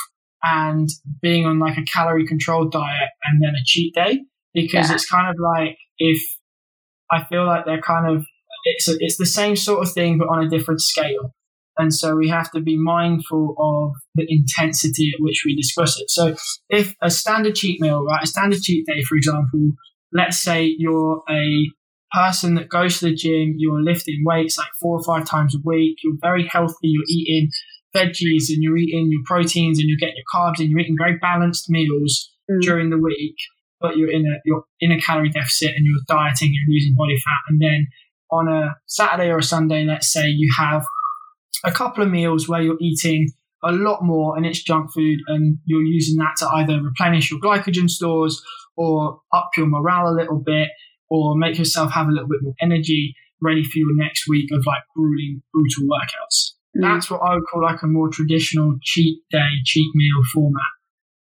and 0.43 0.89
being 1.23 1.47
on 1.47 1.59
like 1.59 1.79
a 1.79 1.83
calorie 1.85 2.27
controlled 2.27 2.73
diet 2.73 3.09
and 3.25 3.43
then 3.43 3.55
a 3.55 3.65
cheat 3.65 3.95
day, 3.95 4.21
because 4.53 4.89
Yeah. 4.91 4.95
it's 4.97 5.09
kind 5.09 5.31
of 5.31 5.37
like 5.41 5.79
if 5.99 6.23
I 7.11 7.25
feel 7.25 7.47
like 7.47 7.65
they're 7.65 7.81
kind 7.81 8.07
of 8.15 8.27
it's 8.65 8.89
a, 8.89 8.97
it's 9.01 9.17
the 9.17 9.25
same 9.27 9.57
sort 9.57 9.81
of 9.83 9.93
thing 9.93 10.19
but 10.19 10.29
on 10.29 10.45
a 10.45 10.49
different 10.51 10.83
scale. 10.83 11.33
And 11.79 11.93
so 11.93 12.17
we 12.17 12.29
have 12.29 12.51
to 12.53 12.61
be 12.61 12.77
mindful 12.77 13.55
of 13.59 14.01
the 14.15 14.27
intensity 14.29 15.13
at 15.15 15.23
which 15.23 15.43
we 15.45 15.55
discuss 15.55 16.01
it. 16.01 16.11
So 16.11 16.35
if 16.71 16.95
a 17.03 17.11
standard 17.11 17.55
cheat 17.55 17.81
meal, 17.81 18.05
right, 18.05 18.23
a 18.23 18.27
standard 18.27 18.63
cheat 18.63 18.87
day, 18.87 19.03
for 19.03 19.17
example, 19.17 19.73
let's 20.13 20.43
say 20.43 20.75
you're 20.79 21.23
a 21.29 21.71
person 22.13 22.55
that 22.55 22.69
goes 22.69 22.99
to 23.01 23.07
the 23.07 23.15
gym, 23.15 23.55
you're 23.59 23.83
lifting 23.83 24.23
weights 24.25 24.57
like 24.57 24.69
four 24.81 24.99
or 24.99 25.05
five 25.05 25.29
times 25.29 25.55
a 25.55 25.59
week, 25.65 25.99
you're 26.03 26.17
very 26.21 26.47
healthy, 26.47 26.77
you're 26.83 27.05
eating 27.09 27.51
veggies 27.95 28.49
and 28.49 28.63
you're 28.63 28.77
eating 28.77 29.09
your 29.11 29.23
proteins 29.27 29.79
and 29.79 29.89
you're 29.89 29.99
getting 29.99 30.17
your 30.17 30.25
carbs 30.35 30.59
and 30.59 30.71
you're 30.71 30.81
eating 30.81 30.97
very 30.99 31.19
balanced 31.19 31.69
meals 31.69 32.31
Mm. 32.51 32.61
during 32.61 32.91
the 32.91 32.99
week, 32.99 33.35
but 33.81 33.97
you're 33.97 34.11
in 34.11 34.25
a 34.25 34.39
you're 34.45 34.65
in 34.79 34.93
a 34.93 35.01
calorie 35.01 35.31
deficit 35.31 35.71
and 35.75 35.85
you're 35.85 35.99
dieting, 36.07 36.53
you're 36.53 36.73
losing 36.73 36.95
body 36.97 37.17
fat, 37.17 37.43
and 37.49 37.61
then 37.61 37.89
on 38.31 38.47
a 38.49 38.77
Saturday 38.87 39.31
or 39.31 39.39
a 39.39 39.43
Sunday, 39.43 39.85
let's 39.85 40.13
say 40.13 40.29
you 40.29 40.53
have 40.57 40.85
a 41.65 41.73
couple 41.73 42.03
of 42.03 42.11
meals 42.11 42.49
where 42.49 42.61
you're 42.63 42.79
eating 42.81 43.31
a 43.65 43.73
lot 43.73 44.03
more 44.03 44.37
and 44.37 44.47
it's 44.47 44.63
junk 44.63 44.93
food 44.93 45.19
and 45.29 45.59
you're 45.65 45.83
using 45.83 46.17
that 46.17 46.35
to 46.39 46.47
either 46.57 46.81
replenish 46.81 47.31
your 47.31 47.41
glycogen 47.41 47.89
stores 47.89 48.43
or 48.77 49.21
up 49.33 49.51
your 49.57 49.67
morale 49.67 50.09
a 50.09 50.15
little 50.15 50.39
bit 50.45 50.69
or 51.09 51.37
make 51.37 51.59
yourself 51.59 51.91
have 51.93 52.07
a 52.09 52.11
little 52.11 52.29
bit 52.29 52.43
more 52.43 52.55
energy 52.61 53.15
ready 53.43 53.65
for 53.65 53.79
your 53.79 53.95
next 53.97 54.29
week 54.29 54.51
of 54.53 54.65
like 54.67 54.83
grueling 54.95 55.43
brutal 55.53 55.85
workouts. 55.85 56.53
Mm. 56.77 56.83
That's 56.83 57.11
what 57.11 57.21
I 57.23 57.35
would 57.35 57.45
call 57.51 57.63
like 57.63 57.83
a 57.83 57.87
more 57.87 58.09
traditional 58.11 58.77
cheat 58.83 59.21
day, 59.31 59.49
cheat 59.65 59.91
meal 59.95 60.23
format. 60.33 60.63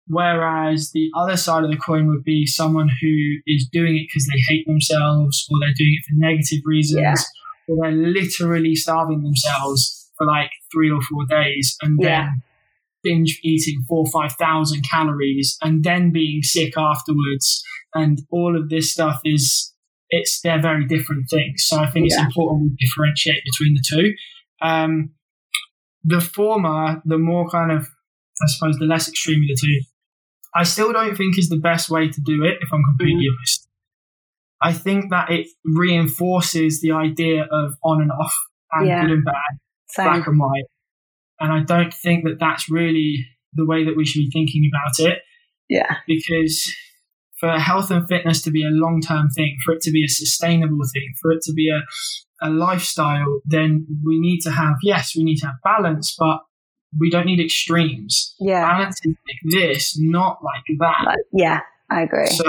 Whereas 0.08 0.92
the 0.92 1.10
other 1.16 1.36
side 1.36 1.64
of 1.64 1.70
the 1.70 1.76
coin 1.76 2.06
would 2.08 2.22
be 2.22 2.46
someone 2.46 2.88
who 3.00 3.36
is 3.46 3.68
doing 3.72 3.96
it 3.96 4.06
because 4.08 4.26
they 4.26 4.38
hate 4.48 4.66
themselves 4.66 5.48
or 5.50 5.58
they're 5.60 5.74
doing 5.76 5.98
it 5.98 6.04
for 6.06 6.14
negative 6.14 6.60
reasons 6.64 7.00
Yeah. 7.02 7.14
or 7.68 7.76
they're 7.82 7.92
literally 7.96 8.76
starving 8.76 9.22
themselves 9.22 10.05
for 10.16 10.26
like 10.26 10.50
three 10.72 10.90
or 10.90 11.00
four 11.02 11.24
days 11.28 11.76
and 11.82 11.98
Yeah. 12.00 12.22
then 12.22 12.42
binge 13.02 13.38
eating 13.44 13.84
four 13.88 14.04
or 14.06 14.10
five 14.10 14.32
thousand 14.36 14.82
calories 14.90 15.56
and 15.62 15.84
then 15.84 16.10
being 16.12 16.42
sick 16.42 16.74
afterwards. 16.76 17.62
And 17.94 18.18
all 18.30 18.56
of 18.60 18.68
this 18.68 18.92
stuff 18.92 19.20
is 19.24 19.72
it's 20.10 20.40
they're 20.42 20.60
very 20.60 20.86
different 20.86 21.24
things. 21.30 21.64
So 21.66 21.78
i 21.78 21.90
think 21.90 22.06
it's 22.06 22.18
important 22.18 22.62
we 22.70 22.76
differentiate 22.86 23.42
between 23.44 23.74
the 23.74 23.84
two. 23.92 24.14
Um, 24.66 25.10
the 26.04 26.20
former 26.20 27.02
the 27.04 27.18
more 27.18 27.48
kind 27.48 27.72
of 27.72 27.82
i 28.42 28.46
suppose 28.46 28.76
the 28.78 28.84
less 28.84 29.08
extreme 29.08 29.42
of 29.42 29.48
the 29.48 29.58
two 29.60 29.80
i 30.54 30.62
still 30.62 30.92
don't 30.92 31.16
think 31.16 31.36
is 31.36 31.48
the 31.48 31.56
best 31.58 31.90
way 31.90 32.08
to 32.08 32.20
do 32.20 32.44
it 32.44 32.58
if 32.60 32.68
i'm 32.72 32.84
completely 32.84 33.26
honest. 33.36 33.68
I 34.62 34.72
think 34.72 35.10
that 35.10 35.30
it 35.30 35.48
reinforces 35.64 36.80
the 36.80 36.92
idea 36.92 37.44
of 37.50 37.74
on 37.84 38.00
and 38.02 38.10
off 38.12 38.34
and 38.72 38.86
Yeah. 38.86 39.02
good 39.02 39.10
and 39.12 39.24
bad 39.24 39.52
Same. 39.88 40.06
black 40.06 40.26
and 40.26 40.38
white. 40.38 40.64
And 41.40 41.52
I 41.52 41.62
don't 41.62 41.92
think 41.92 42.24
that 42.24 42.38
that's 42.40 42.70
really 42.70 43.26
the 43.52 43.66
way 43.66 43.84
that 43.84 43.96
we 43.96 44.04
should 44.06 44.20
be 44.20 44.30
thinking 44.32 44.70
about 44.72 44.98
it 45.10 45.18
Yeah. 45.68 45.96
because 46.06 46.72
for 47.38 47.58
health 47.58 47.90
and 47.90 48.08
fitness 48.08 48.42
to 48.42 48.50
be 48.50 48.64
a 48.64 48.70
long 48.70 49.00
term 49.00 49.28
thing, 49.30 49.56
for 49.64 49.74
it 49.74 49.82
to 49.82 49.90
be 49.90 50.04
a 50.04 50.08
sustainable 50.08 50.80
thing, 50.92 51.12
for 51.20 51.32
it 51.32 51.42
to 51.42 51.52
be 51.52 51.70
a, 51.70 52.46
a 52.46 52.50
lifestyle, 52.50 53.40
then 53.44 53.86
we 54.04 54.18
need 54.18 54.40
to 54.40 54.50
have, 54.50 54.76
yes, 54.82 55.14
we 55.16 55.24
need 55.24 55.36
to 55.36 55.46
have 55.46 55.56
balance, 55.62 56.14
but 56.18 56.38
we 56.98 57.10
don't 57.10 57.26
need 57.26 57.40
extremes. 57.40 58.34
Yeah. 58.40 58.62
Balance 58.62 59.00
is 59.04 59.14
like 59.26 59.52
this, 59.54 59.98
not 59.98 60.38
like 60.42 60.62
that. 60.78 61.04
Like, 61.04 61.16
yeah. 61.32 61.60
I 61.90 62.02
agree. 62.02 62.26
So 62.26 62.44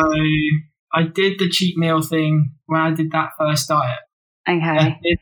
I 0.93 1.03
did 1.03 1.37
the 1.39 1.49
cheat 1.49 1.77
meal 1.77 2.01
thing 2.01 2.53
when 2.65 2.79
I 2.81 2.93
did 2.93 3.11
that 3.11 3.29
first 3.37 3.67
diet. 3.67 3.99
I 4.47 4.53
okay. 4.53 4.97
did, 5.03 5.19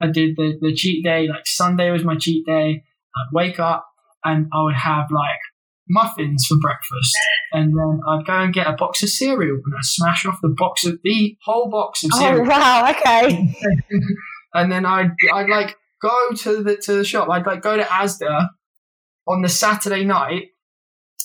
I 0.00 0.08
did 0.08 0.36
the, 0.36 0.58
the 0.60 0.74
cheat 0.74 1.04
day, 1.04 1.28
like 1.28 1.46
Sunday 1.46 1.90
was 1.90 2.04
my 2.04 2.16
cheat 2.16 2.46
day. 2.46 2.84
I'd 3.16 3.32
wake 3.32 3.58
up 3.58 3.86
and 4.24 4.46
I 4.52 4.62
would 4.62 4.74
have 4.74 5.10
like 5.10 5.40
muffins 5.88 6.46
for 6.46 6.56
breakfast. 6.60 7.16
And 7.52 7.76
then 7.76 8.00
I'd 8.08 8.24
go 8.24 8.40
and 8.40 8.54
get 8.54 8.66
a 8.66 8.72
box 8.72 9.02
of 9.02 9.10
cereal 9.10 9.56
and 9.64 9.74
I'd 9.76 9.84
smash 9.84 10.24
off 10.24 10.38
the 10.40 10.54
box 10.56 10.86
of 10.86 10.98
the 11.02 11.36
whole 11.44 11.68
box 11.68 12.04
of 12.04 12.12
cereal. 12.12 12.42
Oh 12.42 12.44
cereal. 12.44 12.48
wow. 12.48 12.90
Okay. 12.90 13.54
and 14.54 14.72
then 14.72 14.86
I'd, 14.86 15.10
I'd 15.32 15.48
like 15.48 15.76
go 16.00 16.30
to 16.34 16.62
the, 16.62 16.76
to 16.76 16.94
the 16.94 17.04
shop. 17.04 17.28
I'd 17.28 17.46
like 17.46 17.62
go 17.62 17.76
to 17.76 17.82
Asda 17.82 18.48
on 19.26 19.42
the 19.42 19.48
Saturday 19.48 20.04
night 20.04 20.48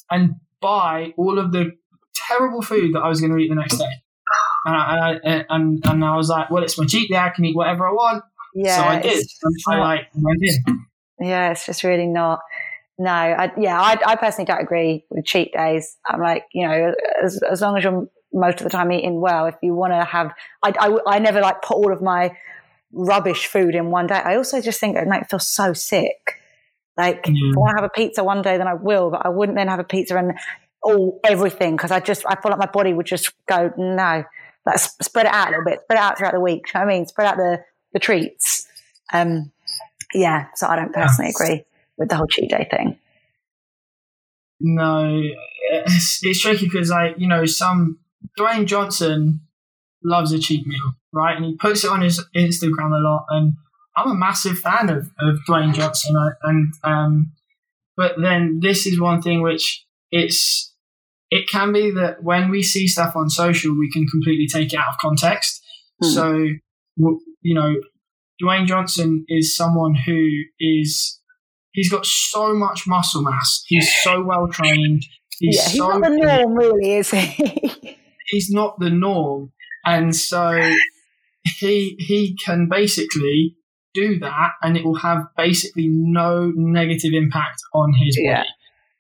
and 0.10 0.36
buy 0.62 1.14
all 1.18 1.40
of 1.40 1.52
the 1.52 1.72
terrible 2.28 2.62
food 2.62 2.94
that 2.96 3.00
I 3.00 3.08
was 3.08 3.22
going 3.22 3.32
to 3.32 3.38
eat 3.38 3.50
the 3.50 3.56
next 3.56 3.78
day. 3.78 3.86
And 4.66 4.76
I, 4.76 4.94
and, 4.96 5.02
I, 5.24 5.46
and, 5.50 5.86
and 5.86 6.06
I 6.06 6.16
was 6.16 6.30
like, 6.30 6.50
well, 6.50 6.64
it's 6.64 6.78
my 6.78 6.86
cheat 6.86 7.12
day. 7.12 7.18
I 7.18 7.30
can 7.30 7.46
eat 7.46 7.56
whatever 7.56 7.88
I 7.88 7.92
want. 7.92 8.24
Yeah. 8.56 8.78
so 8.78 8.84
I 8.84 9.02
did. 9.02 9.28
I 9.70 9.78
like 9.78 10.08
went 10.16 10.40
in. 10.42 10.86
Yeah, 11.20 11.52
it's 11.52 11.66
just 11.66 11.84
really 11.84 12.08
not. 12.08 12.40
No, 12.98 13.12
I, 13.12 13.52
yeah, 13.58 13.80
I, 13.80 13.98
I 14.06 14.16
personally 14.16 14.46
don't 14.46 14.62
agree 14.62 15.06
with 15.10 15.26
cheat 15.26 15.54
days. 15.54 15.98
I'm 16.08 16.22
like, 16.22 16.46
you 16.54 16.66
know, 16.66 16.94
as, 17.22 17.42
as 17.44 17.62
long 17.62 17.78
as 17.78 17.84
you're 17.84 18.08
most 18.34 18.60
of 18.60 18.64
the 18.64 18.70
time 18.70 18.92
eating 18.92 19.20
well, 19.20 19.48
if 19.48 19.56
you 19.62 19.76
want 19.76 19.94
to 19.94 20.04
have, 20.04 20.32
I, 20.64 20.74
I, 20.80 21.16
I 21.16 21.20
never 21.20 21.42
like 21.42 21.62
put 21.62 21.76
all 21.76 21.92
of 21.92 22.02
my 22.02 22.36
rubbish 22.94 23.48
food 23.48 23.76
in 23.76 23.92
one 23.92 24.08
day. 24.08 24.16
I 24.16 24.38
also 24.38 24.62
just 24.62 24.80
think 24.80 24.96
it 24.96 25.08
might 25.08 25.30
feel 25.30 25.40
so 25.40 25.74
sick. 25.74 26.40
Like, 26.98 27.28
if 27.28 27.34
I 27.34 27.60
want 27.60 27.78
to 27.78 27.84
have 27.84 27.92
a 27.92 27.94
pizza 27.94 28.24
one 28.24 28.42
day, 28.42 28.58
then 28.58 28.70
I 28.70 28.74
will, 28.74 29.12
but 29.12 29.26
I 29.26 29.30
wouldn't 29.30 29.58
then 29.58 29.68
have 29.68 29.80
a 29.80 29.84
pizza 29.84 30.18
and 30.18 30.32
all 30.82 31.20
everything 31.26 31.76
because 31.76 31.92
I 31.92 32.00
just, 32.00 32.26
I 32.26 32.40
feel 32.40 32.52
like 32.52 32.60
my 32.60 32.68
body 32.68 32.94
would 32.94 33.06
just 33.06 33.34
go, 33.50 33.74
no, 33.78 34.24
let's 34.66 34.96
spread 35.02 35.26
it 35.26 35.34
out 35.34 35.48
a 35.48 35.52
little 35.52 35.66
bit, 35.66 35.80
spread 35.84 35.98
it 35.98 36.02
out 36.02 36.18
throughout 36.18 36.34
the 36.34 36.40
week. 36.40 36.68
You 36.74 36.80
know 36.80 36.86
I 36.86 36.88
mean? 36.88 37.06
Spread 37.06 37.28
out 37.28 37.36
the, 37.38 37.60
the 37.96 38.00
treats. 38.00 38.68
Um, 39.14 39.52
yeah, 40.14 40.48
so 40.56 40.68
I 40.68 40.76
don't 40.76 40.94
personally 40.94 41.32
agree 41.32 41.64
with 41.98 42.10
the 42.10 42.16
whole 42.18 42.28
cheat 42.28 42.50
day 42.52 42.68
thing. 42.70 43.00
No, 44.60 45.22
it's, 45.72 46.20
it's 46.24 46.42
tricky 46.42 46.66
because 46.66 46.90
like 46.90 47.16
you 47.18 47.28
know 47.28 47.46
some 47.46 48.00
Dwayne 48.40 48.66
Johnson 48.66 49.42
loves 50.04 50.32
a 50.32 50.40
cheat 50.40 50.66
meal, 50.68 50.94
right? 51.14 51.36
And 51.36 51.46
he 51.46 51.56
puts 51.56 51.84
it 51.84 51.90
on 51.90 52.02
his 52.02 52.24
Instagram 52.36 52.92
a 52.98 53.02
lot, 53.02 53.26
and 53.30 53.54
I'm 53.98 54.12
a 54.12 54.16
massive 54.16 54.60
fan 54.60 54.90
of, 54.90 55.10
of 55.20 55.40
Dwayne 55.48 55.74
Johnson. 55.74 56.16
I- 56.18 56.50
And 56.50 56.74
um, 56.84 57.32
but 57.98 58.16
then 58.22 58.60
this 58.62 58.86
is 58.86 59.00
one 59.00 59.22
thing 59.22 59.42
which 59.42 59.86
it's 60.12 60.74
it 61.32 61.48
can 61.50 61.74
be 61.74 61.92
that 61.92 62.24
when 62.24 62.50
we 62.50 62.62
see 62.62 62.88
stuff 62.88 63.16
on 63.16 63.30
social, 63.30 63.78
we 63.78 63.90
can 63.92 64.06
completely 64.08 64.48
take 64.48 64.72
it 64.74 64.78
out 64.78 64.90
of 64.90 64.98
context. 65.00 65.62
Hmm. 66.02 66.10
So 66.10 66.48
you 67.46 67.54
know, 67.54 67.76
Dwayne 68.42 68.66
Johnson 68.66 69.24
is 69.30 69.56
someone 69.56 69.94
who 69.94 70.28
is 70.60 71.22
he's 71.74 71.92
got 71.92 72.04
so 72.04 72.56
much 72.56 72.88
muscle 72.88 73.22
mass. 73.22 73.64
He's 73.68 73.88
so 74.02 74.24
well 74.24 74.48
trained. 74.48 75.04
He's 75.38 75.58
yeah, 75.58 75.70
he's 75.70 75.78
so 75.78 75.88
not 75.90 76.02
the 76.02 76.18
norm, 76.18 76.54
really, 76.56 76.94
is 76.96 77.12
he? 77.12 77.98
he's 78.30 78.50
not 78.50 78.80
the 78.80 78.90
norm, 78.90 79.52
and 79.86 80.16
so 80.16 80.60
he 81.60 81.96
he 82.00 82.36
can 82.44 82.68
basically 82.68 83.56
do 83.94 84.18
that, 84.20 84.54
and 84.64 84.76
it 84.76 84.84
will 84.84 84.96
have 84.96 85.26
basically 85.38 85.88
no 85.88 86.52
negative 86.56 87.12
impact 87.14 87.62
on 87.76 87.94
his 87.94 88.18
body. 88.18 88.28
Yeah. 88.28 88.44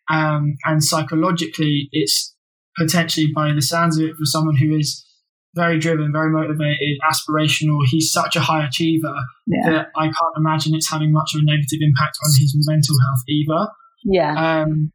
Um, 0.07 0.55
and 0.65 0.83
psychologically, 0.83 1.89
it's 1.91 2.35
potentially, 2.77 3.31
by 3.33 3.53
the 3.53 3.61
sounds 3.63 3.97
of 3.97 4.05
it, 4.05 4.15
for 4.15 4.25
someone 4.25 4.55
who 4.55 4.77
is 4.77 5.03
very 5.55 5.79
driven, 5.79 6.11
very 6.11 6.29
motivated, 6.31 6.97
aspirational. 7.09 7.79
He's 7.89 8.11
such 8.11 8.35
a 8.35 8.41
high 8.41 8.65
achiever 8.67 9.13
yeah, 9.47 9.69
that 9.69 9.87
I 9.95 10.05
can't 10.05 10.35
imagine 10.37 10.75
it's 10.75 10.89
having 10.91 11.11
much 11.11 11.31
of 11.35 11.41
a 11.41 11.43
negative 11.45 11.79
impact 11.81 12.17
on 12.23 12.31
his 12.37 12.53
mental 12.67 12.95
health 13.01 13.23
either. 13.29 13.67
yeah, 14.03 14.61
Um, 14.63 14.91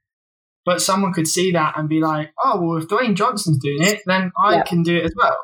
but 0.67 0.83
someone 0.83 1.13
could 1.13 1.27
see 1.27 1.53
that 1.53 1.75
and 1.79 1.89
be 1.89 2.01
like, 2.01 2.33
oh, 2.45 2.61
well, 2.61 2.77
if 2.79 2.89
Dwayne 2.89 3.15
Johnson's 3.17 3.59
doing 3.59 3.83
it, 3.83 4.01
then 4.07 4.31
I 4.45 4.57
Yeah. 4.57 4.63
can 4.65 4.83
do 4.83 4.97
it 4.97 5.05
as 5.07 5.15
well. 5.17 5.39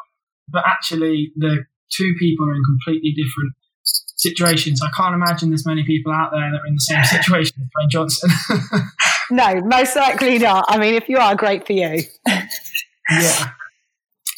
But 0.48 0.64
actually, 0.66 1.32
the 1.36 1.64
two 1.90 2.14
people 2.18 2.46
are 2.48 2.54
in 2.54 2.62
completely 2.64 3.12
different 3.12 3.52
situations. 3.82 4.80
I 4.82 4.90
can't 4.96 5.14
imagine 5.14 5.48
there's 5.50 5.66
many 5.66 5.84
people 5.84 6.12
out 6.12 6.30
there 6.32 6.50
that 6.50 6.60
are 6.60 6.66
in 6.66 6.74
the 6.74 6.80
same 6.80 7.02
situation 7.04 7.56
as 7.62 7.68
Dwayne 7.68 7.90
Johnson. 7.90 8.30
No, 9.28 9.60
most 9.64 9.96
likely 9.96 10.38
not. 10.38 10.66
I 10.68 10.78
mean, 10.78 10.94
if 10.94 11.08
you 11.08 11.18
are, 11.18 11.34
great 11.34 11.66
for 11.66 11.72
you. 11.72 12.00
yeah. 12.28 13.48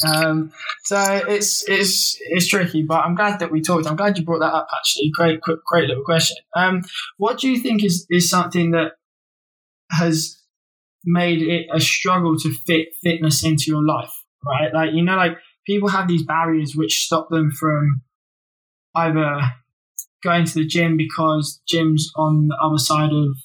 Um, 0.07 0.53
so 0.85 1.01
it's 1.29 1.69
it's 1.69 2.17
it's 2.21 2.49
tricky, 2.49 2.83
but 2.83 3.05
I'm 3.05 3.15
glad 3.15 3.41
that 3.41 3.51
we 3.51 3.61
talked. 3.61 3.87
I'm 3.87 3.97
glad 3.97 4.17
you 4.17 4.25
brought 4.25 4.41
that 4.41 4.55
up. 4.55 4.69
Actually, 4.77 5.11
great, 5.15 5.41
quick, 5.41 5.65
great 5.65 5.89
little 5.89 6.05
question. 6.05 6.37
Um, 6.55 6.83
what 7.17 7.39
do 7.39 7.49
you 7.49 7.59
think 7.59 7.85
is 7.85 8.07
is 8.11 8.31
something 8.31 8.71
that 8.73 8.93
has 9.91 10.39
made 11.05 11.43
it 11.43 11.67
a 11.73 11.81
struggle 11.81 12.37
to 12.37 12.53
fit 12.67 12.89
fitness 13.03 13.45
into 13.45 13.65
your 13.69 13.85
life, 13.85 14.13
right? 14.45 14.73
Like, 14.73 14.91
you 14.93 15.03
know, 15.03 15.17
like 15.17 15.39
people 15.67 15.89
have 15.89 16.09
these 16.09 16.25
barriers 16.25 16.75
which 16.77 17.05
stop 17.05 17.29
them 17.31 17.51
from 17.51 18.03
either 18.95 19.41
going 20.23 20.45
to 20.45 20.55
the 20.55 20.67
gym 20.67 20.97
because 20.97 21.61
gym's 21.69 22.11
on 22.17 22.49
the 22.49 22.57
other 22.63 22.79
side 22.79 23.11
of 23.13 23.37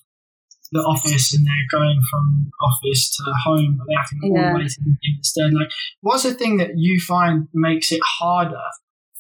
the 0.74 0.80
office 0.80 1.34
and 1.34 1.46
they're 1.46 1.80
going 1.80 2.02
from 2.10 2.52
office 2.62 3.16
to 3.16 3.24
home, 3.46 3.78
but 3.78 3.88
they 3.88 3.94
have 3.96 4.10
to 4.10 4.16
go 4.16 4.36
yeah. 4.36 4.48
all 4.48 4.54
the 4.54 4.60
way 4.60 4.68
to 4.68 4.80
the 4.84 4.90
gym 4.90 5.16
instead. 5.18 5.54
Like, 5.54 5.70
what's 6.02 6.24
the 6.24 6.34
thing 6.34 6.58
that 6.58 6.72
you 6.76 7.00
find 7.00 7.48
makes 7.54 7.92
it 7.92 8.02
harder 8.04 8.64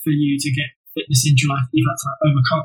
for 0.03 0.09
you 0.09 0.37
to 0.39 0.51
get 0.51 0.65
fitness 0.93 1.25
into 1.25 1.45
your 1.45 1.55
life 1.55 1.65
you've 1.71 1.87
had 1.87 1.95
to 2.03 2.29
overcome? 2.29 2.63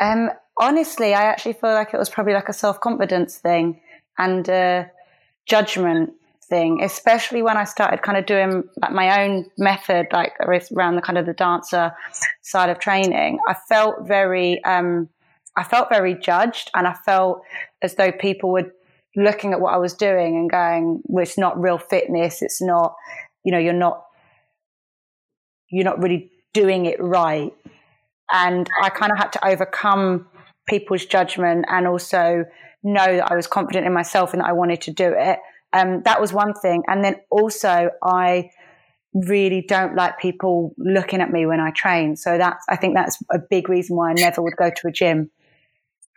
Um, 0.00 0.36
honestly, 0.58 1.14
I 1.14 1.24
actually 1.24 1.54
feel 1.54 1.72
like 1.72 1.92
it 1.92 1.98
was 1.98 2.08
probably 2.08 2.34
like 2.34 2.48
a 2.48 2.52
self 2.52 2.80
confidence 2.80 3.38
thing 3.38 3.80
and 4.18 4.48
a 4.48 4.90
judgment 5.46 6.12
thing, 6.48 6.82
especially 6.82 7.42
when 7.42 7.56
I 7.56 7.64
started 7.64 8.02
kind 8.02 8.18
of 8.18 8.26
doing 8.26 8.64
like 8.80 8.92
my 8.92 9.24
own 9.24 9.46
method, 9.58 10.06
like 10.12 10.32
around 10.40 10.96
the 10.96 11.02
kind 11.02 11.18
of 11.18 11.26
the 11.26 11.32
dancer 11.32 11.92
side 12.42 12.70
of 12.70 12.78
training. 12.78 13.38
I 13.48 13.54
felt 13.68 14.06
very, 14.06 14.62
um, 14.64 15.08
I 15.56 15.64
felt 15.64 15.88
very 15.88 16.14
judged, 16.14 16.70
and 16.74 16.86
I 16.86 16.94
felt 16.94 17.42
as 17.82 17.94
though 17.94 18.12
people 18.12 18.50
were 18.50 18.72
looking 19.16 19.52
at 19.52 19.60
what 19.60 19.74
I 19.74 19.76
was 19.76 19.94
doing 19.94 20.36
and 20.36 20.50
going, 20.50 21.00
"Well, 21.04 21.22
it's 21.22 21.38
not 21.38 21.60
real 21.60 21.78
fitness. 21.78 22.42
It's 22.42 22.60
not, 22.60 22.94
you 23.44 23.52
know, 23.52 23.58
you're 23.58 23.72
not, 23.72 24.04
you're 25.70 25.84
not 25.84 26.02
really 26.02 26.30
doing 26.52 26.86
it 26.86 27.00
right." 27.00 27.52
And 28.32 28.68
I 28.82 28.88
kind 28.88 29.12
of 29.12 29.18
had 29.18 29.32
to 29.34 29.46
overcome 29.46 30.26
people's 30.66 31.04
judgment 31.04 31.66
and 31.68 31.86
also 31.86 32.44
know 32.82 33.16
that 33.16 33.30
I 33.30 33.36
was 33.36 33.46
confident 33.46 33.86
in 33.86 33.92
myself 33.92 34.32
and 34.32 34.40
that 34.40 34.48
I 34.48 34.52
wanted 34.52 34.80
to 34.82 34.92
do 34.92 35.14
it. 35.16 35.38
Um, 35.72 36.02
that 36.04 36.20
was 36.20 36.32
one 36.32 36.54
thing. 36.54 36.82
And 36.86 37.04
then 37.04 37.16
also, 37.30 37.90
I 38.02 38.50
really 39.14 39.64
don't 39.66 39.94
like 39.94 40.18
people 40.18 40.74
looking 40.78 41.20
at 41.20 41.30
me 41.30 41.46
when 41.46 41.60
I 41.60 41.70
train. 41.70 42.16
So 42.16 42.38
that's, 42.38 42.64
I 42.68 42.76
think 42.76 42.94
that's 42.94 43.22
a 43.30 43.38
big 43.38 43.68
reason 43.68 43.96
why 43.96 44.10
I 44.10 44.14
never 44.14 44.42
would 44.42 44.56
go 44.56 44.70
to 44.70 44.88
a 44.88 44.92
gym. 44.92 45.30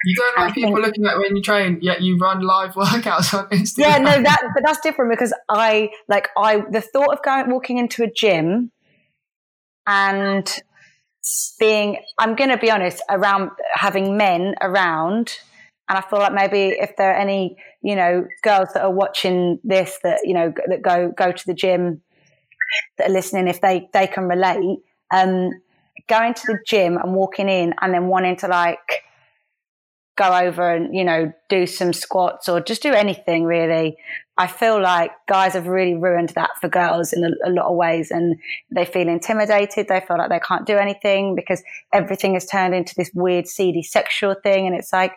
You 0.04 0.16
don't 0.16 0.38
like 0.38 0.52
I 0.52 0.54
people 0.54 0.76
think, 0.76 0.86
looking 0.86 1.06
at 1.06 1.18
when 1.18 1.36
you 1.36 1.42
train, 1.42 1.80
yet 1.82 2.02
you 2.02 2.18
run 2.18 2.42
live 2.42 2.74
workouts 2.76 3.34
on 3.34 3.50
Instagram. 3.50 3.78
Yeah, 3.78 3.98
no, 3.98 4.22
that 4.22 4.42
but 4.54 4.64
that's 4.64 4.80
different 4.82 5.12
because 5.12 5.34
I 5.50 5.90
like 6.08 6.30
I 6.38 6.62
the 6.70 6.82
thought 6.82 7.12
of 7.12 7.24
going 7.24 7.50
walking 7.50 7.78
into 7.78 8.04
a 8.04 8.12
gym 8.12 8.72
and 9.88 10.62
being 11.60 11.98
I'm 12.20 12.36
going 12.36 12.52
to 12.52 12.58
be 12.58 12.70
honest 12.70 13.02
around 13.10 13.52
having 13.74 14.18
men 14.18 14.56
around 14.62 15.38
and 15.90 15.98
I 15.98 16.02
feel 16.02 16.20
like 16.20 16.34
maybe 16.34 16.76
if 16.80 16.96
there 16.98 17.12
are 17.12 17.18
any 17.18 17.58
you 17.82 17.96
know 17.96 18.28
girls 18.44 18.70
that 18.74 18.84
are 18.84 18.92
watching 18.92 19.60
this 19.64 19.98
that 20.04 20.20
you 20.24 20.34
know 20.34 20.54
that 20.68 20.82
go 20.82 21.12
go 21.18 21.32
to 21.32 21.46
the 21.46 21.54
gym 21.54 22.02
that 22.98 23.10
are 23.10 23.14
listening 23.14 23.48
if 23.48 23.62
they 23.62 23.90
they 23.94 24.08
can 24.08 24.26
relate 24.26 24.80
um 25.14 25.50
going 26.08 26.34
to 26.34 26.44
the 26.48 26.60
gym 26.66 26.98
and 26.98 27.14
walking 27.14 27.50
in 27.50 27.74
and 27.82 27.94
then 27.94 28.08
wanting 28.08 28.36
to 28.38 28.48
like 28.48 29.04
go 30.18 30.34
over 30.34 30.70
and 30.70 30.96
you 30.96 31.04
know 31.04 31.32
do 31.50 31.66
some 31.66 31.94
squats 31.94 32.50
or 32.50 32.60
just 32.60 32.82
do 32.82 32.92
anything 32.92 33.46
really. 33.46 33.98
I 34.40 34.48
feel 34.48 34.80
like 34.82 35.12
guys 35.28 35.54
have 35.54 35.68
really 35.68 35.96
ruined 35.96 36.30
that 36.30 36.52
for 36.62 36.68
girls 36.68 37.12
in 37.12 37.24
a, 37.24 37.30
a, 37.44 37.50
lot 37.50 37.66
of 37.66 37.76
ways 37.76 38.12
and 38.12 38.36
they 38.70 38.86
feel 38.86 39.08
intimidated. 39.08 39.88
They 39.88 40.00
feel 40.00 40.18
like 40.18 40.30
they 40.30 40.40
can't 40.40 40.68
do 40.68 40.78
anything 40.78 41.34
because 41.36 41.64
everything 41.92 42.36
has 42.36 42.46
turned 42.46 42.76
into 42.76 42.94
this 42.96 43.10
weird 43.16 43.48
seedy 43.48 43.82
sexual 43.82 44.36
thing. 44.44 44.68
And 44.68 44.76
it's 44.76 44.92
like 44.92 45.14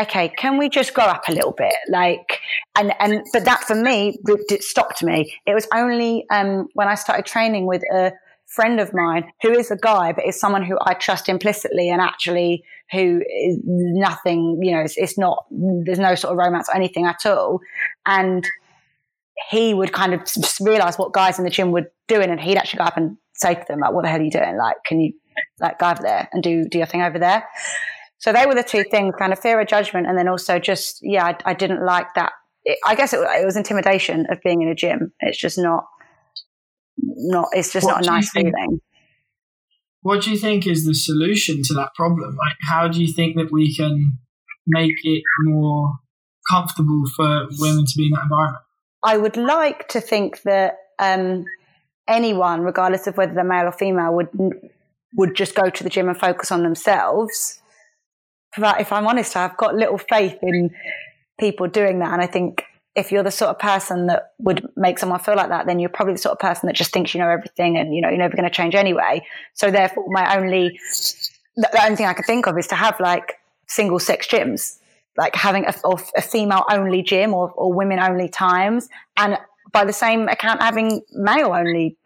okay 0.00 0.28
can 0.28 0.58
we 0.58 0.68
just 0.68 0.94
grow 0.94 1.04
up 1.04 1.28
a 1.28 1.32
little 1.32 1.52
bit? 1.52 1.74
Like 1.88 2.40
and 2.76 2.94
and 3.00 3.22
but 3.32 3.44
that 3.44 3.64
for 3.64 3.74
me 3.74 4.18
it 4.26 4.62
stopped 4.62 5.02
me. 5.02 5.34
It 5.46 5.54
was 5.54 5.66
only 5.74 6.24
um, 6.30 6.68
when 6.74 6.88
i 6.88 6.94
started 6.94 7.26
training 7.26 7.66
with 7.66 7.82
a 7.92 8.12
friend 8.48 8.80
of 8.80 8.92
mine 8.92 9.30
who 9.42 9.52
is 9.52 9.70
a 9.70 9.76
guy, 9.76 10.12
but 10.12 10.26
is 10.26 10.40
someone 10.40 10.64
who 10.64 10.78
I 10.84 10.94
trust 10.94 11.28
implicitly 11.28 11.90
and 11.90 12.00
actually 12.00 12.64
who 12.90 13.20
is 13.20 13.58
nothing, 13.64 14.58
you 14.62 14.72
know, 14.72 14.80
it's, 14.80 14.96
it's 14.96 15.18
not, 15.18 15.44
there's 15.50 15.98
no 15.98 16.14
sort 16.14 16.32
of 16.32 16.38
romance 16.38 16.68
or 16.68 16.76
anything 16.76 17.04
at 17.04 17.26
all. 17.26 17.60
And 18.06 18.46
he 19.50 19.74
would 19.74 19.92
kind 19.92 20.14
of 20.14 20.22
realize 20.60 20.96
what 20.96 21.12
guys 21.12 21.38
in 21.38 21.44
the 21.44 21.50
gym 21.50 21.70
were 21.70 21.90
doing 22.06 22.30
and 22.30 22.40
he'd 22.40 22.56
actually 22.56 22.78
go 22.78 22.84
up 22.84 22.96
and 22.96 23.16
say 23.34 23.54
to 23.54 23.64
them, 23.68 23.80
like, 23.80 23.92
what 23.92 24.02
the 24.02 24.08
hell 24.08 24.20
are 24.20 24.24
you 24.24 24.30
doing? 24.30 24.56
Like, 24.56 24.76
can 24.84 25.00
you 25.00 25.12
like 25.60 25.78
go 25.78 25.90
over 25.90 26.02
there 26.02 26.28
and 26.32 26.42
do, 26.42 26.64
do 26.68 26.78
your 26.78 26.86
thing 26.86 27.02
over 27.02 27.18
there? 27.18 27.44
So 28.18 28.32
they 28.32 28.46
were 28.46 28.54
the 28.54 28.64
two 28.64 28.84
things, 28.90 29.14
kind 29.18 29.32
of 29.32 29.38
fear 29.38 29.60
of 29.60 29.68
judgment. 29.68 30.06
And 30.06 30.18
then 30.18 30.26
also 30.26 30.58
just, 30.58 30.98
yeah, 31.02 31.24
I, 31.26 31.36
I 31.44 31.54
didn't 31.54 31.84
like 31.84 32.06
that. 32.14 32.32
It, 32.64 32.78
I 32.86 32.94
guess 32.96 33.12
it, 33.12 33.20
it 33.20 33.44
was 33.44 33.56
intimidation 33.56 34.26
of 34.30 34.40
being 34.42 34.62
in 34.62 34.68
a 34.68 34.74
gym. 34.74 35.12
It's 35.20 35.38
just 35.38 35.58
not, 35.58 35.84
not 36.96 37.48
it's 37.52 37.72
just 37.72 37.84
what 37.84 37.96
not 37.96 38.04
a 38.04 38.06
nice 38.06 38.30
feeling. 38.30 38.80
What 40.02 40.22
do 40.22 40.30
you 40.30 40.38
think 40.38 40.66
is 40.66 40.84
the 40.84 40.94
solution 40.94 41.62
to 41.64 41.74
that 41.74 41.94
problem? 41.94 42.36
Like, 42.36 42.56
how 42.62 42.88
do 42.88 43.02
you 43.02 43.12
think 43.12 43.36
that 43.36 43.50
we 43.50 43.74
can 43.74 44.18
make 44.66 44.94
it 45.02 45.22
more 45.42 45.94
comfortable 46.48 47.02
for 47.16 47.46
women 47.58 47.84
to 47.84 47.96
be 47.96 48.06
in 48.06 48.12
that 48.12 48.22
environment? 48.22 48.64
I 49.02 49.16
would 49.16 49.36
like 49.36 49.88
to 49.88 50.00
think 50.00 50.42
that 50.42 50.76
um, 50.98 51.44
anyone, 52.06 52.62
regardless 52.62 53.06
of 53.06 53.16
whether 53.16 53.34
they're 53.34 53.44
male 53.44 53.66
or 53.66 53.72
female, 53.72 54.14
would 54.14 54.28
would 55.14 55.34
just 55.34 55.54
go 55.54 55.70
to 55.70 55.84
the 55.84 55.90
gym 55.90 56.08
and 56.08 56.18
focus 56.18 56.52
on 56.52 56.62
themselves. 56.62 57.60
But 58.56 58.80
if 58.80 58.92
I'm 58.92 59.06
honest, 59.06 59.36
I've 59.36 59.56
got 59.56 59.74
little 59.74 59.98
faith 59.98 60.38
in 60.42 60.70
people 61.38 61.66
doing 61.68 62.00
that, 62.00 62.12
and 62.12 62.22
I 62.22 62.26
think 62.26 62.64
if 62.98 63.12
you're 63.12 63.22
the 63.22 63.30
sort 63.30 63.50
of 63.50 63.58
person 63.60 64.08
that 64.08 64.32
would 64.38 64.68
make 64.76 64.98
someone 64.98 65.20
feel 65.20 65.36
like 65.36 65.50
that, 65.50 65.66
then 65.66 65.78
you're 65.78 65.88
probably 65.88 66.14
the 66.14 66.18
sort 66.18 66.32
of 66.32 66.40
person 66.40 66.66
that 66.66 66.74
just 66.74 66.92
thinks 66.92 67.14
you 67.14 67.20
know 67.20 67.28
everything 67.28 67.78
and 67.78 67.94
you 67.94 68.02
know 68.02 68.08
you're 68.08 68.18
never 68.18 68.36
going 68.36 68.48
to 68.48 68.54
change 68.54 68.74
anyway. 68.74 69.24
So 69.54 69.70
therefore, 69.70 70.04
my 70.08 70.36
only 70.36 70.78
the 71.56 71.82
only 71.82 71.96
thing 71.96 72.06
I 72.06 72.12
could 72.12 72.26
think 72.26 72.46
of 72.46 72.58
is 72.58 72.66
to 72.68 72.74
have 72.74 72.98
like 72.98 73.34
single 73.68 74.00
sex 74.00 74.26
gyms, 74.26 74.78
like 75.16 75.36
having 75.36 75.64
a, 75.64 75.74
a 76.16 76.22
female 76.22 76.64
only 76.70 77.02
gym 77.02 77.34
or, 77.34 77.52
or 77.52 77.72
women 77.72 78.00
only 78.00 78.28
times, 78.28 78.88
and 79.16 79.38
by 79.72 79.84
the 79.84 79.92
same 79.92 80.28
account 80.28 80.60
having 80.60 81.00
male 81.12 81.52
only 81.52 81.96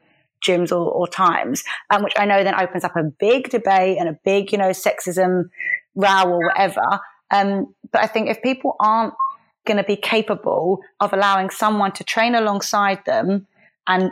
gyms 0.46 0.72
or, 0.72 0.90
or 0.90 1.08
times, 1.08 1.64
um, 1.88 2.02
which 2.02 2.12
I 2.18 2.26
know 2.26 2.44
then 2.44 2.60
opens 2.60 2.84
up 2.84 2.96
a 2.96 3.04
big 3.04 3.48
debate 3.48 3.96
and 3.98 4.10
a 4.10 4.18
big 4.24 4.52
you 4.52 4.58
know 4.58 4.70
sexism 4.70 5.48
row 5.94 6.24
or 6.24 6.46
whatever. 6.48 7.00
Um, 7.30 7.74
but 7.90 8.02
I 8.02 8.06
think 8.08 8.28
if 8.28 8.42
people 8.42 8.76
aren't 8.78 9.14
going 9.66 9.76
to 9.76 9.84
be 9.84 9.96
capable 9.96 10.80
of 11.00 11.12
allowing 11.12 11.50
someone 11.50 11.92
to 11.92 12.04
train 12.04 12.34
alongside 12.34 13.04
them 13.04 13.46
and 13.86 14.10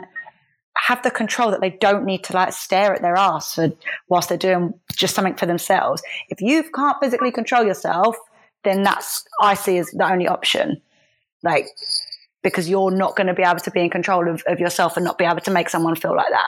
have 0.77 1.03
the 1.03 1.11
control 1.11 1.51
that 1.51 1.61
they 1.61 1.69
don't 1.69 2.05
need 2.05 2.23
to 2.23 2.33
like 2.33 2.53
stare 2.53 2.93
at 2.93 3.01
their 3.01 3.15
ass 3.15 3.55
for, 3.55 3.71
whilst 4.07 4.29
they're 4.29 4.37
doing 4.37 4.73
just 4.95 5.13
something 5.13 5.35
for 5.35 5.45
themselves. 5.45 6.01
If 6.29 6.41
you 6.41 6.63
can't 6.73 6.97
physically 7.01 7.31
control 7.31 7.63
yourself, 7.65 8.15
then 8.63 8.83
that's 8.83 9.25
I 9.41 9.53
see 9.53 9.77
as 9.77 9.87
the 9.91 10.09
only 10.09 10.27
option. 10.27 10.81
Like 11.43 11.67
because 12.43 12.69
you're 12.69 12.91
not 12.91 13.15
going 13.15 13.27
to 13.27 13.33
be 13.33 13.43
able 13.43 13.59
to 13.59 13.71
be 13.71 13.81
in 13.81 13.89
control 13.89 14.27
of, 14.27 14.43
of 14.47 14.59
yourself 14.59 14.97
and 14.97 15.05
not 15.05 15.17
be 15.17 15.25
able 15.25 15.41
to 15.41 15.51
make 15.51 15.69
someone 15.69 15.95
feel 15.95 16.15
like 16.15 16.29
that. 16.31 16.47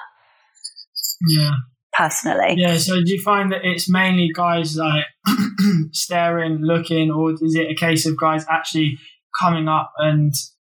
Yeah. 1.27 1.51
Personally. 1.97 2.55
Yeah. 2.57 2.77
So 2.77 2.95
do 2.95 3.13
you 3.13 3.21
find 3.21 3.51
that 3.51 3.61
it's 3.63 3.89
mainly 3.89 4.31
guys 4.33 4.75
like 4.75 5.05
staring, 5.91 6.59
looking, 6.61 7.11
or 7.11 7.33
is 7.33 7.55
it 7.55 7.69
a 7.69 7.75
case 7.75 8.05
of 8.07 8.19
guys 8.19 8.45
actually 8.49 8.97
coming 9.39 9.67
up 9.67 9.93
and 9.99 10.33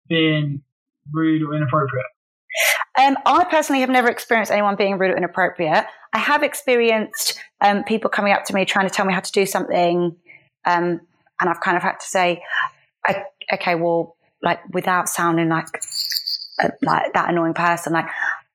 being 0.09 0.62
rude 1.12 1.43
or 1.43 1.55
inappropriate? 1.55 2.07
Um, 3.01 3.17
I 3.27 3.45
personally 3.45 3.81
have 3.81 3.91
never 3.91 4.09
experienced 4.09 4.53
anyone 4.53 4.77
being 4.77 4.99
rude 4.99 5.11
or 5.11 5.17
inappropriate. 5.17 5.85
I 6.12 6.19
have 6.19 6.43
experienced 6.43 7.41
um, 7.61 7.83
people 7.85 8.11
coming 8.11 8.33
up 8.33 8.45
to 8.45 8.55
me 8.55 8.65
trying 8.65 8.89
to 8.89 8.95
tell 8.95 9.05
me 9.05 9.12
how 9.12 9.21
to 9.21 9.33
do 9.33 9.47
something, 9.47 10.17
um, 10.65 11.01
and 11.41 11.51
I've 11.51 11.61
kind 11.61 11.77
of 11.77 11.83
had 11.83 11.99
to 11.99 12.07
say, 12.07 12.43
"Okay, 13.53 13.75
well, 13.75 14.17
like 14.43 14.61
without 14.73 15.09
sounding 15.09 15.49
like 15.49 15.67
a, 16.61 16.71
like 16.83 17.12
that 17.15 17.31
annoying 17.31 17.55
person, 17.55 17.93
like 17.93 18.07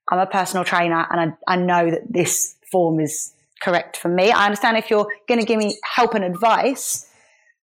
I'm 0.10 0.20
a 0.20 0.26
personal 0.26 0.66
trainer, 0.66 1.06
and 1.10 1.34
I, 1.48 1.54
I 1.54 1.56
know 1.56 1.92
that 1.92 2.02
this 2.12 2.56
form 2.72 3.00
is 3.00 3.34
correct 3.62 3.98
for 3.98 4.10
me. 4.10 4.32
I 4.32 4.46
understand 4.46 4.78
if 4.78 4.90
you're 4.90 5.08
going 5.28 5.40
to 5.40 5.46
give 5.46 5.58
me 5.58 5.78
help 5.84 6.14
and 6.14 6.24
advice, 6.24 7.08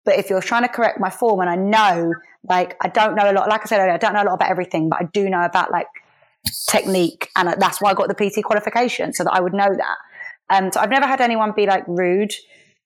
but 0.05 0.15
if 0.15 0.29
you're 0.29 0.41
trying 0.41 0.63
to 0.63 0.69
correct 0.69 0.99
my 0.99 1.09
form 1.09 1.39
and 1.39 1.49
I 1.49 1.55
know, 1.55 2.13
like, 2.47 2.77
I 2.81 2.89
don't 2.89 3.15
know 3.15 3.29
a 3.29 3.33
lot, 3.33 3.49
like 3.49 3.61
I 3.61 3.65
said 3.65 3.79
earlier, 3.79 3.93
I 3.93 3.97
don't 3.97 4.13
know 4.13 4.23
a 4.23 4.25
lot 4.25 4.35
about 4.35 4.51
everything, 4.51 4.89
but 4.89 5.01
I 5.01 5.05
do 5.13 5.29
know 5.29 5.43
about 5.43 5.71
like 5.71 5.87
technique. 6.69 7.29
And 7.35 7.53
that's 7.59 7.81
why 7.81 7.91
I 7.91 7.93
got 7.93 8.07
the 8.07 8.15
PT 8.15 8.43
qualification 8.43 9.13
so 9.13 9.23
that 9.23 9.33
I 9.33 9.41
would 9.41 9.53
know 9.53 9.69
that. 9.69 9.97
Um, 10.49 10.71
so 10.71 10.79
I've 10.79 10.89
never 10.89 11.05
had 11.05 11.19
anyone 11.19 11.53
be 11.55 11.65
like 11.65 11.83
rude 11.87 12.33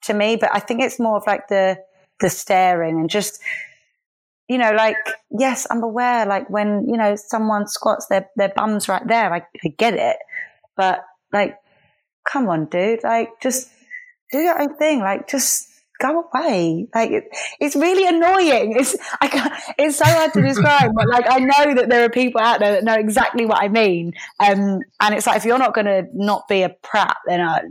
to 0.04 0.14
me, 0.14 0.36
but 0.36 0.49
I 0.54 0.60
think 0.60 0.82
it's 0.82 0.99
more 0.99 1.18
of 1.18 1.24
like 1.28 1.47
the, 1.47 1.78
the 2.20 2.30
staring 2.30 2.99
and 2.99 3.10
just, 3.10 3.39
you 4.52 4.58
know, 4.58 4.74
like, 4.74 4.97
yes, 5.30 5.66
I'm 5.72 5.82
aware, 5.82 6.26
like 6.26 6.49
when, 6.49 6.86
you 6.86 6.97
know, 6.97 7.16
someone 7.16 7.70
squats 7.70 8.08
their, 8.08 8.30
their 8.36 8.52
bums 8.54 8.89
right 8.89 9.08
there, 9.08 9.34
I, 9.34 9.43
I 9.64 9.70
get 9.78 9.93
it. 9.93 10.18
But 10.76 11.06
like, 11.32 11.56
come 12.30 12.49
on, 12.49 12.66
dude, 12.66 13.02
like 13.02 13.30
just 13.41 13.70
do 14.30 14.39
your 14.39 14.62
own 14.62 14.76
thing. 14.76 14.99
Like 14.99 15.30
just 15.30 15.70
go 16.02 16.26
away. 16.34 16.89
Like 16.93 17.12
it, 17.12 17.30
it's 17.62 17.78
really 17.78 18.06
annoying. 18.06 18.76
It's 18.78 18.97
I 19.22 19.30
can't, 19.30 19.54
it's 19.80 19.99
so 19.99 20.04
hard 20.04 20.34
to 20.34 20.41
describe, 20.45 20.91
but 20.95 21.08
like 21.08 21.28
I 21.30 21.39
know 21.39 21.76
that 21.76 21.88
there 21.88 22.04
are 22.04 22.10
people 22.10 22.41
out 22.41 22.60
there 22.60 22.74
that 22.74 22.84
know 22.84 22.95
exactly 22.95 23.45
what 23.45 23.64
I 23.64 23.70
mean. 23.70 24.16
Um, 24.41 24.82
and 24.99 25.16
it's 25.16 25.28
like 25.28 25.38
if 25.38 25.45
you're 25.45 25.60
not 25.60 25.74
going 25.74 25.88
to 25.88 26.08
not 26.14 26.49
be 26.49 26.64
a 26.64 26.70
prat, 26.70 27.16
then 27.26 27.39
I, 27.39 27.62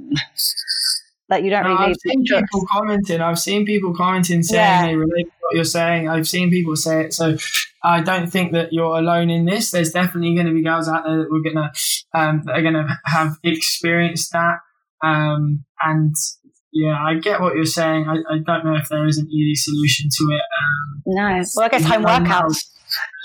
like 1.30 1.44
you 1.44 1.50
don't 1.50 1.62
no, 1.62 1.70
really. 1.70 1.84
I've 1.90 1.96
seen 1.96 2.24
people 2.24 2.66
commenting. 2.70 3.20
I've 3.20 3.38
seen 3.38 3.64
people 3.64 3.94
commenting 3.94 4.42
saying 4.42 4.60
yeah. 4.60 4.86
they 4.86 4.96
relate 4.96 5.24
to 5.24 5.32
what 5.40 5.54
you're 5.54 5.64
saying. 5.64 6.08
I've 6.08 6.28
seen 6.28 6.50
people 6.50 6.76
say 6.76 7.04
it. 7.04 7.14
So 7.14 7.36
I 7.82 8.00
don't 8.00 8.28
think 8.30 8.52
that 8.52 8.72
you're 8.72 8.98
alone 8.98 9.30
in 9.30 9.44
this. 9.44 9.70
There's 9.70 9.92
definitely 9.92 10.34
going 10.34 10.48
to 10.48 10.52
be 10.52 10.62
girls 10.62 10.88
out 10.88 11.04
there 11.04 11.18
that 11.18 11.30
we're 11.30 11.42
gonna 11.42 11.72
um, 12.14 12.42
that 12.44 12.52
are 12.56 12.62
going 12.62 12.74
to 12.74 12.98
have 13.06 13.36
experienced 13.44 14.32
that. 14.32 14.58
Um, 15.02 15.64
and 15.80 16.14
yeah, 16.72 16.98
I 17.00 17.14
get 17.14 17.40
what 17.40 17.54
you're 17.54 17.64
saying. 17.64 18.06
I, 18.08 18.34
I 18.34 18.38
don't 18.38 18.64
know 18.64 18.74
if 18.74 18.88
there 18.88 19.06
is 19.06 19.18
an 19.18 19.28
easy 19.30 19.54
solution 19.54 20.08
to 20.10 20.24
it. 20.34 20.42
Um, 20.60 21.02
no. 21.06 21.44
Well, 21.56 21.66
I 21.66 21.68
guess 21.68 21.84
home 21.84 22.04
workouts. 22.04 22.58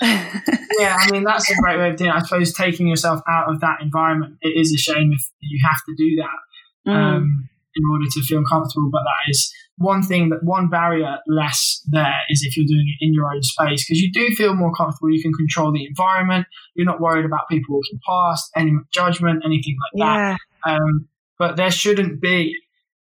yeah, 0.00 0.96
I 1.00 1.10
mean 1.10 1.24
that's 1.24 1.50
a 1.50 1.54
great 1.56 1.76
way 1.76 1.90
of 1.90 1.96
doing 1.96 2.10
it. 2.10 2.14
I 2.14 2.20
suppose 2.20 2.52
taking 2.52 2.86
yourself 2.86 3.20
out 3.28 3.50
of 3.50 3.60
that 3.62 3.78
environment. 3.82 4.36
It 4.42 4.50
is 4.50 4.72
a 4.72 4.78
shame 4.78 5.12
if 5.12 5.22
you 5.40 5.60
have 5.66 5.78
to 5.86 5.94
do 5.96 6.16
that 6.22 6.46
mm. 6.86 6.92
um, 6.94 7.48
in 7.76 7.82
order 7.92 8.06
to 8.10 8.22
feel 8.22 8.42
comfortable, 8.44 8.90
but 8.90 9.02
that 9.04 9.30
is 9.30 9.52
one 9.78 10.02
thing 10.02 10.30
that 10.30 10.42
one 10.42 10.68
barrier 10.68 11.18
less 11.26 11.82
there 11.86 12.20
is 12.30 12.42
if 12.42 12.56
you're 12.56 12.66
doing 12.66 12.86
it 12.98 13.04
in 13.04 13.12
your 13.12 13.30
own 13.30 13.42
space 13.42 13.86
because 13.86 14.00
you 14.00 14.10
do 14.10 14.34
feel 14.34 14.54
more 14.54 14.72
comfortable. 14.74 15.10
You 15.10 15.22
can 15.22 15.34
control 15.34 15.72
the 15.72 15.86
environment. 15.86 16.46
You're 16.74 16.86
not 16.86 17.00
worried 17.00 17.26
about 17.26 17.48
people 17.50 17.74
walking 17.74 18.00
past, 18.06 18.50
any 18.56 18.72
judgment, 18.92 19.42
anything 19.44 19.76
like 19.80 20.06
yeah. 20.06 20.36
that. 20.64 20.70
Um, 20.70 21.08
but 21.38 21.56
there 21.56 21.70
shouldn't 21.70 22.20
be 22.20 22.56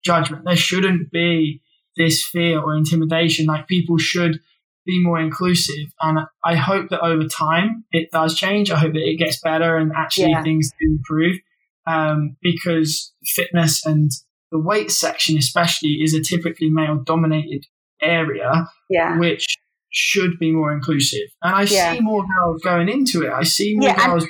judgment. 0.03 0.43
There 0.45 0.57
shouldn't 0.57 1.09
be 1.11 1.61
this 1.95 2.23
fear 2.23 2.59
or 2.59 2.75
intimidation. 2.75 3.45
Like 3.45 3.67
people 3.67 3.97
should 3.97 4.39
be 4.85 5.01
more 5.01 5.19
inclusive. 5.19 5.93
And 6.01 6.19
I 6.43 6.55
hope 6.55 6.89
that 6.89 7.01
over 7.01 7.25
time 7.25 7.85
it 7.91 8.11
does 8.11 8.35
change. 8.35 8.71
I 8.71 8.79
hope 8.79 8.93
that 8.93 9.07
it 9.07 9.17
gets 9.17 9.39
better 9.39 9.77
and 9.77 9.91
actually 9.95 10.31
yeah. 10.31 10.43
things 10.43 10.71
do 10.79 10.91
improve. 10.91 11.37
Um, 11.85 12.35
because 12.41 13.13
fitness 13.23 13.85
and 13.85 14.11
the 14.51 14.59
weight 14.59 14.91
section, 14.91 15.37
especially, 15.37 15.99
is 16.01 16.13
a 16.13 16.21
typically 16.21 16.69
male 16.69 17.01
dominated 17.03 17.65
area, 18.01 18.67
yeah. 18.89 19.17
which 19.17 19.45
should 19.89 20.37
be 20.37 20.51
more 20.51 20.73
inclusive. 20.73 21.27
And 21.41 21.55
I 21.55 21.63
yeah. 21.63 21.93
see 21.93 22.01
more 22.01 22.23
girls 22.37 22.61
going 22.61 22.89
into 22.89 23.23
it. 23.23 23.31
I 23.31 23.43
see 23.43 23.75
more 23.75 23.89
yeah, 23.89 24.05
girls. 24.05 24.25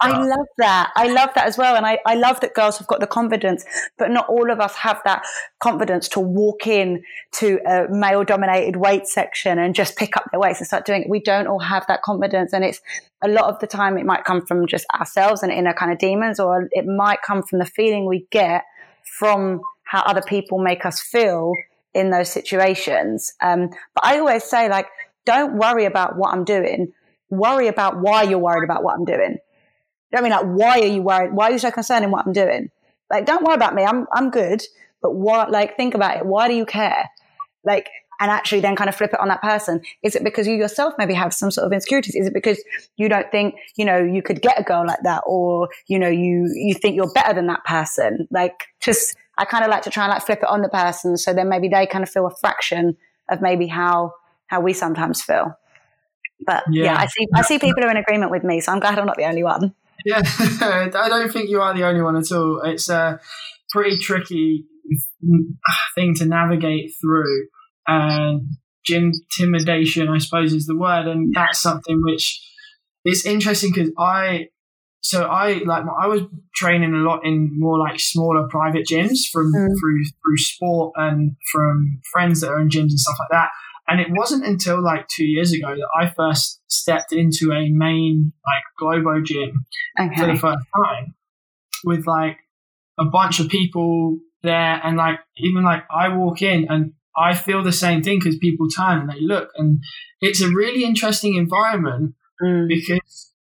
I 0.00 0.18
love 0.18 0.46
that. 0.58 0.90
I 0.96 1.08
love 1.08 1.30
that 1.34 1.46
as 1.46 1.58
well. 1.58 1.76
And 1.76 1.84
I, 1.84 1.98
I 2.06 2.14
love 2.14 2.40
that 2.40 2.54
girls 2.54 2.78
have 2.78 2.86
got 2.86 3.00
the 3.00 3.06
confidence, 3.06 3.64
but 3.98 4.10
not 4.10 4.28
all 4.28 4.50
of 4.50 4.60
us 4.60 4.74
have 4.76 5.00
that 5.04 5.24
confidence 5.60 6.08
to 6.10 6.20
walk 6.20 6.66
in 6.66 7.02
to 7.32 7.58
a 7.66 7.88
male 7.90 8.24
dominated 8.24 8.76
weight 8.76 9.06
section 9.06 9.58
and 9.58 9.74
just 9.74 9.96
pick 9.96 10.16
up 10.16 10.24
their 10.30 10.40
weights 10.40 10.60
and 10.60 10.66
start 10.66 10.86
doing 10.86 11.02
it. 11.02 11.10
We 11.10 11.20
don't 11.20 11.46
all 11.46 11.60
have 11.60 11.84
that 11.88 12.02
confidence. 12.02 12.52
And 12.52 12.64
it's 12.64 12.80
a 13.22 13.28
lot 13.28 13.52
of 13.52 13.58
the 13.58 13.66
time 13.66 13.98
it 13.98 14.06
might 14.06 14.24
come 14.24 14.46
from 14.46 14.66
just 14.66 14.86
ourselves 14.94 15.42
and 15.42 15.52
inner 15.52 15.74
kind 15.74 15.92
of 15.92 15.98
demons, 15.98 16.40
or 16.40 16.68
it 16.70 16.86
might 16.86 17.18
come 17.26 17.42
from 17.42 17.58
the 17.58 17.66
feeling 17.66 18.06
we 18.06 18.26
get 18.30 18.62
from 19.18 19.60
how 19.84 20.02
other 20.02 20.22
people 20.22 20.58
make 20.58 20.84
us 20.86 21.00
feel 21.00 21.52
in 21.94 22.10
those 22.10 22.30
situations. 22.30 23.32
Um, 23.42 23.68
but 23.94 24.04
I 24.04 24.18
always 24.18 24.44
say, 24.44 24.68
like, 24.68 24.86
don't 25.24 25.56
worry 25.56 25.84
about 25.84 26.16
what 26.16 26.32
I'm 26.32 26.44
doing. 26.44 26.92
Worry 27.30 27.68
about 27.68 28.00
why 28.00 28.22
you're 28.22 28.38
worried 28.38 28.64
about 28.64 28.82
what 28.82 28.94
I'm 28.94 29.04
doing. 29.04 29.38
I 30.14 30.20
mean, 30.20 30.32
like, 30.32 30.44
why 30.44 30.80
are 30.80 30.86
you 30.86 31.02
worried? 31.02 31.32
Why 31.32 31.48
are 31.48 31.52
you 31.52 31.58
so 31.58 31.70
concerned 31.70 32.04
in 32.04 32.10
what 32.10 32.26
I'm 32.26 32.32
doing? 32.32 32.70
Like, 33.10 33.26
don't 33.26 33.44
worry 33.44 33.54
about 33.54 33.74
me. 33.74 33.84
I'm, 33.84 34.06
I'm 34.12 34.30
good. 34.30 34.62
But 35.00 35.14
what, 35.14 35.50
like, 35.50 35.76
think 35.76 35.94
about 35.94 36.18
it. 36.18 36.26
Why 36.26 36.48
do 36.48 36.54
you 36.54 36.64
care? 36.64 37.08
Like, 37.64 37.88
and 38.22 38.30
actually 38.30 38.60
then 38.60 38.76
kind 38.76 38.88
of 38.88 38.94
flip 38.94 39.12
it 39.12 39.18
on 39.18 39.26
that 39.28 39.42
person. 39.42 39.80
Is 40.04 40.14
it 40.14 40.22
because 40.22 40.46
you 40.46 40.54
yourself 40.54 40.94
maybe 40.96 41.12
have 41.12 41.34
some 41.34 41.50
sort 41.50 41.66
of 41.66 41.72
insecurities? 41.72 42.14
Is 42.14 42.28
it 42.28 42.32
because 42.32 42.62
you 42.96 43.08
don't 43.08 43.28
think, 43.32 43.56
you 43.76 43.84
know, 43.84 43.98
you 43.98 44.22
could 44.22 44.40
get 44.40 44.60
a 44.60 44.62
girl 44.62 44.86
like 44.86 45.00
that 45.02 45.24
or, 45.26 45.68
you 45.88 45.98
know, 45.98 46.08
you, 46.08 46.48
you 46.54 46.72
think 46.72 46.94
you're 46.94 47.12
better 47.12 47.34
than 47.34 47.48
that 47.48 47.64
person? 47.64 48.28
Like, 48.30 48.68
just, 48.80 49.16
I 49.38 49.44
kind 49.44 49.64
of 49.64 49.70
like 49.70 49.82
to 49.82 49.90
try 49.90 50.04
and 50.04 50.12
like 50.12 50.24
flip 50.24 50.38
it 50.40 50.48
on 50.48 50.62
the 50.62 50.68
person. 50.68 51.16
So 51.16 51.34
then 51.34 51.48
maybe 51.48 51.66
they 51.66 51.84
kind 51.84 52.04
of 52.04 52.10
feel 52.10 52.26
a 52.26 52.30
fraction 52.40 52.96
of 53.28 53.42
maybe 53.42 53.66
how 53.66 54.12
how 54.46 54.60
we 54.60 54.72
sometimes 54.72 55.22
feel. 55.22 55.58
But 56.46 56.64
yeah, 56.70 56.84
yeah 56.84 56.96
I 56.98 57.06
see 57.06 57.26
I 57.34 57.42
see 57.42 57.58
people 57.58 57.84
are 57.84 57.90
in 57.90 57.96
agreement 57.96 58.30
with 58.30 58.44
me, 58.44 58.60
so 58.60 58.70
I'm 58.70 58.78
glad 58.78 58.98
I'm 58.98 59.06
not 59.06 59.16
the 59.16 59.24
only 59.24 59.42
one. 59.42 59.74
Yeah, 60.04 60.22
I 60.26 61.08
don't 61.08 61.32
think 61.32 61.48
you 61.48 61.60
are 61.60 61.74
the 61.74 61.84
only 61.84 62.02
one 62.02 62.16
at 62.16 62.30
all. 62.30 62.60
It's 62.62 62.88
a 62.88 63.20
pretty 63.70 63.96
tricky 63.96 64.66
thing 65.94 66.14
to 66.16 66.26
navigate 66.26 66.92
through. 67.00 67.46
And 67.86 68.48
intimidation, 68.88 70.08
I 70.08 70.18
suppose, 70.18 70.52
is 70.52 70.66
the 70.66 70.76
word, 70.76 71.06
and 71.06 71.32
that's 71.34 71.60
something 71.60 72.00
which 72.04 72.40
is 73.04 73.26
interesting 73.26 73.72
because 73.72 73.90
I 73.98 74.48
so 75.02 75.24
I 75.24 75.62
like 75.64 75.84
I 76.00 76.06
was 76.06 76.22
training 76.54 76.94
a 76.94 76.98
lot 76.98 77.24
in 77.24 77.50
more 77.58 77.78
like 77.78 77.98
smaller 77.98 78.46
private 78.48 78.86
gyms 78.86 79.18
from 79.32 79.52
mm. 79.52 79.68
through 79.80 80.04
through 80.04 80.36
sport 80.36 80.92
and 80.96 81.36
from 81.50 82.00
friends 82.12 82.40
that 82.40 82.50
are 82.50 82.60
in 82.60 82.68
gyms 82.68 82.90
and 82.90 83.00
stuff 83.00 83.16
like 83.18 83.30
that. 83.30 83.48
And 83.88 84.00
it 84.00 84.06
wasn't 84.10 84.46
until 84.46 84.82
like 84.82 85.08
two 85.08 85.24
years 85.24 85.52
ago 85.52 85.74
that 85.74 85.88
I 86.00 86.08
first 86.08 86.60
stepped 86.68 87.12
into 87.12 87.52
a 87.52 87.68
main 87.68 88.32
like 88.46 88.62
Globo 88.78 89.20
gym 89.22 89.66
okay. 90.00 90.14
for 90.16 90.26
the 90.26 90.38
first 90.38 90.64
time 90.86 91.14
with 91.84 92.06
like 92.06 92.38
a 92.98 93.04
bunch 93.04 93.40
of 93.40 93.48
people 93.48 94.18
there. 94.42 94.80
And 94.82 94.96
like, 94.96 95.18
even 95.38 95.64
like 95.64 95.82
I 95.90 96.08
walk 96.08 96.42
in 96.42 96.66
and 96.68 96.92
I 97.16 97.34
feel 97.34 97.62
the 97.62 97.72
same 97.72 98.02
thing 98.02 98.18
because 98.18 98.36
people 98.38 98.68
turn 98.68 99.00
and 99.00 99.10
they 99.10 99.20
look. 99.20 99.50
And 99.56 99.82
it's 100.20 100.40
a 100.40 100.48
really 100.48 100.84
interesting 100.84 101.34
environment 101.34 102.14
mm. 102.42 102.68
because 102.68 103.32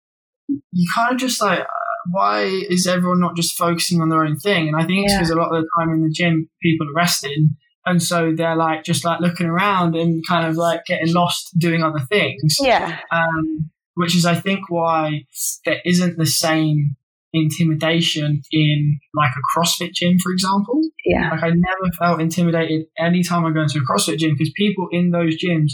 you 0.48 0.88
kind 0.94 1.12
of 1.12 1.18
just 1.18 1.40
like, 1.40 1.60
uh, 1.60 1.64
why 2.10 2.42
is 2.42 2.86
everyone 2.86 3.20
not 3.20 3.36
just 3.36 3.56
focusing 3.56 4.00
on 4.00 4.08
their 4.08 4.24
own 4.24 4.36
thing? 4.36 4.68
And 4.68 4.76
I 4.76 4.86
think 4.86 5.04
it's 5.04 5.14
because 5.14 5.30
yeah. 5.30 5.36
a 5.36 5.40
lot 5.40 5.54
of 5.54 5.62
the 5.62 5.68
time 5.78 5.90
in 5.90 6.02
the 6.02 6.10
gym, 6.10 6.48
people 6.62 6.88
are 6.88 6.94
resting 6.94 7.56
and 7.86 8.02
so 8.02 8.32
they're 8.34 8.56
like 8.56 8.84
just 8.84 9.04
like 9.04 9.20
looking 9.20 9.46
around 9.46 9.96
and 9.96 10.26
kind 10.26 10.46
of 10.46 10.56
like 10.56 10.84
getting 10.84 11.12
lost 11.14 11.58
doing 11.58 11.82
other 11.82 12.00
things. 12.08 12.58
Yeah. 12.60 12.98
Um, 13.10 13.70
which 13.94 14.14
is, 14.14 14.26
I 14.26 14.34
think, 14.34 14.70
why 14.70 15.24
there 15.64 15.80
isn't 15.84 16.16
the 16.16 16.26
same 16.26 16.96
intimidation 17.32 18.42
in 18.50 18.98
like 19.14 19.30
a 19.30 19.58
CrossFit 19.58 19.92
gym, 19.92 20.18
for 20.18 20.32
example. 20.32 20.80
Yeah. 21.04 21.30
Like 21.30 21.42
I 21.42 21.50
never 21.50 21.92
felt 21.98 22.20
intimidated 22.20 22.86
anytime 22.98 23.44
I 23.44 23.52
go 23.52 23.62
into 23.62 23.78
a 23.78 23.82
CrossFit 23.82 24.18
gym 24.18 24.34
because 24.36 24.52
people 24.56 24.88
in 24.90 25.10
those 25.10 25.36
gyms 25.36 25.72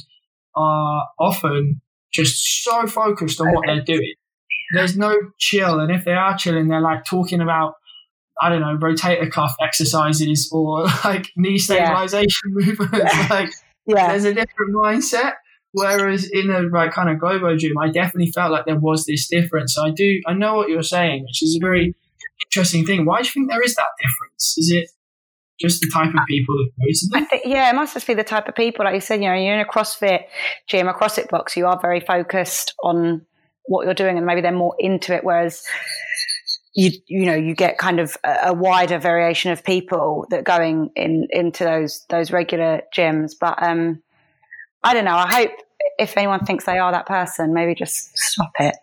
are 0.55 1.05
often 1.19 1.81
just 2.13 2.65
so 2.65 2.87
focused 2.87 3.41
on 3.41 3.49
okay. 3.49 3.55
what 3.55 3.65
they're 3.67 3.85
doing. 3.85 4.15
There's 4.75 4.97
no 4.97 5.15
chill. 5.39 5.81
And 5.81 5.93
if 5.93 6.05
they 6.05 6.13
are 6.13 6.37
chilling, 6.37 6.69
they're 6.69 6.81
like 6.81 7.05
talking 7.05 7.41
about 7.41 7.75
I 8.41 8.51
don't 8.51 8.61
know, 8.61 8.77
rotator 8.77 9.31
cuff 9.31 9.55
exercises 9.63 10.51
or 10.53 10.85
like 11.05 11.31
knee 11.37 11.59
stabilization 11.59 12.51
yeah. 12.59 12.67
movements. 12.67 13.15
Yeah. 13.15 13.27
Like, 13.31 13.51
yeah. 13.87 14.09
there's 14.09 14.25
a 14.25 14.35
different 14.35 14.75
mindset. 14.75 15.33
Whereas 15.77 16.27
in 16.33 16.49
a 16.49 16.61
like 16.63 16.93
kind 16.93 17.11
of 17.11 17.21
Globo 17.21 17.55
gym, 17.55 17.77
I 17.77 17.91
definitely 17.91 18.33
felt 18.33 18.51
like 18.51 18.65
there 18.65 18.79
was 18.79 19.05
this 19.05 19.29
difference. 19.29 19.75
So 19.75 19.85
I 19.85 19.91
do, 19.91 20.23
I 20.27 20.33
know 20.33 20.55
what 20.55 20.71
you're 20.71 20.83
saying, 20.83 21.25
which 21.25 21.43
is 21.43 21.55
a 21.55 21.61
very 21.61 21.95
interesting 22.47 22.87
thing. 22.87 23.05
Why 23.05 23.21
do 23.21 23.27
you 23.27 23.33
think 23.33 23.51
there 23.51 23.63
is 23.63 23.75
that 23.75 23.89
difference? 24.01 24.55
Is 24.57 24.71
it 24.71 24.89
just 25.61 25.83
the 25.83 25.91
type 25.93 26.09
of 26.09 26.21
people 26.27 26.55
that 26.57 26.71
go 26.79 26.87
to 26.89 27.07
them? 27.11 27.23
I 27.23 27.27
think, 27.27 27.43
yeah, 27.45 27.69
it 27.69 27.75
must 27.75 27.93
just 27.93 28.07
be 28.07 28.15
the 28.15 28.25
type 28.25 28.49
of 28.49 28.55
people. 28.55 28.87
Like 28.87 28.95
you 28.95 29.03
said, 29.03 29.23
you 29.23 29.29
know, 29.29 29.35
you're 29.35 29.53
in 29.53 29.61
a 29.61 29.67
CrossFit 29.67 30.23
gym, 30.67 30.89
a 30.89 30.95
CrossFit 30.95 31.29
box, 31.29 31.59
you 31.59 31.67
are 31.67 31.79
very 31.79 32.01
focused 32.01 32.73
on 32.83 33.27
what 33.67 33.85
you're 33.85 33.93
doing 33.93 34.17
and 34.17 34.25
maybe 34.25 34.41
they're 34.41 34.53
more 34.53 34.77
into 34.79 35.15
it. 35.15 35.25
Whereas 35.25 35.63
you 36.73 36.91
you 37.07 37.27
know 37.27 37.35
you 37.35 37.55
get 37.55 37.79
kind 37.79 37.99
of 37.99 38.17
a, 38.23 38.49
a, 38.49 38.53
wider 38.55 38.99
variation 38.99 39.51
of 39.51 39.65
people 39.65 40.27
that 40.31 40.45
going 40.45 40.91
in 40.95 41.27
into 41.31 41.65
those 41.65 42.05
those 42.11 42.31
regular 42.31 42.83
gyms 42.95 43.33
but 43.41 43.61
um 43.63 44.01
i 44.85 44.93
don't 44.93 45.07
know 45.07 45.17
i 45.17 45.27
hope 45.27 45.51
if 45.99 46.17
anyone 46.17 46.45
thinks 46.45 46.65
they 46.65 46.79
are 46.79 46.93
that 46.93 47.07
person 47.07 47.53
maybe 47.53 47.75
just 47.75 48.17
stop 48.17 48.51
it 48.61 48.75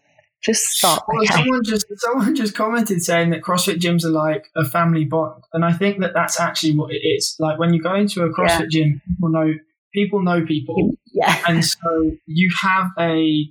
just 0.43 0.63
stop 0.63 1.05
well, 1.07 1.23
okay. 1.23 1.33
someone 1.33 1.63
just 1.63 1.85
someone 1.97 2.35
just 2.35 2.55
commented 2.55 3.01
saying 3.01 3.29
that 3.29 3.41
crossfit 3.41 3.79
gyms 3.79 4.03
are 4.03 4.09
like 4.09 4.49
a 4.55 4.65
family 4.65 5.05
bond 5.05 5.43
and 5.53 5.63
i 5.63 5.71
think 5.71 5.99
that 5.99 6.13
that's 6.13 6.39
actually 6.39 6.75
what 6.75 6.91
it 6.91 7.05
is 7.05 7.35
like 7.39 7.57
when 7.59 7.73
you 7.73 7.81
go 7.81 7.95
into 7.95 8.23
a 8.23 8.29
crossfit 8.29 8.67
yeah. 8.71 8.81
gym 8.85 9.01
people 9.07 9.29
know 9.29 9.53
people 9.93 10.21
know 10.21 10.45
people 10.45 10.91
yeah 11.13 11.41
and 11.47 11.63
so 11.63 12.11
you 12.25 12.49
have 12.61 12.89
a 12.99 13.45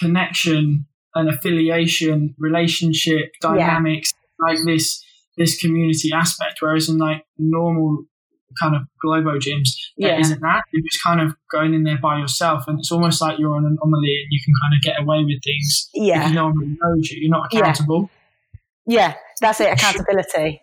connection 0.00 0.86
an 1.14 1.28
affiliation, 1.28 2.34
relationship, 2.38 3.32
dynamics, 3.40 4.12
yeah. 4.14 4.48
like 4.48 4.58
this 4.66 5.04
this 5.36 5.58
community 5.58 6.12
aspect. 6.12 6.58
Whereas 6.60 6.88
in 6.88 6.98
like 6.98 7.24
normal 7.38 8.04
kind 8.60 8.76
of 8.76 8.82
globo 9.02 9.38
gyms, 9.38 9.68
yeah. 9.96 10.18
isn't 10.18 10.40
that. 10.40 10.62
You're 10.72 10.82
just 10.82 11.02
kind 11.02 11.20
of 11.20 11.34
going 11.50 11.74
in 11.74 11.84
there 11.84 11.98
by 12.00 12.18
yourself, 12.18 12.64
and 12.66 12.78
it's 12.78 12.92
almost 12.92 13.20
like 13.20 13.38
you're 13.38 13.56
an 13.56 13.64
anomaly, 13.64 14.22
and 14.22 14.28
you 14.30 14.40
can 14.44 14.54
kind 14.62 14.74
of 14.74 14.82
get 14.82 15.00
away 15.00 15.24
with 15.24 15.42
things. 15.42 15.90
Yeah, 15.94 16.30
no 16.30 16.46
one 16.46 16.58
really 16.58 16.76
knows 16.80 17.10
you. 17.10 17.22
You're 17.22 17.30
not 17.30 17.52
accountable. 17.52 18.10
Yeah, 18.86 19.08
yeah 19.08 19.14
that's 19.40 19.60
it. 19.60 19.72
Accountability. 19.72 20.60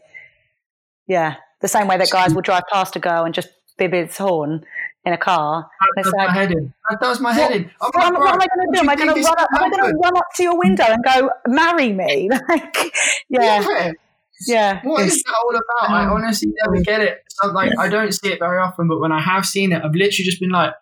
Yeah, 1.08 1.36
the 1.62 1.68
same 1.68 1.88
way 1.88 1.98
that 1.98 2.10
guys 2.10 2.34
will 2.34 2.42
drive 2.42 2.64
past 2.72 2.96
a 2.96 3.00
girl 3.00 3.26
and 3.26 3.34
just 3.34 3.50
Bibby's 3.78 4.18
horn 4.18 4.64
in 5.06 5.14
a 5.14 5.18
car. 5.18 5.70
That 5.96 6.04
does 6.04 6.14
like, 6.14 6.28
my 6.28 6.34
head 6.34 6.52
in. 6.52 6.74
That 6.90 7.00
does 7.00 7.20
my 7.20 7.34
head 7.34 7.52
in. 7.52 7.72
Oh 7.82 7.90
what, 7.94 8.14
what, 8.14 8.34
am 8.34 8.42
I 8.42 8.48
going 8.48 8.72
to 8.72 8.78
do? 8.78 8.80
Am 8.80 8.90
I 8.90 8.96
going 8.96 9.16
to 9.16 9.22
run 9.22 9.40
up? 9.40 9.50
Am 9.56 9.64
I 9.64 9.70
going 9.70 9.92
to 9.92 9.98
run 9.98 10.18
up 10.18 10.26
to 10.36 10.44
your 10.44 10.58
window 10.58 10.86
and 10.86 11.04
go 11.04 11.30
marry 11.48 11.94
me? 11.94 12.30
Like, 12.50 12.94
yeah. 13.30 13.62
yeah. 13.62 13.92
Yeah. 14.48 14.82
What 14.84 15.06
is 15.06 15.24
that 15.24 15.36
all 15.44 15.56
about? 15.56 15.96
I 15.96 16.06
um, 16.06 16.14
honestly 16.14 16.52
never 16.64 16.84
get 16.84 17.02
it. 17.02 17.20
So, 17.30 17.52
like, 17.52 17.72
I 17.78 17.90
don't 17.90 18.14
see 18.14 18.32
it 18.32 18.40
very 18.40 18.60
often, 18.60 18.88
but 18.88 19.00
when 19.00 19.12
I 19.12 19.22
have 19.22 19.46
seen 19.46 19.72
it, 19.72 19.84
I've 19.84 19.94
literally 19.94 20.26
just 20.26 20.40
been 20.40 20.50
like, 20.50 20.74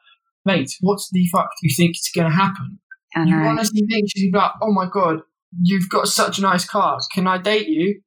mate, 0.45 0.71
what 0.81 0.99
the 1.11 1.27
fuck 1.27 1.49
do 1.61 1.67
you 1.67 1.75
think 1.75 1.95
is 1.95 2.09
going 2.13 2.29
to 2.29 2.35
happen? 2.35 2.79
And 3.15 3.29
you 3.29 3.35
honestly 3.35 3.85
think 3.89 4.07
she's 4.15 4.31
like, 4.33 4.51
oh 4.61 4.71
my 4.71 4.87
god, 4.91 5.21
you've 5.61 5.89
got 5.89 6.07
such 6.07 6.37
a 6.37 6.41
nice 6.41 6.65
car. 6.65 6.99
Can 7.13 7.27
I 7.27 7.37
date 7.37 7.67
you? 7.67 8.01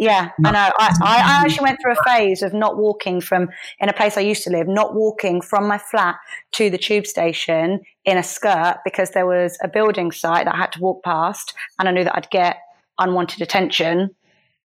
Yeah, 0.00 0.30
I 0.44 0.50
know. 0.50 0.72
I, 0.78 0.96
I 1.02 1.44
actually 1.44 1.64
went 1.64 1.78
through 1.80 1.92
a 1.92 2.04
phase 2.04 2.42
of 2.42 2.54
not 2.54 2.78
walking 2.78 3.20
from, 3.20 3.48
in 3.78 3.88
a 3.88 3.92
place 3.92 4.16
I 4.16 4.22
used 4.22 4.42
to 4.44 4.50
live, 4.50 4.66
not 4.66 4.94
walking 4.94 5.40
from 5.42 5.68
my 5.68 5.78
flat 5.78 6.16
to 6.52 6.70
the 6.70 6.78
tube 6.78 7.06
station 7.06 7.80
in 8.04 8.16
a 8.16 8.22
skirt 8.22 8.78
because 8.84 9.10
there 9.10 9.26
was 9.26 9.58
a 9.62 9.68
building 9.68 10.10
site 10.10 10.46
that 10.46 10.54
I 10.54 10.58
had 10.58 10.72
to 10.72 10.80
walk 10.80 11.04
past 11.04 11.54
and 11.78 11.88
I 11.88 11.92
knew 11.92 12.04
that 12.04 12.16
I'd 12.16 12.30
get 12.30 12.56
unwanted 12.98 13.42
attention. 13.42 14.10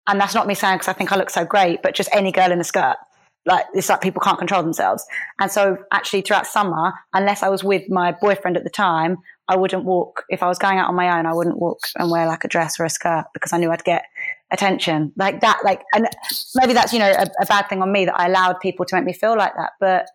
And 0.07 0.20
that's 0.20 0.34
not 0.34 0.46
me 0.46 0.55
saying 0.55 0.76
because 0.76 0.88
I 0.88 0.92
think 0.92 1.12
I 1.12 1.16
look 1.16 1.30
so 1.30 1.44
great, 1.44 1.82
but 1.82 1.94
just 1.94 2.11
any 2.12 2.32
girl 2.32 2.52
in 2.52 2.61
a 2.61 2.64
skirt. 2.64 2.96
Like, 3.46 3.66
it's 3.74 3.90
like 3.90 4.00
people 4.00 4.22
can't 4.22 4.38
control 4.38 4.62
themselves. 4.62 5.05
And 5.38 5.50
so 5.50 5.76
actually 5.92 6.22
throughout 6.22 6.46
summer, 6.46 6.94
unless 7.12 7.42
I 7.42 7.50
was 7.50 7.62
with 7.62 7.82
my 7.90 8.12
boyfriend 8.12 8.57
at 8.57 8.64
the 8.64 8.70
time, 8.70 9.18
I 9.48 9.57
wouldn't 9.57 9.84
walk. 9.84 10.24
If 10.30 10.42
I 10.42 10.48
was 10.48 10.59
going 10.59 10.78
out 10.78 10.88
on 10.88 10.94
my 10.94 11.18
own, 11.18 11.26
I 11.26 11.34
wouldn't 11.34 11.59
walk 11.59 11.80
and 11.96 12.11
wear 12.11 12.26
like 12.26 12.44
a 12.44 12.48
dress 12.48 12.80
or 12.80 12.84
a 12.84 12.90
skirt 12.90 13.26
because 13.34 13.52
I 13.52 13.59
knew 13.59 13.70
I'd 13.70 13.84
get 13.84 14.05
attention 14.50 15.12
like 15.16 15.40
that. 15.42 15.61
Like, 15.62 15.82
and 15.94 16.07
maybe 16.55 16.72
that's, 16.72 16.94
you 16.94 16.98
know, 16.98 17.11
a, 17.11 17.26
a 17.42 17.46
bad 17.46 17.68
thing 17.68 17.82
on 17.82 17.92
me 17.92 18.07
that 18.07 18.18
I 18.18 18.28
allowed 18.28 18.61
people 18.61 18.86
to 18.86 18.96
make 18.96 19.05
me 19.05 19.12
feel 19.12 19.36
like 19.36 19.52
that. 19.57 19.72
But 19.78 20.07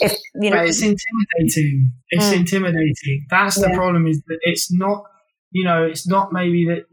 if, 0.00 0.12
you 0.40 0.48
know, 0.48 0.56
but 0.56 0.68
it's 0.68 0.80
intimidating. 0.82 1.92
It's 2.08 2.26
mm. 2.26 2.36
intimidating. 2.36 3.26
That's 3.28 3.56
the 3.56 3.68
yeah. 3.68 3.76
problem 3.76 4.06
is 4.06 4.22
that 4.28 4.38
it's 4.42 4.72
not, 4.72 5.04
you 5.50 5.64
know, 5.64 5.84
it's 5.84 6.08
not 6.08 6.32
maybe 6.32 6.64
that 6.66 6.86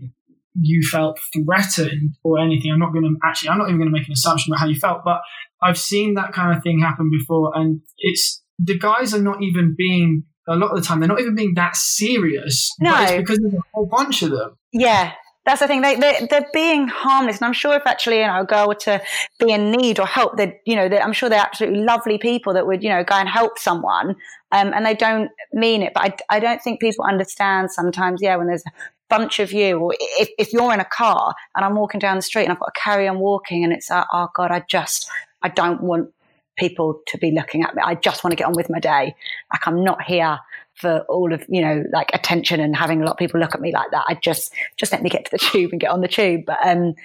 you 0.53 0.81
felt 0.81 1.19
threatened 1.33 2.15
or 2.23 2.39
anything. 2.39 2.71
I'm 2.71 2.79
not 2.79 2.93
going 2.93 3.03
to 3.03 3.15
actually, 3.23 3.49
I'm 3.49 3.57
not 3.57 3.69
even 3.69 3.79
going 3.79 3.91
to 3.91 3.97
make 3.97 4.07
an 4.07 4.13
assumption 4.13 4.51
about 4.51 4.59
how 4.59 4.67
you 4.67 4.75
felt, 4.75 5.01
but 5.05 5.21
I've 5.61 5.77
seen 5.77 6.15
that 6.15 6.33
kind 6.33 6.55
of 6.55 6.63
thing 6.63 6.79
happen 6.79 7.09
before. 7.09 7.51
And 7.55 7.81
it's, 7.97 8.43
the 8.59 8.77
guys 8.77 9.13
are 9.13 9.21
not 9.21 9.41
even 9.41 9.75
being, 9.77 10.23
a 10.47 10.55
lot 10.55 10.71
of 10.71 10.77
the 10.77 10.83
time, 10.83 10.99
they're 10.99 11.07
not 11.07 11.21
even 11.21 11.35
being 11.35 11.53
that 11.55 11.75
serious. 11.75 12.73
No. 12.79 13.17
because 13.17 13.39
there's 13.39 13.53
a 13.53 13.61
whole 13.73 13.85
bunch 13.85 14.23
of 14.23 14.31
them. 14.31 14.57
Yeah. 14.73 15.13
That's 15.43 15.59
the 15.59 15.67
thing. 15.67 15.81
They, 15.81 15.95
they, 15.95 16.27
they're 16.29 16.45
being 16.53 16.87
harmless. 16.87 17.37
And 17.37 17.47
I'm 17.47 17.53
sure 17.53 17.75
if 17.75 17.87
actually, 17.87 18.19
you 18.19 18.27
know, 18.27 18.41
a 18.41 18.45
girl 18.45 18.67
were 18.67 18.75
to 18.75 19.01
be 19.39 19.51
in 19.51 19.71
need 19.71 19.99
or 19.99 20.05
help, 20.05 20.37
that, 20.37 20.57
you 20.67 20.75
know, 20.75 20.85
I'm 20.85 21.13
sure 21.13 21.29
they're 21.29 21.39
absolutely 21.39 21.79
lovely 21.79 22.19
people 22.19 22.53
that 22.53 22.67
would, 22.67 22.83
you 22.83 22.89
know, 22.89 23.03
go 23.03 23.15
and 23.15 23.27
help 23.27 23.57
someone. 23.57 24.09
Um, 24.51 24.71
and 24.71 24.85
they 24.85 24.93
don't 24.93 25.31
mean 25.51 25.81
it. 25.81 25.93
But 25.95 26.21
I, 26.29 26.35
I 26.35 26.39
don't 26.39 26.61
think 26.61 26.79
people 26.79 27.05
understand 27.05 27.71
sometimes, 27.71 28.21
yeah, 28.21 28.35
when 28.35 28.45
there's 28.45 28.63
bunch 29.11 29.39
of 29.39 29.53
you, 29.53 29.77
or 29.77 29.93
if, 29.99 30.29
if 30.39 30.53
you're 30.53 30.73
in 30.73 30.79
a 30.79 30.85
car 30.85 31.35
and 31.55 31.63
I'm 31.63 31.75
walking 31.75 31.99
down 31.99 32.15
the 32.15 32.23
street 32.23 32.45
and 32.45 32.51
I've 32.51 32.59
got 32.59 32.73
to 32.73 32.79
carry 32.79 33.07
on 33.07 33.19
walking 33.19 33.63
and 33.63 33.71
it's 33.71 33.89
like, 33.91 34.07
oh 34.11 34.29
God, 34.33 34.49
I 34.49 34.63
just, 34.67 35.07
I 35.43 35.49
don't 35.49 35.81
want 35.83 36.09
people 36.57 37.01
to 37.07 37.17
be 37.17 37.31
looking 37.31 37.61
at 37.63 37.75
me. 37.75 37.81
I 37.85 37.95
just 37.95 38.23
want 38.23 38.31
to 38.31 38.35
get 38.35 38.47
on 38.47 38.55
with 38.55 38.69
my 38.69 38.79
day. 38.79 39.15
Like 39.53 39.67
I'm 39.67 39.83
not 39.83 40.01
here 40.01 40.39
for 40.75 41.01
all 41.09 41.33
of, 41.33 41.45
you 41.49 41.61
know, 41.61 41.83
like 41.91 42.09
attention 42.13 42.59
and 42.59 42.75
having 42.75 43.01
a 43.01 43.05
lot 43.05 43.11
of 43.11 43.17
people 43.17 43.39
look 43.39 43.53
at 43.53 43.61
me 43.61 43.73
like 43.73 43.91
that. 43.91 44.05
I 44.07 44.15
just, 44.15 44.53
just 44.77 44.91
let 44.91 45.03
me 45.03 45.09
get 45.09 45.25
to 45.25 45.31
the 45.31 45.37
tube 45.37 45.71
and 45.71 45.81
get 45.81 45.91
on 45.91 46.01
the 46.01 46.07
tube. 46.07 46.45
But, 46.47 46.57
um, 46.65 46.95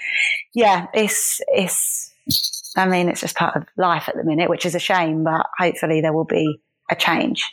yeah, 0.54 0.86
it's, 0.94 1.40
it's, 1.48 2.14
I 2.76 2.86
mean, 2.86 3.08
it's 3.08 3.20
just 3.20 3.36
part 3.36 3.56
of 3.56 3.64
life 3.76 4.08
at 4.08 4.16
the 4.16 4.24
minute, 4.24 4.48
which 4.48 4.64
is 4.64 4.74
a 4.74 4.78
shame, 4.78 5.24
but 5.24 5.46
hopefully 5.58 6.00
there 6.00 6.12
will 6.12 6.24
be 6.24 6.60
a 6.90 6.94
change. 6.94 7.52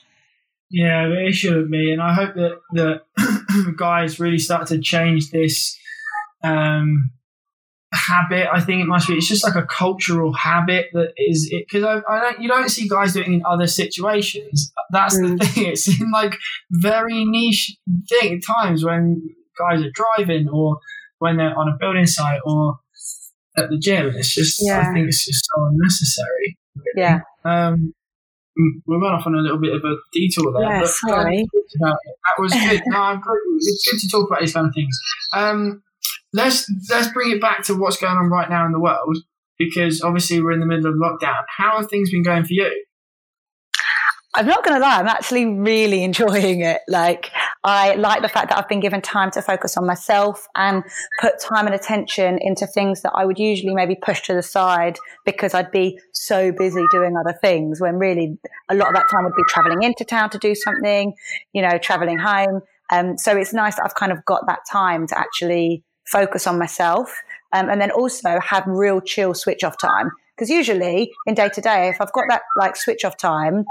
Yeah, 0.69 1.07
it 1.07 1.33
should 1.33 1.69
be, 1.69 1.93
and 1.93 2.01
I 2.01 2.13
hope 2.13 2.33
that 2.33 2.59
the 2.71 3.01
guys 3.77 4.19
really 4.19 4.39
start 4.39 4.67
to 4.67 4.79
change 4.79 5.31
this 5.31 5.77
um, 6.43 7.11
habit. 7.93 8.47
I 8.51 8.61
think 8.61 8.81
it 8.81 8.87
must 8.87 9.07
be. 9.07 9.15
It's 9.15 9.27
just 9.27 9.43
like 9.43 9.55
a 9.55 9.65
cultural 9.65 10.33
habit 10.33 10.87
that 10.93 11.13
is 11.17 11.47
it 11.51 11.65
because 11.67 11.83
I, 11.83 12.01
I, 12.11 12.19
don't. 12.19 12.41
You 12.41 12.47
don't 12.47 12.69
see 12.69 12.87
guys 12.87 13.13
doing 13.13 13.33
it 13.33 13.35
in 13.37 13.43
other 13.45 13.67
situations. 13.67 14.71
That's 14.91 15.17
mm. 15.17 15.39
the 15.39 15.45
thing. 15.45 15.65
It's 15.73 15.87
in 15.87 16.11
like 16.11 16.35
very 16.71 17.25
niche 17.25 17.77
thing 18.09 18.41
times 18.41 18.83
when 18.83 19.21
guys 19.57 19.81
are 19.81 19.91
driving 19.93 20.49
or 20.49 20.79
when 21.19 21.37
they're 21.37 21.57
on 21.57 21.69
a 21.69 21.77
building 21.79 22.07
site 22.07 22.41
or 22.45 22.79
at 23.57 23.69
the 23.69 23.77
gym. 23.77 24.13
It's 24.15 24.33
just. 24.33 24.59
Yeah. 24.61 24.81
I 24.81 24.93
think 24.93 25.07
it's 25.07 25.25
just 25.25 25.47
so 25.53 25.65
unnecessary. 25.65 26.57
Really. 26.75 26.91
Yeah. 26.97 27.19
Um, 27.45 27.93
we 28.55 28.97
went 28.97 29.13
off 29.13 29.25
on 29.25 29.33
a 29.33 29.39
little 29.39 29.59
bit 29.59 29.73
of 29.73 29.83
a 29.83 29.95
detour 30.11 30.53
there. 30.53 30.61
Yeah, 30.61 30.79
but, 30.81 30.89
sorry. 30.89 31.47
that 31.79 31.97
was 32.37 32.53
good. 32.53 32.81
no, 32.87 33.01
I'm 33.01 33.19
good. 33.19 33.37
It's 33.57 33.89
good 33.89 33.99
to 33.99 34.09
talk 34.09 34.29
about 34.29 34.41
these 34.41 34.53
kind 34.53 34.67
of 34.67 34.73
things. 34.73 34.97
Um, 35.33 35.83
let's 36.33 36.69
let's 36.89 37.11
bring 37.11 37.31
it 37.31 37.41
back 37.41 37.63
to 37.63 37.75
what's 37.75 37.97
going 37.97 38.17
on 38.17 38.29
right 38.29 38.49
now 38.49 38.65
in 38.65 38.71
the 38.71 38.79
world 38.79 39.17
because 39.57 40.01
obviously 40.01 40.41
we're 40.41 40.51
in 40.51 40.59
the 40.59 40.65
middle 40.65 40.87
of 40.87 40.95
lockdown. 40.95 41.43
How 41.57 41.77
have 41.77 41.89
things 41.89 42.11
been 42.11 42.23
going 42.23 42.43
for 42.43 42.53
you? 42.53 42.85
I'm 44.35 44.47
not 44.47 44.65
going 44.65 44.73
to 44.75 44.79
lie, 44.79 44.97
I'm 44.97 45.07
actually 45.07 45.45
really 45.45 46.03
enjoying 46.03 46.61
it. 46.61 46.81
Like, 46.87 47.29
I 47.63 47.93
like 47.95 48.23
the 48.23 48.29
fact 48.29 48.49
that 48.49 48.57
I've 48.57 48.67
been 48.67 48.79
given 48.79 48.99
time 48.99 49.29
to 49.31 49.43
focus 49.43 49.77
on 49.77 49.85
myself 49.85 50.47
and 50.55 50.83
put 51.21 51.39
time 51.39 51.67
and 51.67 51.75
attention 51.75 52.39
into 52.41 52.65
things 52.65 53.03
that 53.03 53.11
I 53.13 53.25
would 53.25 53.37
usually 53.37 53.75
maybe 53.75 53.95
push 53.95 54.21
to 54.23 54.33
the 54.33 54.41
side 54.41 54.97
because 55.23 55.53
I'd 55.53 55.71
be 55.71 55.99
so 56.13 56.51
busy 56.51 56.83
doing 56.91 57.15
other 57.15 57.37
things 57.41 57.79
when 57.79 57.99
really 57.99 58.39
a 58.69 58.75
lot 58.75 58.87
of 58.87 58.95
that 58.95 59.07
time 59.11 59.23
would 59.23 59.35
be 59.35 59.43
traveling 59.47 59.83
into 59.83 60.03
town 60.03 60.31
to 60.31 60.39
do 60.39 60.55
something, 60.55 61.13
you 61.53 61.61
know, 61.61 61.77
traveling 61.77 62.17
home. 62.17 62.61
Um, 62.91 63.17
so 63.19 63.37
it's 63.37 63.53
nice 63.53 63.75
that 63.75 63.83
I've 63.85 63.95
kind 63.95 64.11
of 64.11 64.25
got 64.25 64.47
that 64.47 64.59
time 64.71 65.05
to 65.07 65.17
actually 65.17 65.83
focus 66.05 66.47
on 66.47 66.57
myself 66.57 67.21
um, 67.53 67.69
and 67.69 67.79
then 67.79 67.91
also 67.91 68.39
have 68.39 68.63
real 68.65 68.99
chill 68.99 69.35
switch 69.35 69.63
off 69.63 69.77
time. 69.79 70.09
Because 70.35 70.49
usually 70.49 71.11
in 71.27 71.35
day 71.35 71.49
to 71.49 71.61
day, 71.61 71.89
if 71.89 72.01
I've 72.01 72.11
got 72.11 72.25
that 72.29 72.41
like 72.57 72.75
switch 72.75 73.05
off 73.05 73.15
time, 73.15 73.65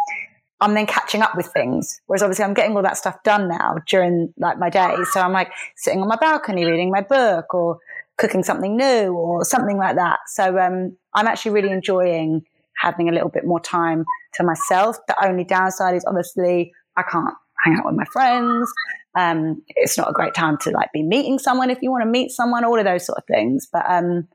I'm 0.63 0.75
then 0.75 0.87
catching 0.87 1.23
up 1.23 1.37
with 1.37 1.47
things. 1.47 2.01
Whereas 2.07 2.23
obviously 2.23 2.45
I'm 2.45 2.55
getting 2.55 2.77
all 2.77 2.83
that 2.83 2.97
stuff 2.97 3.23
done 3.25 3.49
now 3.49 3.77
during 3.89 4.33
like 4.39 4.59
my 4.59 4.71
day. 4.71 4.95
So 5.11 5.21
I'm 5.21 5.33
like 5.33 5.51
sitting 5.77 6.01
on 6.01 6.09
my 6.09 6.17
balcony 6.17 6.65
reading 6.65 6.91
my 6.91 7.01
book 7.01 7.53
or 7.53 7.79
cooking 8.17 8.45
something 8.45 8.77
new 8.77 9.13
or 9.13 9.45
something 9.45 9.77
like 9.77 9.97
that. 9.97 10.21
So 10.29 10.57
um, 10.59 10.97
I'm 11.15 11.27
actually 11.27 11.51
really 11.51 11.71
enjoying 11.71 12.45
having 12.81 13.09
a 13.09 13.13
little 13.13 13.29
bit 13.29 13.45
more 13.45 13.59
time 13.59 14.05
to 14.35 14.45
myself. 14.45 14.99
The 15.09 15.27
only 15.27 15.43
downside 15.43 15.97
is 15.97 16.05
obviously 16.07 16.73
I 16.97 17.03
can't 17.03 17.35
hang 17.65 17.77
out 17.79 17.87
with 17.87 17.97
my 17.97 18.05
friends. 18.13 18.73
Um, 19.17 19.63
it's 19.69 19.99
not 19.99 20.11
a 20.11 20.13
great 20.13 20.33
time 20.33 20.59
to 20.59 20.71
like 20.71 20.93
be 20.93 21.03
meeting 21.03 21.41
someone 21.41 21.71
if 21.71 21.83
you 21.83 21.91
want 21.91 22.05
to 22.05 22.11
meet 22.11 22.31
someone, 22.31 22.65
all 22.65 22.79
of 22.79 22.85
those 22.85 23.05
sort 23.05 23.19
of 23.19 23.25
things. 23.27 23.69
But 23.71 23.85
um, 23.89 24.29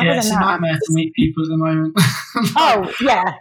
yeah, 0.00 0.18
it's 0.18 0.30
a 0.30 0.38
nightmare 0.38 0.74
to 0.74 0.92
meet 0.94 1.12
people 1.14 1.42
at 1.42 1.48
the 1.48 1.56
moment. 1.56 1.94
oh 2.56 2.92
yeah, 3.00 3.34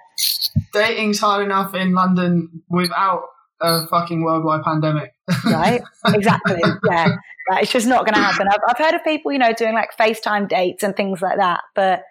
dating's 0.74 1.20
hard 1.20 1.46
enough 1.46 1.74
in 1.74 1.94
London 1.94 2.64
without 2.70 3.24
a 3.62 3.88
fucking 3.88 4.24
worldwide 4.24 4.64
pandemic. 4.64 5.14
right? 5.46 5.82
Exactly. 6.08 6.60
Yeah. 6.86 7.16
Right. 7.50 7.64
It's 7.64 7.72
just 7.72 7.88
not 7.88 8.06
going 8.06 8.14
to 8.16 8.22
happen. 8.22 8.48
I've, 8.48 8.62
I've 8.68 8.78
heard 8.78 8.94
of 8.94 9.04
people, 9.04 9.32
you 9.32 9.40
know, 9.40 9.54
doing 9.54 9.74
like 9.74 9.90
FaceTime 9.98 10.48
dates 10.48 10.84
and 10.84 10.96
things 10.96 11.22
like 11.22 11.38
that, 11.38 11.62
but 11.76 12.04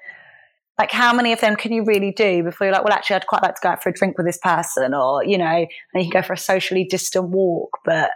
like 0.81 0.91
how 0.91 1.13
many 1.13 1.33
of 1.33 1.41
them 1.41 1.57
can 1.57 1.73
you 1.73 1.85
really 1.85 2.11
do 2.11 2.43
before 2.43 2.67
you're 2.67 2.73
like, 2.73 2.85
well, 2.85 2.93
actually, 2.95 3.17
I'd 3.17 3.27
quite 3.27 3.43
like 3.43 3.55
to 3.57 3.61
go 3.63 3.69
out 3.69 3.83
for 3.83 3.91
a 3.91 3.93
drink 3.93 4.17
with 4.17 4.27
this 4.27 4.39
person, 4.39 4.95
or 4.95 5.23
you 5.23 5.37
know, 5.37 5.45
and 5.45 5.69
you 5.95 6.11
can 6.11 6.23
go 6.23 6.27
for 6.27 6.33
a 6.33 6.39
socially 6.39 6.85
distant 6.85 7.29
walk. 7.29 7.79
But 7.85 8.11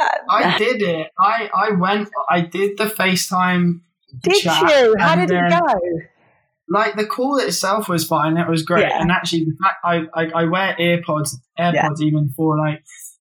uh, 0.00 0.08
I 0.30 0.56
did 0.56 0.80
it. 0.80 1.08
I 1.18 1.50
I 1.54 1.70
went. 1.72 2.08
I 2.30 2.40
did 2.40 2.78
the 2.78 2.86
FaceTime. 2.86 3.80
Did 4.20 4.42
you? 4.42 4.96
How 4.98 5.16
did 5.16 5.30
it 5.30 5.50
go? 5.50 5.74
Like 6.68 6.96
the 6.96 7.06
call 7.06 7.38
itself 7.38 7.88
was 7.88 8.06
fine. 8.06 8.36
It 8.36 8.48
was 8.48 8.62
great. 8.62 8.88
Yeah. 8.88 9.00
And 9.00 9.10
actually, 9.10 9.44
the 9.44 9.56
fact 9.62 9.76
I, 9.84 10.02
I, 10.14 10.42
I 10.42 10.44
wear 10.44 10.76
earpods, 10.78 11.34
AirPods 11.58 12.00
yeah. 12.00 12.06
even 12.06 12.30
for 12.36 12.58
like 12.58 12.82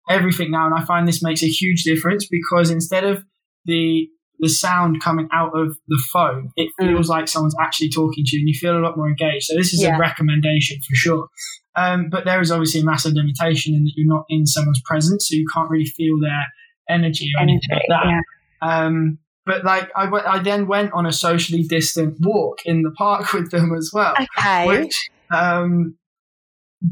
everything 0.09 0.51
now, 0.51 0.67
and 0.67 0.75
I 0.75 0.85
find 0.85 1.07
this 1.07 1.23
makes 1.23 1.43
a 1.43 1.49
huge 1.49 1.85
difference 1.85 2.27
because 2.27 2.71
instead 2.71 3.05
of 3.05 3.25
the 3.65 4.09
the 4.41 4.49
sound 4.49 5.03
coming 5.03 5.29
out 5.33 5.51
of 5.59 5.77
the 5.89 6.01
phone, 6.13 6.53
it 6.57 6.71
mm. 6.81 6.87
feels 6.87 7.07
mm. 7.07 7.11
like 7.11 7.27
someone's 7.27 7.57
actually 7.61 7.91
talking 7.91 8.25
to 8.25 8.37
you, 8.37 8.41
and 8.43 8.49
you 8.49 8.55
feel 8.55 8.77
a 8.77 8.81
lot 8.81 8.97
more 8.97 9.09
engaged. 9.09 9.47
So 9.47 9.57
this 9.57 9.73
is 9.73 9.83
yeah. 9.83 9.97
a 9.97 9.99
recommendation 9.99 10.79
for 10.79 10.95
sure. 10.95 11.29
Um, 11.77 12.09
but 12.11 12.25
there 12.25 12.41
is 12.41 12.51
obviously 12.51 12.81
a 12.81 12.85
massive 12.85 13.15
limitation 13.15 13.75
in 13.75 13.85
that 13.85 13.93
you're 13.97 14.13
not 14.13 14.25
in 14.29 14.47
someone's 14.47 14.83
presence, 14.85 15.29
so 15.29 15.37
you 15.37 15.47
can't 15.53 15.71
really 15.71 15.87
feel 15.87 16.19
their 16.21 16.45
energy 16.89 17.31
or 17.37 17.43
anything 17.43 17.69
like 17.71 17.83
that. 17.89 18.23
Um, 18.63 19.19
but 19.49 19.65
like 19.65 19.91
I, 19.97 20.05
w- 20.05 20.25
I 20.25 20.41
then 20.41 20.67
went 20.67 20.93
on 20.93 21.07
a 21.07 21.13
socially 21.13 21.63
distant 21.63 22.19
walk 22.21 22.59
in 22.67 22.83
the 22.83 22.91
park 22.91 23.33
with 23.33 23.51
them 23.51 23.75
as 23.75 23.91
well. 23.93 24.15
Okay. 24.39 24.67
Which 24.67 25.11
um, 25.35 25.97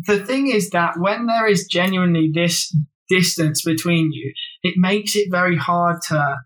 the 0.07 0.25
thing 0.25 0.49
is 0.49 0.71
that 0.71 0.99
when 0.99 1.27
there 1.27 1.47
is 1.47 1.67
genuinely 1.67 2.33
this 2.35 2.75
distance 3.11 3.63
between 3.63 4.11
you, 4.11 4.33
it 4.63 4.75
makes 4.79 5.15
it 5.15 5.29
very 5.31 5.57
hard 5.57 6.01
to. 6.09 6.37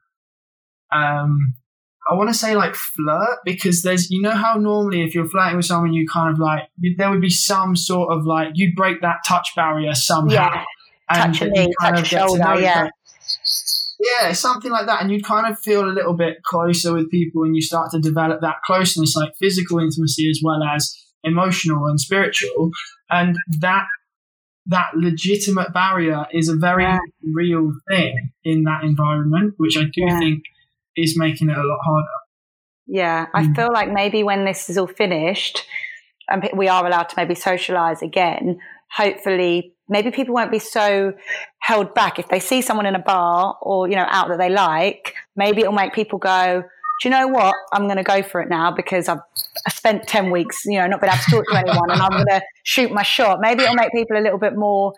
Um, 0.93 1.55
I 2.11 2.15
want 2.15 2.29
to 2.29 2.35
say 2.35 2.57
like 2.57 2.75
flirt 2.75 3.39
because 3.45 3.83
there's 3.83 4.11
you 4.11 4.21
know 4.21 4.33
how 4.33 4.55
normally 4.55 5.03
if 5.03 5.15
you're 5.15 5.29
flirting 5.29 5.59
with 5.59 5.67
someone 5.67 5.93
you 5.93 6.09
kind 6.13 6.33
of 6.33 6.41
like 6.41 6.63
there 6.97 7.09
would 7.09 7.21
be 7.21 7.31
some 7.31 7.77
sort 7.77 8.11
of 8.11 8.27
like 8.27 8.49
you 8.55 8.73
break 8.75 9.01
that 9.03 9.19
touch 9.29 9.51
barrier 9.55 9.95
somehow. 9.95 10.35
Yeah. 10.35 10.65
and 11.09 11.35
Touch 11.35 11.43
a 11.43 11.45
you 11.45 11.51
knee, 11.53 11.75
kind 11.81 11.95
touch 11.95 12.01
of 12.01 12.07
a 12.07 12.11
get 12.11 12.23
to 12.23 12.29
shoulder, 12.29 12.61
yeah. 12.61 12.89
Yeah, 14.03 14.33
something 14.33 14.71
like 14.71 14.87
that. 14.87 15.03
And 15.03 15.11
you 15.11 15.23
kind 15.23 15.47
of 15.51 15.59
feel 15.59 15.85
a 15.85 15.93
little 15.93 16.15
bit 16.15 16.43
closer 16.43 16.95
with 16.95 17.11
people 17.11 17.43
and 17.43 17.55
you 17.55 17.61
start 17.61 17.91
to 17.91 17.99
develop 18.01 18.41
that 18.41 18.63
closeness, 18.65 19.15
like 19.15 19.33
physical 19.39 19.79
intimacy 19.79 20.31
as 20.31 20.41
well 20.43 20.63
as 20.63 20.97
emotional 21.23 21.87
and 21.87 22.01
spiritual. 22.01 22.71
And 23.11 23.37
that 23.61 23.87
that 24.67 24.91
legitimate 24.95 25.73
barrier 25.73 26.27
is 26.33 26.49
a 26.49 26.55
very 26.57 26.85
Yeah. 26.85 26.99
real 27.35 27.73
thing 27.89 28.31
in 28.45 28.63
that 28.65 28.85
environment, 28.85 29.55
which 29.57 29.77
I 29.77 29.85
do 29.85 29.91
Yeah. 30.07 30.19
think 30.19 30.45
is 30.97 31.17
making 31.19 31.49
it 31.51 31.57
a 31.57 31.63
lot 31.63 31.79
harder. 31.83 32.07
Yeah, 32.87 33.27
I 33.35 33.45
Mm. 33.45 33.57
feel 33.57 33.73
like 33.73 33.91
maybe 33.91 34.23
when 34.23 34.45
this 34.45 34.69
is 34.71 34.77
all 34.79 34.87
finished 34.87 35.67
and 36.29 36.49
we 36.55 36.69
are 36.69 36.87
allowed 36.87 37.09
to 37.09 37.15
maybe 37.17 37.35
socialize 37.35 38.03
again, 38.03 38.61
hopefully 38.93 39.75
maybe 39.91 40.11
people 40.11 40.35
won't 40.35 40.51
be 40.51 40.59
so 40.59 41.13
held 41.59 41.93
back. 41.95 42.19
If 42.19 42.29
they 42.29 42.41
see 42.41 42.63
someone 42.63 42.87
in 42.87 42.95
a 42.95 43.01
bar 43.01 43.59
or 43.61 43.89
you 43.89 43.97
know 43.97 44.07
out 44.09 44.29
that 44.29 44.39
they 44.39 44.49
like 44.49 45.15
maybe 45.37 45.61
it'll 45.61 45.73
make 45.73 45.93
people 45.93 46.19
go 46.19 46.65
do 47.01 47.09
you 47.09 47.15
know 47.15 47.29
what? 47.29 47.55
I'm 47.73 47.85
going 47.85 47.97
to 47.97 48.03
go 48.03 48.23
for 48.23 48.43
it 48.43 48.51
now 48.51 48.71
because 48.71 49.09
i've 49.09 49.21
I 49.67 49.71
spent 49.71 50.07
10 50.07 50.31
weeks 50.31 50.65
you 50.65 50.79
know 50.79 50.87
not 50.87 51.01
been 51.01 51.11
able 51.11 51.19
to 51.19 51.31
talk 51.31 51.45
to 51.51 51.59
anyone 51.59 51.91
and 51.91 52.01
i'm 52.01 52.11
going 52.11 52.27
to 52.27 52.43
shoot 52.63 52.91
my 52.93 53.03
shot. 53.03 53.41
Maybe 53.41 53.63
it'll 53.63 53.75
make 53.75 53.93
people 53.93 54.17
a 54.17 54.21
little 54.21 54.39
bit 54.39 54.57
more 54.57 54.95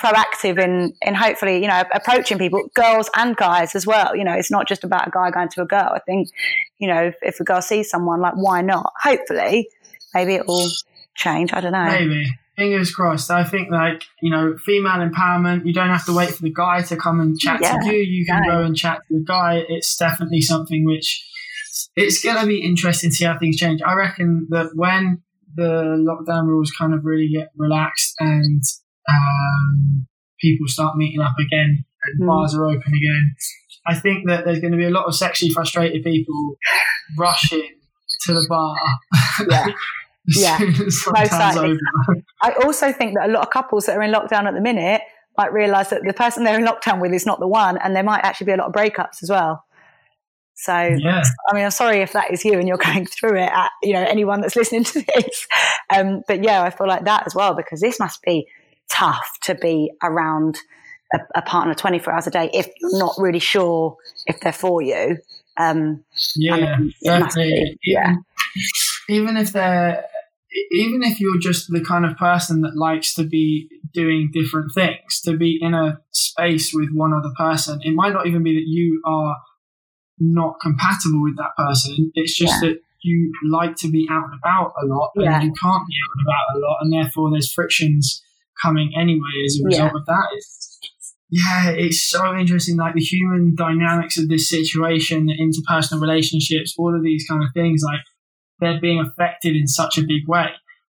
proactive 0.00 0.62
in 0.62 0.92
in 1.02 1.14
hopefully 1.14 1.60
you 1.60 1.68
know 1.68 1.82
approaching 1.92 2.38
people 2.38 2.68
girls 2.74 3.10
and 3.16 3.36
guys 3.36 3.74
as 3.74 3.86
well. 3.86 4.14
You 4.14 4.24
know 4.24 4.34
it's 4.34 4.50
not 4.50 4.68
just 4.68 4.84
about 4.84 5.08
a 5.08 5.10
guy 5.10 5.30
going 5.30 5.48
to 5.50 5.62
a 5.62 5.66
girl. 5.66 5.90
I 5.94 6.00
think 6.00 6.28
you 6.78 6.88
know 6.88 7.04
if, 7.04 7.16
if 7.22 7.40
a 7.40 7.44
girl 7.44 7.62
sees 7.62 7.88
someone 7.88 8.20
like 8.20 8.34
why 8.34 8.60
not? 8.62 8.92
Hopefully 9.02 9.68
maybe 10.14 10.34
it 10.34 10.46
will 10.46 10.68
change. 11.14 11.52
I 11.52 11.60
don't 11.60 11.72
know. 11.72 11.84
Maybe. 11.84 12.26
Fingers 12.58 12.90
crossed. 12.92 13.30
I 13.30 13.44
think 13.44 13.70
like, 13.70 14.02
you 14.20 14.30
know, 14.30 14.56
female 14.64 14.94
empowerment, 15.08 15.64
you 15.64 15.72
don't 15.72 15.88
have 15.90 16.04
to 16.06 16.12
wait 16.12 16.30
for 16.30 16.42
the 16.42 16.52
guy 16.52 16.82
to 16.82 16.96
come 16.96 17.20
and 17.20 17.38
chat 17.38 17.60
Yeah, 17.62 17.78
to 17.78 17.86
you. 17.86 18.00
You 18.02 18.26
can 18.26 18.42
no. 18.46 18.54
go 18.54 18.62
and 18.64 18.76
chat 18.76 18.98
to 19.08 19.18
the 19.18 19.24
guy. 19.24 19.62
It's 19.68 19.96
definitely 19.96 20.40
something 20.40 20.84
which 20.84 21.24
it's 21.94 22.22
gonna 22.22 22.46
be 22.46 22.60
interesting 22.62 23.10
to 23.10 23.16
see 23.16 23.24
how 23.24 23.38
things 23.38 23.56
change. 23.58 23.80
I 23.86 23.94
reckon 23.94 24.48
that 24.50 24.70
when 24.74 25.22
the 25.54 26.04
lockdown 26.06 26.46
rules 26.46 26.72
kind 26.76 26.92
of 26.94 27.04
really 27.04 27.28
get 27.28 27.48
relaxed 27.56 28.14
and 28.18 28.62
um, 29.08 30.06
people 30.40 30.66
start 30.68 30.96
meeting 30.96 31.20
up 31.20 31.34
again 31.38 31.84
and 32.04 32.22
Mm. 32.22 32.26
bars 32.26 32.54
are 32.54 32.64
open 32.64 32.92
again, 32.94 33.34
I 33.86 33.94
think 33.94 34.26
that 34.26 34.44
there's 34.44 34.60
going 34.60 34.72
to 34.72 34.78
be 34.78 34.84
a 34.84 34.90
lot 34.90 35.06
of 35.06 35.14
sexually 35.14 35.52
frustrated 35.52 36.02
people 36.04 36.56
rushing 37.16 37.70
to 38.26 38.32
the 38.32 38.46
bar. 38.48 38.74
Yeah. 39.48 39.66
Yeah. 40.36 40.58
Most 40.60 41.06
likely. 41.06 41.78
I 42.42 42.52
also 42.64 42.92
think 42.92 43.14
that 43.14 43.28
a 43.28 43.32
lot 43.32 43.42
of 43.42 43.50
couples 43.50 43.86
that 43.86 43.96
are 43.96 44.02
in 44.02 44.12
lockdown 44.12 44.44
at 44.44 44.54
the 44.54 44.60
minute 44.60 45.02
might 45.36 45.52
realise 45.52 45.88
that 45.90 46.02
the 46.04 46.12
person 46.12 46.44
they're 46.44 46.58
in 46.58 46.66
lockdown 46.66 47.00
with 47.00 47.12
is 47.12 47.24
not 47.24 47.40
the 47.40 47.46
one, 47.46 47.78
and 47.78 47.94
there 47.94 48.02
might 48.02 48.24
actually 48.24 48.46
be 48.46 48.52
a 48.52 48.56
lot 48.56 48.66
of 48.66 48.72
breakups 48.72 49.22
as 49.22 49.30
well. 49.30 49.64
So, 50.54 50.72
Yeah. 50.76 51.22
I 51.48 51.54
mean, 51.54 51.64
I'm 51.64 51.70
sorry 51.70 51.98
if 51.98 52.12
that 52.12 52.32
is 52.32 52.44
you 52.44 52.54
and 52.58 52.66
you're 52.66 52.76
going 52.92 53.06
through 53.06 53.36
it. 53.36 53.50
At, 53.50 53.70
you 53.82 53.92
know, 53.92 54.02
anyone 54.02 54.40
that's 54.40 54.56
listening 54.56 54.84
to 54.84 55.04
this, 55.14 55.46
um, 55.94 56.22
but 56.26 56.42
yeah, 56.42 56.62
I 56.62 56.70
feel 56.70 56.88
like 56.88 57.04
that 57.04 57.26
as 57.26 57.34
well 57.34 57.54
because 57.54 57.80
this 57.80 58.00
must 58.00 58.20
be 58.22 58.46
tough 58.90 59.28
to 59.42 59.54
be 59.54 59.92
around 60.02 60.58
a, 61.14 61.18
a 61.36 61.42
partner 61.42 61.74
24 61.74 62.12
hours 62.12 62.26
a 62.26 62.30
day 62.30 62.50
if 62.52 62.66
you're 62.80 62.98
not 62.98 63.14
really 63.18 63.38
sure 63.38 63.96
if 64.26 64.40
they're 64.40 64.52
for 64.52 64.82
you. 64.82 65.18
Um, 65.56 66.04
Yeah, 66.36 66.76
mean, 66.78 67.20
must 67.20 67.36
be, 67.36 67.78
yeah. 67.84 68.14
Even 69.08 69.36
if 69.36 69.52
they're, 69.52 70.04
even 70.72 71.02
if 71.02 71.20
you're 71.20 71.38
just 71.38 71.70
the 71.70 71.84
kind 71.84 72.04
of 72.04 72.16
person 72.16 72.60
that 72.62 72.76
likes 72.76 73.14
to 73.14 73.24
be 73.24 73.68
doing 73.92 74.30
different 74.32 74.72
things, 74.74 75.20
to 75.24 75.36
be 75.36 75.58
in 75.60 75.74
a 75.74 76.00
space 76.12 76.72
with 76.74 76.90
one 76.92 77.12
other 77.12 77.32
person, 77.36 77.80
it 77.82 77.94
might 77.94 78.12
not 78.12 78.26
even 78.26 78.42
be 78.42 78.54
that 78.54 78.66
you 78.66 79.00
are 79.04 79.36
not 80.18 80.56
compatible 80.60 81.22
with 81.22 81.36
that 81.36 81.52
person. 81.56 82.10
It's 82.14 82.36
just 82.36 82.60
that 82.60 82.78
you 83.02 83.32
like 83.48 83.76
to 83.76 83.88
be 83.90 84.08
out 84.10 84.24
and 84.24 84.38
about 84.42 84.72
a 84.82 84.86
lot, 84.86 85.12
and 85.14 85.24
Yeah. 85.24 85.42
you 85.42 85.52
can't 85.52 85.86
be 85.86 85.94
out 85.94 86.12
and 86.16 86.26
about 86.26 86.56
a 86.56 86.58
lot, 86.58 86.78
and 86.82 86.92
therefore 86.92 87.30
there's 87.30 87.52
frictions 87.52 88.22
coming 88.60 88.92
anyway 88.98 89.44
as 89.44 89.60
a 89.60 89.64
result 89.64 89.94
of 89.94 90.04
that. 90.06 90.28
It's, 90.32 90.78
yeah, 91.30 91.70
it's 91.70 92.08
so 92.08 92.34
interesting, 92.36 92.76
like 92.76 92.94
the 92.94 93.00
human 93.00 93.54
dynamics 93.54 94.18
of 94.18 94.28
this 94.28 94.48
situation, 94.48 95.26
the 95.26 95.34
interpersonal 95.38 96.00
relationships, 96.00 96.74
all 96.76 96.94
of 96.96 97.02
these 97.04 97.24
kind 97.28 97.44
of 97.44 97.50
things, 97.54 97.82
like 97.84 98.00
they're 98.60 98.80
being 98.80 99.00
affected 99.00 99.54
in 99.56 99.66
such 99.66 99.98
a 99.98 100.02
big 100.02 100.26
way. 100.26 100.48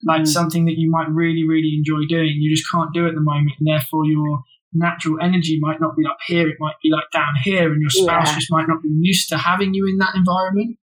Like 0.05 0.23
Mm. 0.23 0.27
something 0.27 0.65
that 0.65 0.77
you 0.77 0.89
might 0.91 1.09
really, 1.09 1.47
really 1.47 1.75
enjoy 1.77 2.01
doing, 2.09 2.35
you 2.39 2.53
just 2.55 2.69
can't 2.69 2.93
do 2.93 3.07
at 3.07 3.15
the 3.15 3.21
moment, 3.21 3.53
and 3.59 3.67
therefore 3.67 4.05
your 4.05 4.43
natural 4.73 5.17
energy 5.21 5.59
might 5.61 5.79
not 5.79 5.95
be 5.95 6.05
up 6.05 6.17
here, 6.27 6.47
it 6.49 6.57
might 6.59 6.75
be 6.83 6.89
like 6.91 7.09
down 7.13 7.33
here, 7.43 7.71
and 7.71 7.79
your 7.81 7.89
spouse 7.89 8.29
Yeah. 8.29 8.35
just 8.35 8.51
might 8.51 8.67
not 8.67 8.81
be 8.83 8.89
used 8.89 9.29
to 9.29 9.37
having 9.37 9.73
you 9.73 9.85
in 9.87 9.97
that 9.99 10.13
environment. 10.15 10.77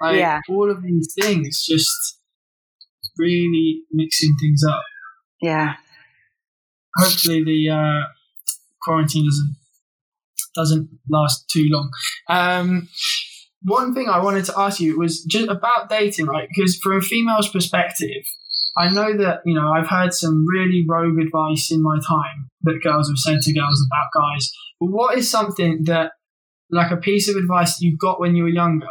Like 0.00 0.16
Yeah. 0.16 0.40
all 0.48 0.70
of 0.70 0.82
these 0.82 1.14
things 1.18 1.64
just 1.64 2.20
really 3.16 3.82
mixing 3.92 4.34
things 4.40 4.62
up. 4.68 4.82
yeah, 5.40 5.76
Hopefully 6.96 7.44
the 7.44 7.70
uh, 7.70 8.02
quarantine 8.82 9.24
doesn't 9.26 9.56
doesn't 10.54 10.88
last 11.10 11.48
too 11.50 11.66
long. 11.70 11.90
Um, 12.28 12.88
one 13.62 13.94
thing 13.94 14.08
I 14.08 14.22
wanted 14.22 14.44
to 14.46 14.58
ask 14.58 14.80
you 14.80 14.98
was 14.98 15.24
just 15.24 15.48
about 15.48 15.88
dating, 15.88 16.26
right? 16.26 16.48
Because 16.48 16.76
from 16.76 16.98
a 16.98 17.00
female's 17.00 17.48
perspective, 17.48 18.24
I 18.76 18.88
know 18.88 19.16
that 19.16 19.40
you 19.44 19.54
know 19.54 19.72
I've 19.72 19.88
heard 19.88 20.12
some 20.12 20.46
really 20.46 20.84
rogue 20.88 21.18
advice 21.18 21.70
in 21.70 21.82
my 21.82 21.98
time 22.06 22.50
that 22.62 22.80
girls 22.82 23.08
have 23.08 23.18
said 23.18 23.40
to 23.42 23.52
girls 23.52 23.86
about 23.90 24.08
guys. 24.14 24.52
But 24.80 24.90
what 24.90 25.18
is 25.18 25.30
something 25.30 25.84
that, 25.84 26.12
like 26.70 26.90
a 26.90 26.96
piece 26.96 27.28
of 27.28 27.36
advice 27.36 27.80
you 27.80 27.96
got 27.96 28.20
when 28.20 28.36
you 28.36 28.44
were 28.44 28.50
younger 28.50 28.86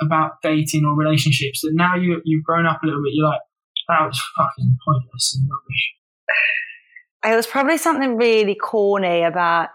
about 0.00 0.42
dating 0.42 0.84
or 0.84 0.96
relationships 0.96 1.60
that 1.62 1.72
now 1.74 1.94
you 1.94 2.20
you've 2.24 2.44
grown 2.44 2.66
up 2.66 2.82
a 2.82 2.86
little 2.86 3.02
bit, 3.02 3.12
you're 3.14 3.28
like 3.28 3.40
that 3.88 4.06
was 4.06 4.20
fucking 4.36 4.76
pointless 4.86 5.36
and 5.36 5.48
rubbish. 5.50 7.32
it 7.32 7.36
was 7.36 7.46
probably 7.46 7.78
something 7.78 8.16
really 8.16 8.54
corny 8.54 9.22
about, 9.22 9.68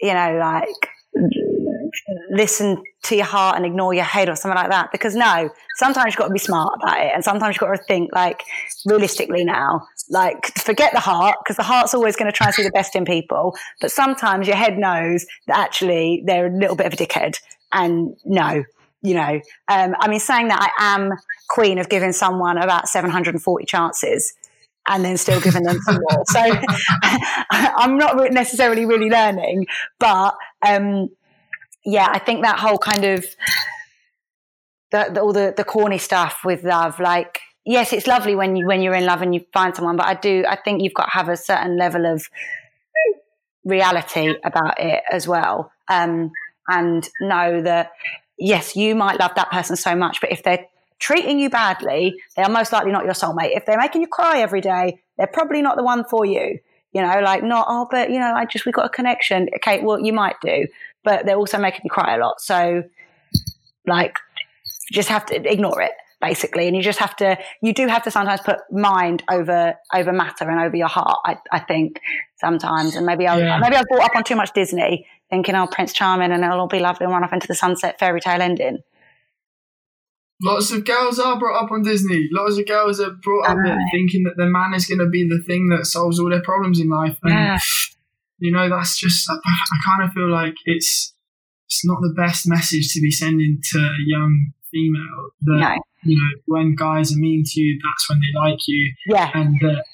you 0.00 0.14
know, 0.14 0.36
like 0.38 0.90
listen 2.30 2.82
to 3.04 3.16
your 3.16 3.24
heart 3.24 3.56
and 3.56 3.66
ignore 3.66 3.94
your 3.94 4.04
head 4.04 4.28
or 4.28 4.36
something 4.36 4.56
like 4.56 4.70
that. 4.70 4.90
Because 4.92 5.14
no, 5.14 5.50
sometimes 5.76 6.12
you've 6.12 6.18
got 6.18 6.28
to 6.28 6.32
be 6.32 6.38
smart 6.38 6.78
about 6.80 7.00
it, 7.00 7.12
and 7.14 7.24
sometimes 7.24 7.54
you've 7.54 7.60
got 7.60 7.76
to 7.76 7.82
think 7.84 8.10
like 8.12 8.42
realistically 8.86 9.44
now. 9.44 9.86
Like 10.10 10.58
forget 10.58 10.92
the 10.92 11.00
heart 11.00 11.36
because 11.42 11.56
the 11.56 11.62
heart's 11.62 11.94
always 11.94 12.16
going 12.16 12.30
to 12.30 12.36
try 12.36 12.46
and 12.46 12.54
see 12.54 12.62
the 12.62 12.70
best 12.70 12.94
in 12.96 13.04
people, 13.04 13.56
but 13.80 13.90
sometimes 13.90 14.46
your 14.46 14.56
head 14.56 14.78
knows 14.78 15.26
that 15.46 15.58
actually 15.58 16.22
they're 16.26 16.46
a 16.46 16.56
little 16.56 16.76
bit 16.76 16.86
of 16.86 16.92
a 16.92 16.96
dickhead, 16.96 17.38
and 17.72 18.16
no. 18.24 18.64
You 19.04 19.14
know, 19.14 19.40
um, 19.66 19.96
I 19.98 20.06
mean, 20.06 20.20
saying 20.20 20.46
that 20.46 20.70
I 20.78 20.94
am 20.94 21.10
queen 21.48 21.78
of 21.78 21.88
giving 21.88 22.12
someone 22.12 22.56
about 22.56 22.86
740 22.86 23.64
chances, 23.66 24.32
and 24.88 25.04
then 25.04 25.16
still 25.16 25.40
giving 25.40 25.62
them 25.62 25.78
some 25.82 25.98
more. 26.10 26.24
So 26.26 26.40
I'm 27.50 27.96
not 27.96 28.16
necessarily 28.32 28.84
really 28.84 29.08
learning, 29.08 29.66
but 29.98 30.36
um, 30.66 31.08
yeah, 31.84 32.08
I 32.10 32.18
think 32.18 32.42
that 32.42 32.58
whole 32.58 32.78
kind 32.78 33.04
of 33.04 33.24
the, 34.90 35.10
the, 35.12 35.20
all 35.20 35.32
the, 35.32 35.54
the 35.56 35.64
corny 35.64 35.98
stuff 35.98 36.38
with 36.44 36.64
love, 36.64 37.00
like 37.00 37.40
yes, 37.64 37.92
it's 37.92 38.06
lovely 38.06 38.34
when 38.34 38.56
you 38.56 38.66
when 38.66 38.82
you're 38.82 38.94
in 38.94 39.06
love 39.06 39.22
and 39.22 39.34
you 39.34 39.44
find 39.52 39.74
someone, 39.74 39.96
but 39.96 40.06
I 40.06 40.14
do 40.14 40.44
I 40.48 40.56
think 40.56 40.82
you've 40.82 40.94
got 40.94 41.06
to 41.06 41.10
have 41.12 41.28
a 41.28 41.36
certain 41.36 41.78
level 41.78 42.06
of 42.06 42.24
reality 43.64 44.34
about 44.44 44.80
it 44.80 45.02
as 45.10 45.28
well, 45.28 45.72
um, 45.88 46.30
and 46.68 47.08
know 47.20 47.62
that 47.62 47.92
yes, 48.38 48.76
you 48.76 48.94
might 48.94 49.20
love 49.20 49.32
that 49.36 49.50
person 49.50 49.76
so 49.76 49.94
much, 49.94 50.20
but 50.20 50.32
if 50.32 50.42
they're 50.42 50.66
treating 50.98 51.38
you 51.38 51.50
badly, 51.50 52.14
they 52.36 52.42
are 52.42 52.48
most 52.48 52.72
likely 52.72 52.92
not 52.92 53.04
your 53.04 53.14
soulmate. 53.14 53.56
If 53.56 53.66
they're 53.66 53.78
making 53.78 54.02
you 54.02 54.06
cry 54.06 54.38
every 54.38 54.60
day, 54.60 55.00
they're 55.18 55.26
probably 55.26 55.60
not 55.60 55.76
the 55.76 55.82
one 55.82 56.04
for 56.04 56.24
you. 56.24 56.60
You 56.92 57.02
know, 57.02 57.20
like 57.20 57.42
not, 57.42 57.66
oh, 57.68 57.88
but 57.90 58.10
you 58.10 58.20
know, 58.20 58.32
I 58.34 58.44
just, 58.44 58.66
we 58.66 58.72
got 58.72 58.86
a 58.86 58.88
connection. 58.88 59.48
Okay, 59.56 59.82
well, 59.82 59.98
you 59.98 60.12
might 60.12 60.36
do, 60.42 60.66
but 61.04 61.26
they're 61.26 61.36
also 61.36 61.58
making 61.58 61.82
you 61.84 61.90
cry 61.90 62.14
a 62.16 62.18
lot. 62.18 62.40
So, 62.40 62.82
like, 63.86 64.18
just 64.92 65.08
have 65.08 65.26
to 65.26 65.50
ignore 65.50 65.80
it 65.82 65.92
basically. 66.22 66.68
And 66.68 66.76
you 66.76 66.82
just 66.82 67.00
have 67.00 67.16
to, 67.16 67.36
you 67.62 67.74
do 67.74 67.88
have 67.88 68.04
to 68.04 68.10
sometimes 68.10 68.40
put 68.40 68.58
mind 68.70 69.24
over, 69.28 69.74
over 69.92 70.12
matter 70.12 70.48
and 70.48 70.60
over 70.60 70.76
your 70.76 70.88
heart, 70.88 71.18
I, 71.24 71.36
I 71.50 71.58
think 71.58 72.00
sometimes. 72.36 72.94
And 72.94 73.04
maybe 73.04 73.26
I, 73.26 73.38
Yeah. 73.38 73.58
maybe 73.58 73.74
I 73.74 73.80
was 73.80 73.86
brought 73.90 74.04
up 74.04 74.16
on 74.16 74.22
too 74.22 74.36
much 74.36 74.52
Disney 74.52 75.06
thinking, 75.28 75.56
oh, 75.56 75.66
Prince 75.66 75.92
Charming 75.92 76.30
and 76.30 76.44
it'll 76.44 76.60
all 76.60 76.68
be 76.68 76.78
lovely 76.78 77.04
and 77.04 77.12
run 77.12 77.24
off 77.24 77.32
into 77.32 77.48
the 77.48 77.56
sunset 77.56 77.98
fairy 77.98 78.20
tale 78.20 78.40
ending. 78.40 78.78
Lots 80.44 80.72
of 80.72 80.84
girls 80.84 81.18
are 81.18 81.38
brought 81.38 81.64
up 81.64 81.70
on 81.72 81.82
Disney. 81.82 82.28
Lots 82.32 82.58
of 82.58 82.66
girls 82.66 83.00
are 83.00 83.10
brought 83.10 83.48
up 83.50 83.58
thinking 83.92 84.24
that 84.24 84.34
the 84.36 84.46
man 84.46 84.74
is 84.74 84.86
going 84.86 84.98
to 84.98 85.08
be 85.08 85.28
the 85.28 85.42
thing 85.46 85.68
that 85.68 85.86
solves 85.86 86.18
all 86.18 86.30
their 86.30 86.42
problems 86.42 86.80
in 86.80 86.88
life. 86.88 87.18
And, 87.22 87.32
Yeah. 87.32 87.58
You 88.42 88.50
know, 88.50 88.68
that's 88.68 88.98
just, 88.98 89.30
I, 89.30 89.34
I 89.34 89.76
kind 89.86 90.02
of 90.02 90.12
feel 90.12 90.30
like 90.30 90.54
it's 90.64 91.14
it's 91.68 91.84
not 91.84 91.98
the 92.02 92.12
best 92.16 92.46
message 92.46 92.92
to 92.92 93.00
be 93.00 93.10
sending 93.10 93.58
to 93.72 93.78
a 93.78 93.96
young 94.04 94.52
female 94.70 95.30
that 95.42 95.58
No. 95.60 95.76
you 96.02 96.16
know 96.18 96.30
when 96.46 96.74
guys 96.74 97.12
are 97.14 97.18
mean 97.18 97.44
to 97.46 97.60
you, 97.60 97.78
that's 97.82 98.10
when 98.10 98.18
they 98.20 98.32
like 98.38 98.58
you, 98.66 98.92
Yeah. 99.06 99.30
and 99.32 99.54
that 99.60 99.84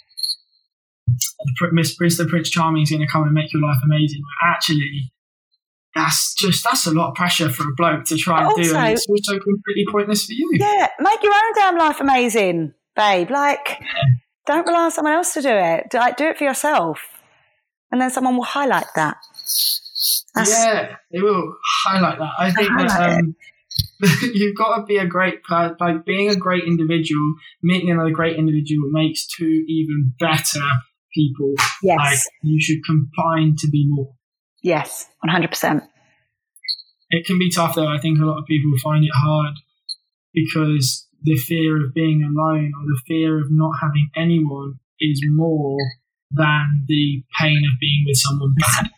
the 1.07 1.69
Miss 1.73 1.97
Mr. 1.99 2.29
Prince 2.29 2.51
Charming 2.51 2.83
is 2.83 2.91
going 2.91 3.01
to 3.07 3.07
come 3.13 3.23
and 3.25 3.33
make 3.33 3.53
your 3.53 3.63
life 3.63 3.79
amazing. 3.85 4.21
But 4.23 4.49
actually, 4.49 5.13
that's 5.95 6.35
just 6.35 6.65
that's 6.65 6.87
a 6.87 6.91
lot 6.93 7.11
of 7.11 7.15
pressure 7.15 7.51
for 7.51 7.65
a 7.65 7.75
bloke 7.77 8.05
to 8.07 8.17
try 8.17 8.41
and 8.45 8.49
But 8.57 8.63
do, 8.63 8.75
and 8.77 8.93
it's 8.95 9.07
also 9.09 9.39
completely 9.39 9.87
pointless 9.91 10.25
for 10.27 10.33
you. 10.33 10.51
Yeah. 10.55 10.89
Make 11.01 11.23
your 11.23 11.33
own 11.35 11.53
damn 11.55 11.77
life 11.79 12.01
amazing, 12.01 12.73
babe. 12.97 13.31
Like, 13.31 13.83
don't 14.47 14.67
rely 14.67 14.85
on 14.85 14.91
someone 14.91 15.13
else 15.15 15.35
to 15.35 15.43
do 15.43 15.51
it. 15.53 15.87
Like, 15.95 16.17
do 16.17 16.27
it 16.29 16.39
for 16.39 16.45
yourself. 16.45 17.01
And 17.91 18.01
then 18.01 18.11
someone 18.11 18.37
will 18.37 18.45
highlight 18.45 18.87
that. 18.95 19.17
That's, 20.35 20.51
yeah, 20.51 20.97
they 21.11 21.21
will 21.21 21.55
highlight 21.85 22.19
that. 22.19 22.33
I 22.39 22.51
think 22.53 22.69
that 22.77 23.19
um, 23.19 23.37
you've 24.35 24.57
got 24.57 24.77
to 24.77 24.85
be 24.85 24.99
a 24.99 25.07
great 25.07 25.43
per- 25.43 25.77
like 25.81 26.05
being 26.05 26.29
a 26.29 26.37
great 26.37 26.65
individual. 26.65 27.35
Meeting 27.63 27.91
another 27.91 28.11
great 28.11 28.37
individual 28.37 28.89
makes 28.93 29.27
two 29.27 29.65
even 29.69 30.13
better 30.21 30.67
people. 31.15 31.55
Yes. 31.83 31.99
Like 31.99 32.19
you 32.43 32.61
should 32.61 32.85
combine 32.85 33.57
to 33.59 33.69
be 33.69 33.87
more. 33.89 34.15
yes. 34.63 35.09
100%. 35.27 35.83
It 37.11 37.27
can 37.27 37.39
be 37.39 37.51
tough 37.51 37.75
though. 37.75 37.87
I 37.87 37.99
think 37.99 38.19
a 38.21 38.25
lot 38.25 38.39
of 38.39 38.47
people 38.47 38.71
find 38.83 39.03
it 39.05 39.11
hard 39.15 39.55
because 40.35 41.09
the 41.23 41.37
fear 41.37 41.85
of 41.85 41.95
being 41.95 42.23
alone 42.23 42.73
or 42.79 42.85
the 42.85 43.01
fear 43.07 43.41
of 43.41 43.47
not 43.51 43.73
having 43.81 44.11
anyone 44.15 44.75
is 45.01 45.23
more 45.27 45.79
than 46.31 46.85
the 46.87 47.23
pain 47.41 47.57
of 47.73 47.79
being 47.81 48.05
with 48.07 48.17
someone 48.17 48.55
bad. 48.59 48.91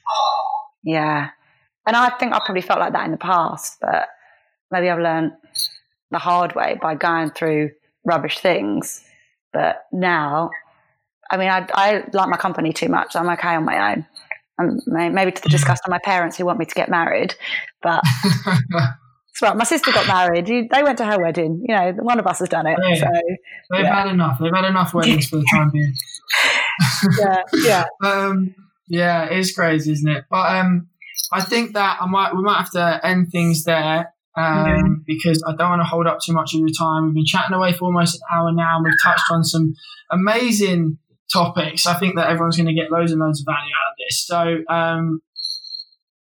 Yeah. 0.83 1.31
And 1.87 1.97
I 1.97 2.11
think 2.11 2.33
I 2.33 2.41
probably 2.45 2.63
felt 2.63 2.81
like 2.81 2.93
that 2.93 3.05
in 3.05 3.11
the 3.13 3.17
past, 3.19 3.79
but 3.81 4.09
maybe 4.71 4.89
I've 4.91 4.99
learned 4.99 5.33
the 6.11 6.19
hard 6.19 6.55
way 6.55 6.79
by 6.81 6.95
going 6.95 7.31
through 7.31 7.71
rubbish 8.05 8.39
things. 8.39 9.05
But 9.53 9.85
now, 9.93 10.51
I 11.31 11.37
mean, 11.37 11.49
I, 11.49 11.67
I 11.73 12.05
like 12.13 12.29
my 12.29 12.37
company 12.37 12.73
too 12.73 12.89
much. 12.89 13.15
I'm 13.17 13.29
okay 13.31 13.55
on 13.55 13.65
my 13.65 13.93
own. 13.93 14.07
Um, 14.61 14.79
may- 14.87 15.09
maybe 15.09 15.33
to 15.33 15.43
the 15.43 15.49
disgust 15.49 15.83
of 15.87 15.91
my 15.91 15.99
parents 16.05 16.37
who 16.37 16.45
want 16.45 16.59
me 16.59 16.65
to 16.67 16.75
get 16.75 16.89
married. 16.91 17.35
But 17.83 18.03
it's 19.31 19.41
right. 19.43 19.57
My 19.57 19.65
sister 19.65 19.91
got 19.93 20.07
married. 20.07 20.49
You, 20.49 20.69
they 20.71 20.83
went 20.83 20.99
to 20.99 21.05
her 21.07 21.21
wedding. 21.21 21.65
You 21.67 21.75
know, 21.75 21.93
one 22.01 22.19
of 22.19 22.27
us 22.27 22.41
has 22.41 22.49
done 22.49 22.67
it. 22.67 22.79
Yeah. 22.83 22.95
So, 22.97 23.07
They've 23.71 23.81
Yeah. 23.85 24.03
had 24.05 24.09
enough. 24.13 24.39
They've 24.41 24.55
had 24.55 24.67
enough 24.67 24.93
weddings 24.93 25.29
for 25.29 25.37
the 25.37 25.47
time 25.53 25.71
being. 25.73 25.95
Yeah, 27.19 27.43
yeah. 27.55 27.85
um, 28.05 28.55
yeah, 28.89 29.25
it's 29.25 29.53
crazy, 29.55 29.93
isn't 29.93 30.09
it? 30.09 30.25
But 30.31 30.57
um, 30.57 30.89
I 31.33 31.41
think 31.43 31.75
that 31.75 31.99
I 32.01 32.07
might 32.07 32.35
we 32.35 32.43
might 32.43 32.59
have 32.59 32.71
to 32.73 33.01
end 33.07 33.31
things 33.31 33.65
there 33.65 34.13
um, 34.37 34.67
Okay. 34.67 34.83
because 35.07 35.43
I 35.47 35.55
don't 35.57 35.71
want 35.71 35.83
to 35.83 35.87
hold 35.87 36.07
up 36.07 36.19
too 36.25 36.33
much 36.33 36.55
of 36.55 36.61
your 36.61 36.69
time. 36.77 37.07
We've 37.07 37.15
been 37.15 37.25
chatting 37.25 37.55
away 37.55 37.73
for 37.73 37.87
almost 37.87 38.17
an 38.17 38.21
hour 38.33 38.53
now, 38.53 38.77
and 38.77 38.85
we've 38.85 38.95
touched 39.03 39.31
on 39.31 39.45
some 39.45 39.75
amazing 40.11 40.99
topics. 41.33 41.87
I 41.87 41.95
think 41.95 42.17
that 42.17 42.29
everyone's 42.29 42.57
going 42.57 42.67
to 42.67 42.75
get 42.75 42.91
loads 42.91 43.13
and 43.13 43.21
loads 43.21 43.41
of 43.41 43.47
value 43.47 43.61
out 43.61 43.93
of 43.93 43.97
this. 43.99 44.27
So 44.27 44.75
um, 44.75 45.21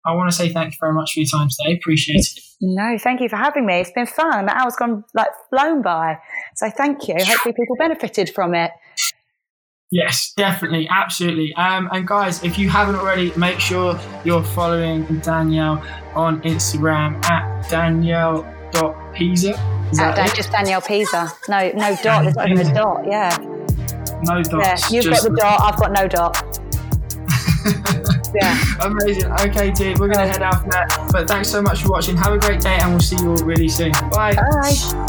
I 0.07 0.15
want 0.15 0.31
to 0.31 0.37
say 0.37 0.49
thank 0.49 0.73
you 0.73 0.79
very 0.81 0.93
much 0.93 1.13
for 1.15 1.21
your 1.21 1.29
time 1.29 1.49
today. 1.49 1.77
Appreciate 1.77 2.17
it. 2.21 2.41
No, 2.61 2.97
thank 2.99 3.21
you 3.21 3.29
for 3.29 3.37
having 3.37 3.67
me. 3.67 3.81
It's 3.81 3.91
been 3.91 4.07
fun. 4.07 4.47
The 4.47 4.57
hour's 4.57 4.77
gone 4.77 5.05
like 5.15 5.31
flown 5.51 5.83
by. 5.83 6.19
So 6.55 6.71
thank 6.71 7.09
you. 7.09 7.17
Hopefully 7.19 7.55
people 7.55 7.77
benefited 7.77 8.31
from 8.31 8.55
it. 8.55 8.71
Yes, 9.95 10.33
definitely, 10.39 10.89
absolutely. 10.91 11.55
Um, 11.55 11.87
and 11.93 12.07
guys, 12.09 12.43
if 12.43 12.59
you 12.59 12.71
haven't 12.71 12.95
already, 12.97 13.31
make 13.37 13.61
sure 13.61 14.01
you're 14.25 14.43
following 14.43 15.05
Danielle 15.21 15.85
on 16.15 16.41
Instagram 16.43 17.23
at 17.27 17.69
danielle.peazer. 17.69 19.51
Is 19.91 19.99
Dan- 19.99 20.31
just 20.35 20.51
Danielle 20.51 20.81
Peazer. 20.81 21.29
No, 21.51 21.71
no 21.75 21.95
dot. 22.03 22.23
There's 22.23 22.35
not 22.37 22.49
even 22.51 22.69
a 22.71 22.75
dot. 22.75 23.05
Yeah. 23.07 23.37
No 24.23 24.43
dot. 24.43 24.61
Yeah. 24.63 24.77
You've 24.91 25.05
just- 25.05 25.25
got 25.25 25.31
the 25.31 25.37
dot. 25.39 25.61
I've 25.61 25.79
got 25.79 25.93
no 25.93 26.09
dot. 26.09 26.59
Yeah. 28.35 28.59
Amazing. 28.81 29.31
Okay, 29.31 29.71
dude, 29.73 29.99
we're 29.99 30.09
going 30.09 30.27
to 30.27 30.33
head 30.33 30.41
out 30.41 30.63
from 30.63 30.71
there. 30.71 30.87
But 31.13 31.29
thanks 31.29 31.51
so 31.51 31.61
much 31.61 31.83
for 31.83 31.91
watching. 31.91 32.17
Have 32.17 32.33
a 32.33 32.39
great 32.39 32.63
day, 32.63 32.79
and 32.81 32.91
we'll 32.93 33.01
see 33.01 33.17
you 33.17 33.29
all 33.33 33.37
really 33.45 33.69
soon. 33.69 33.93
Bye. 34.11 34.35
Bye. 34.35 35.09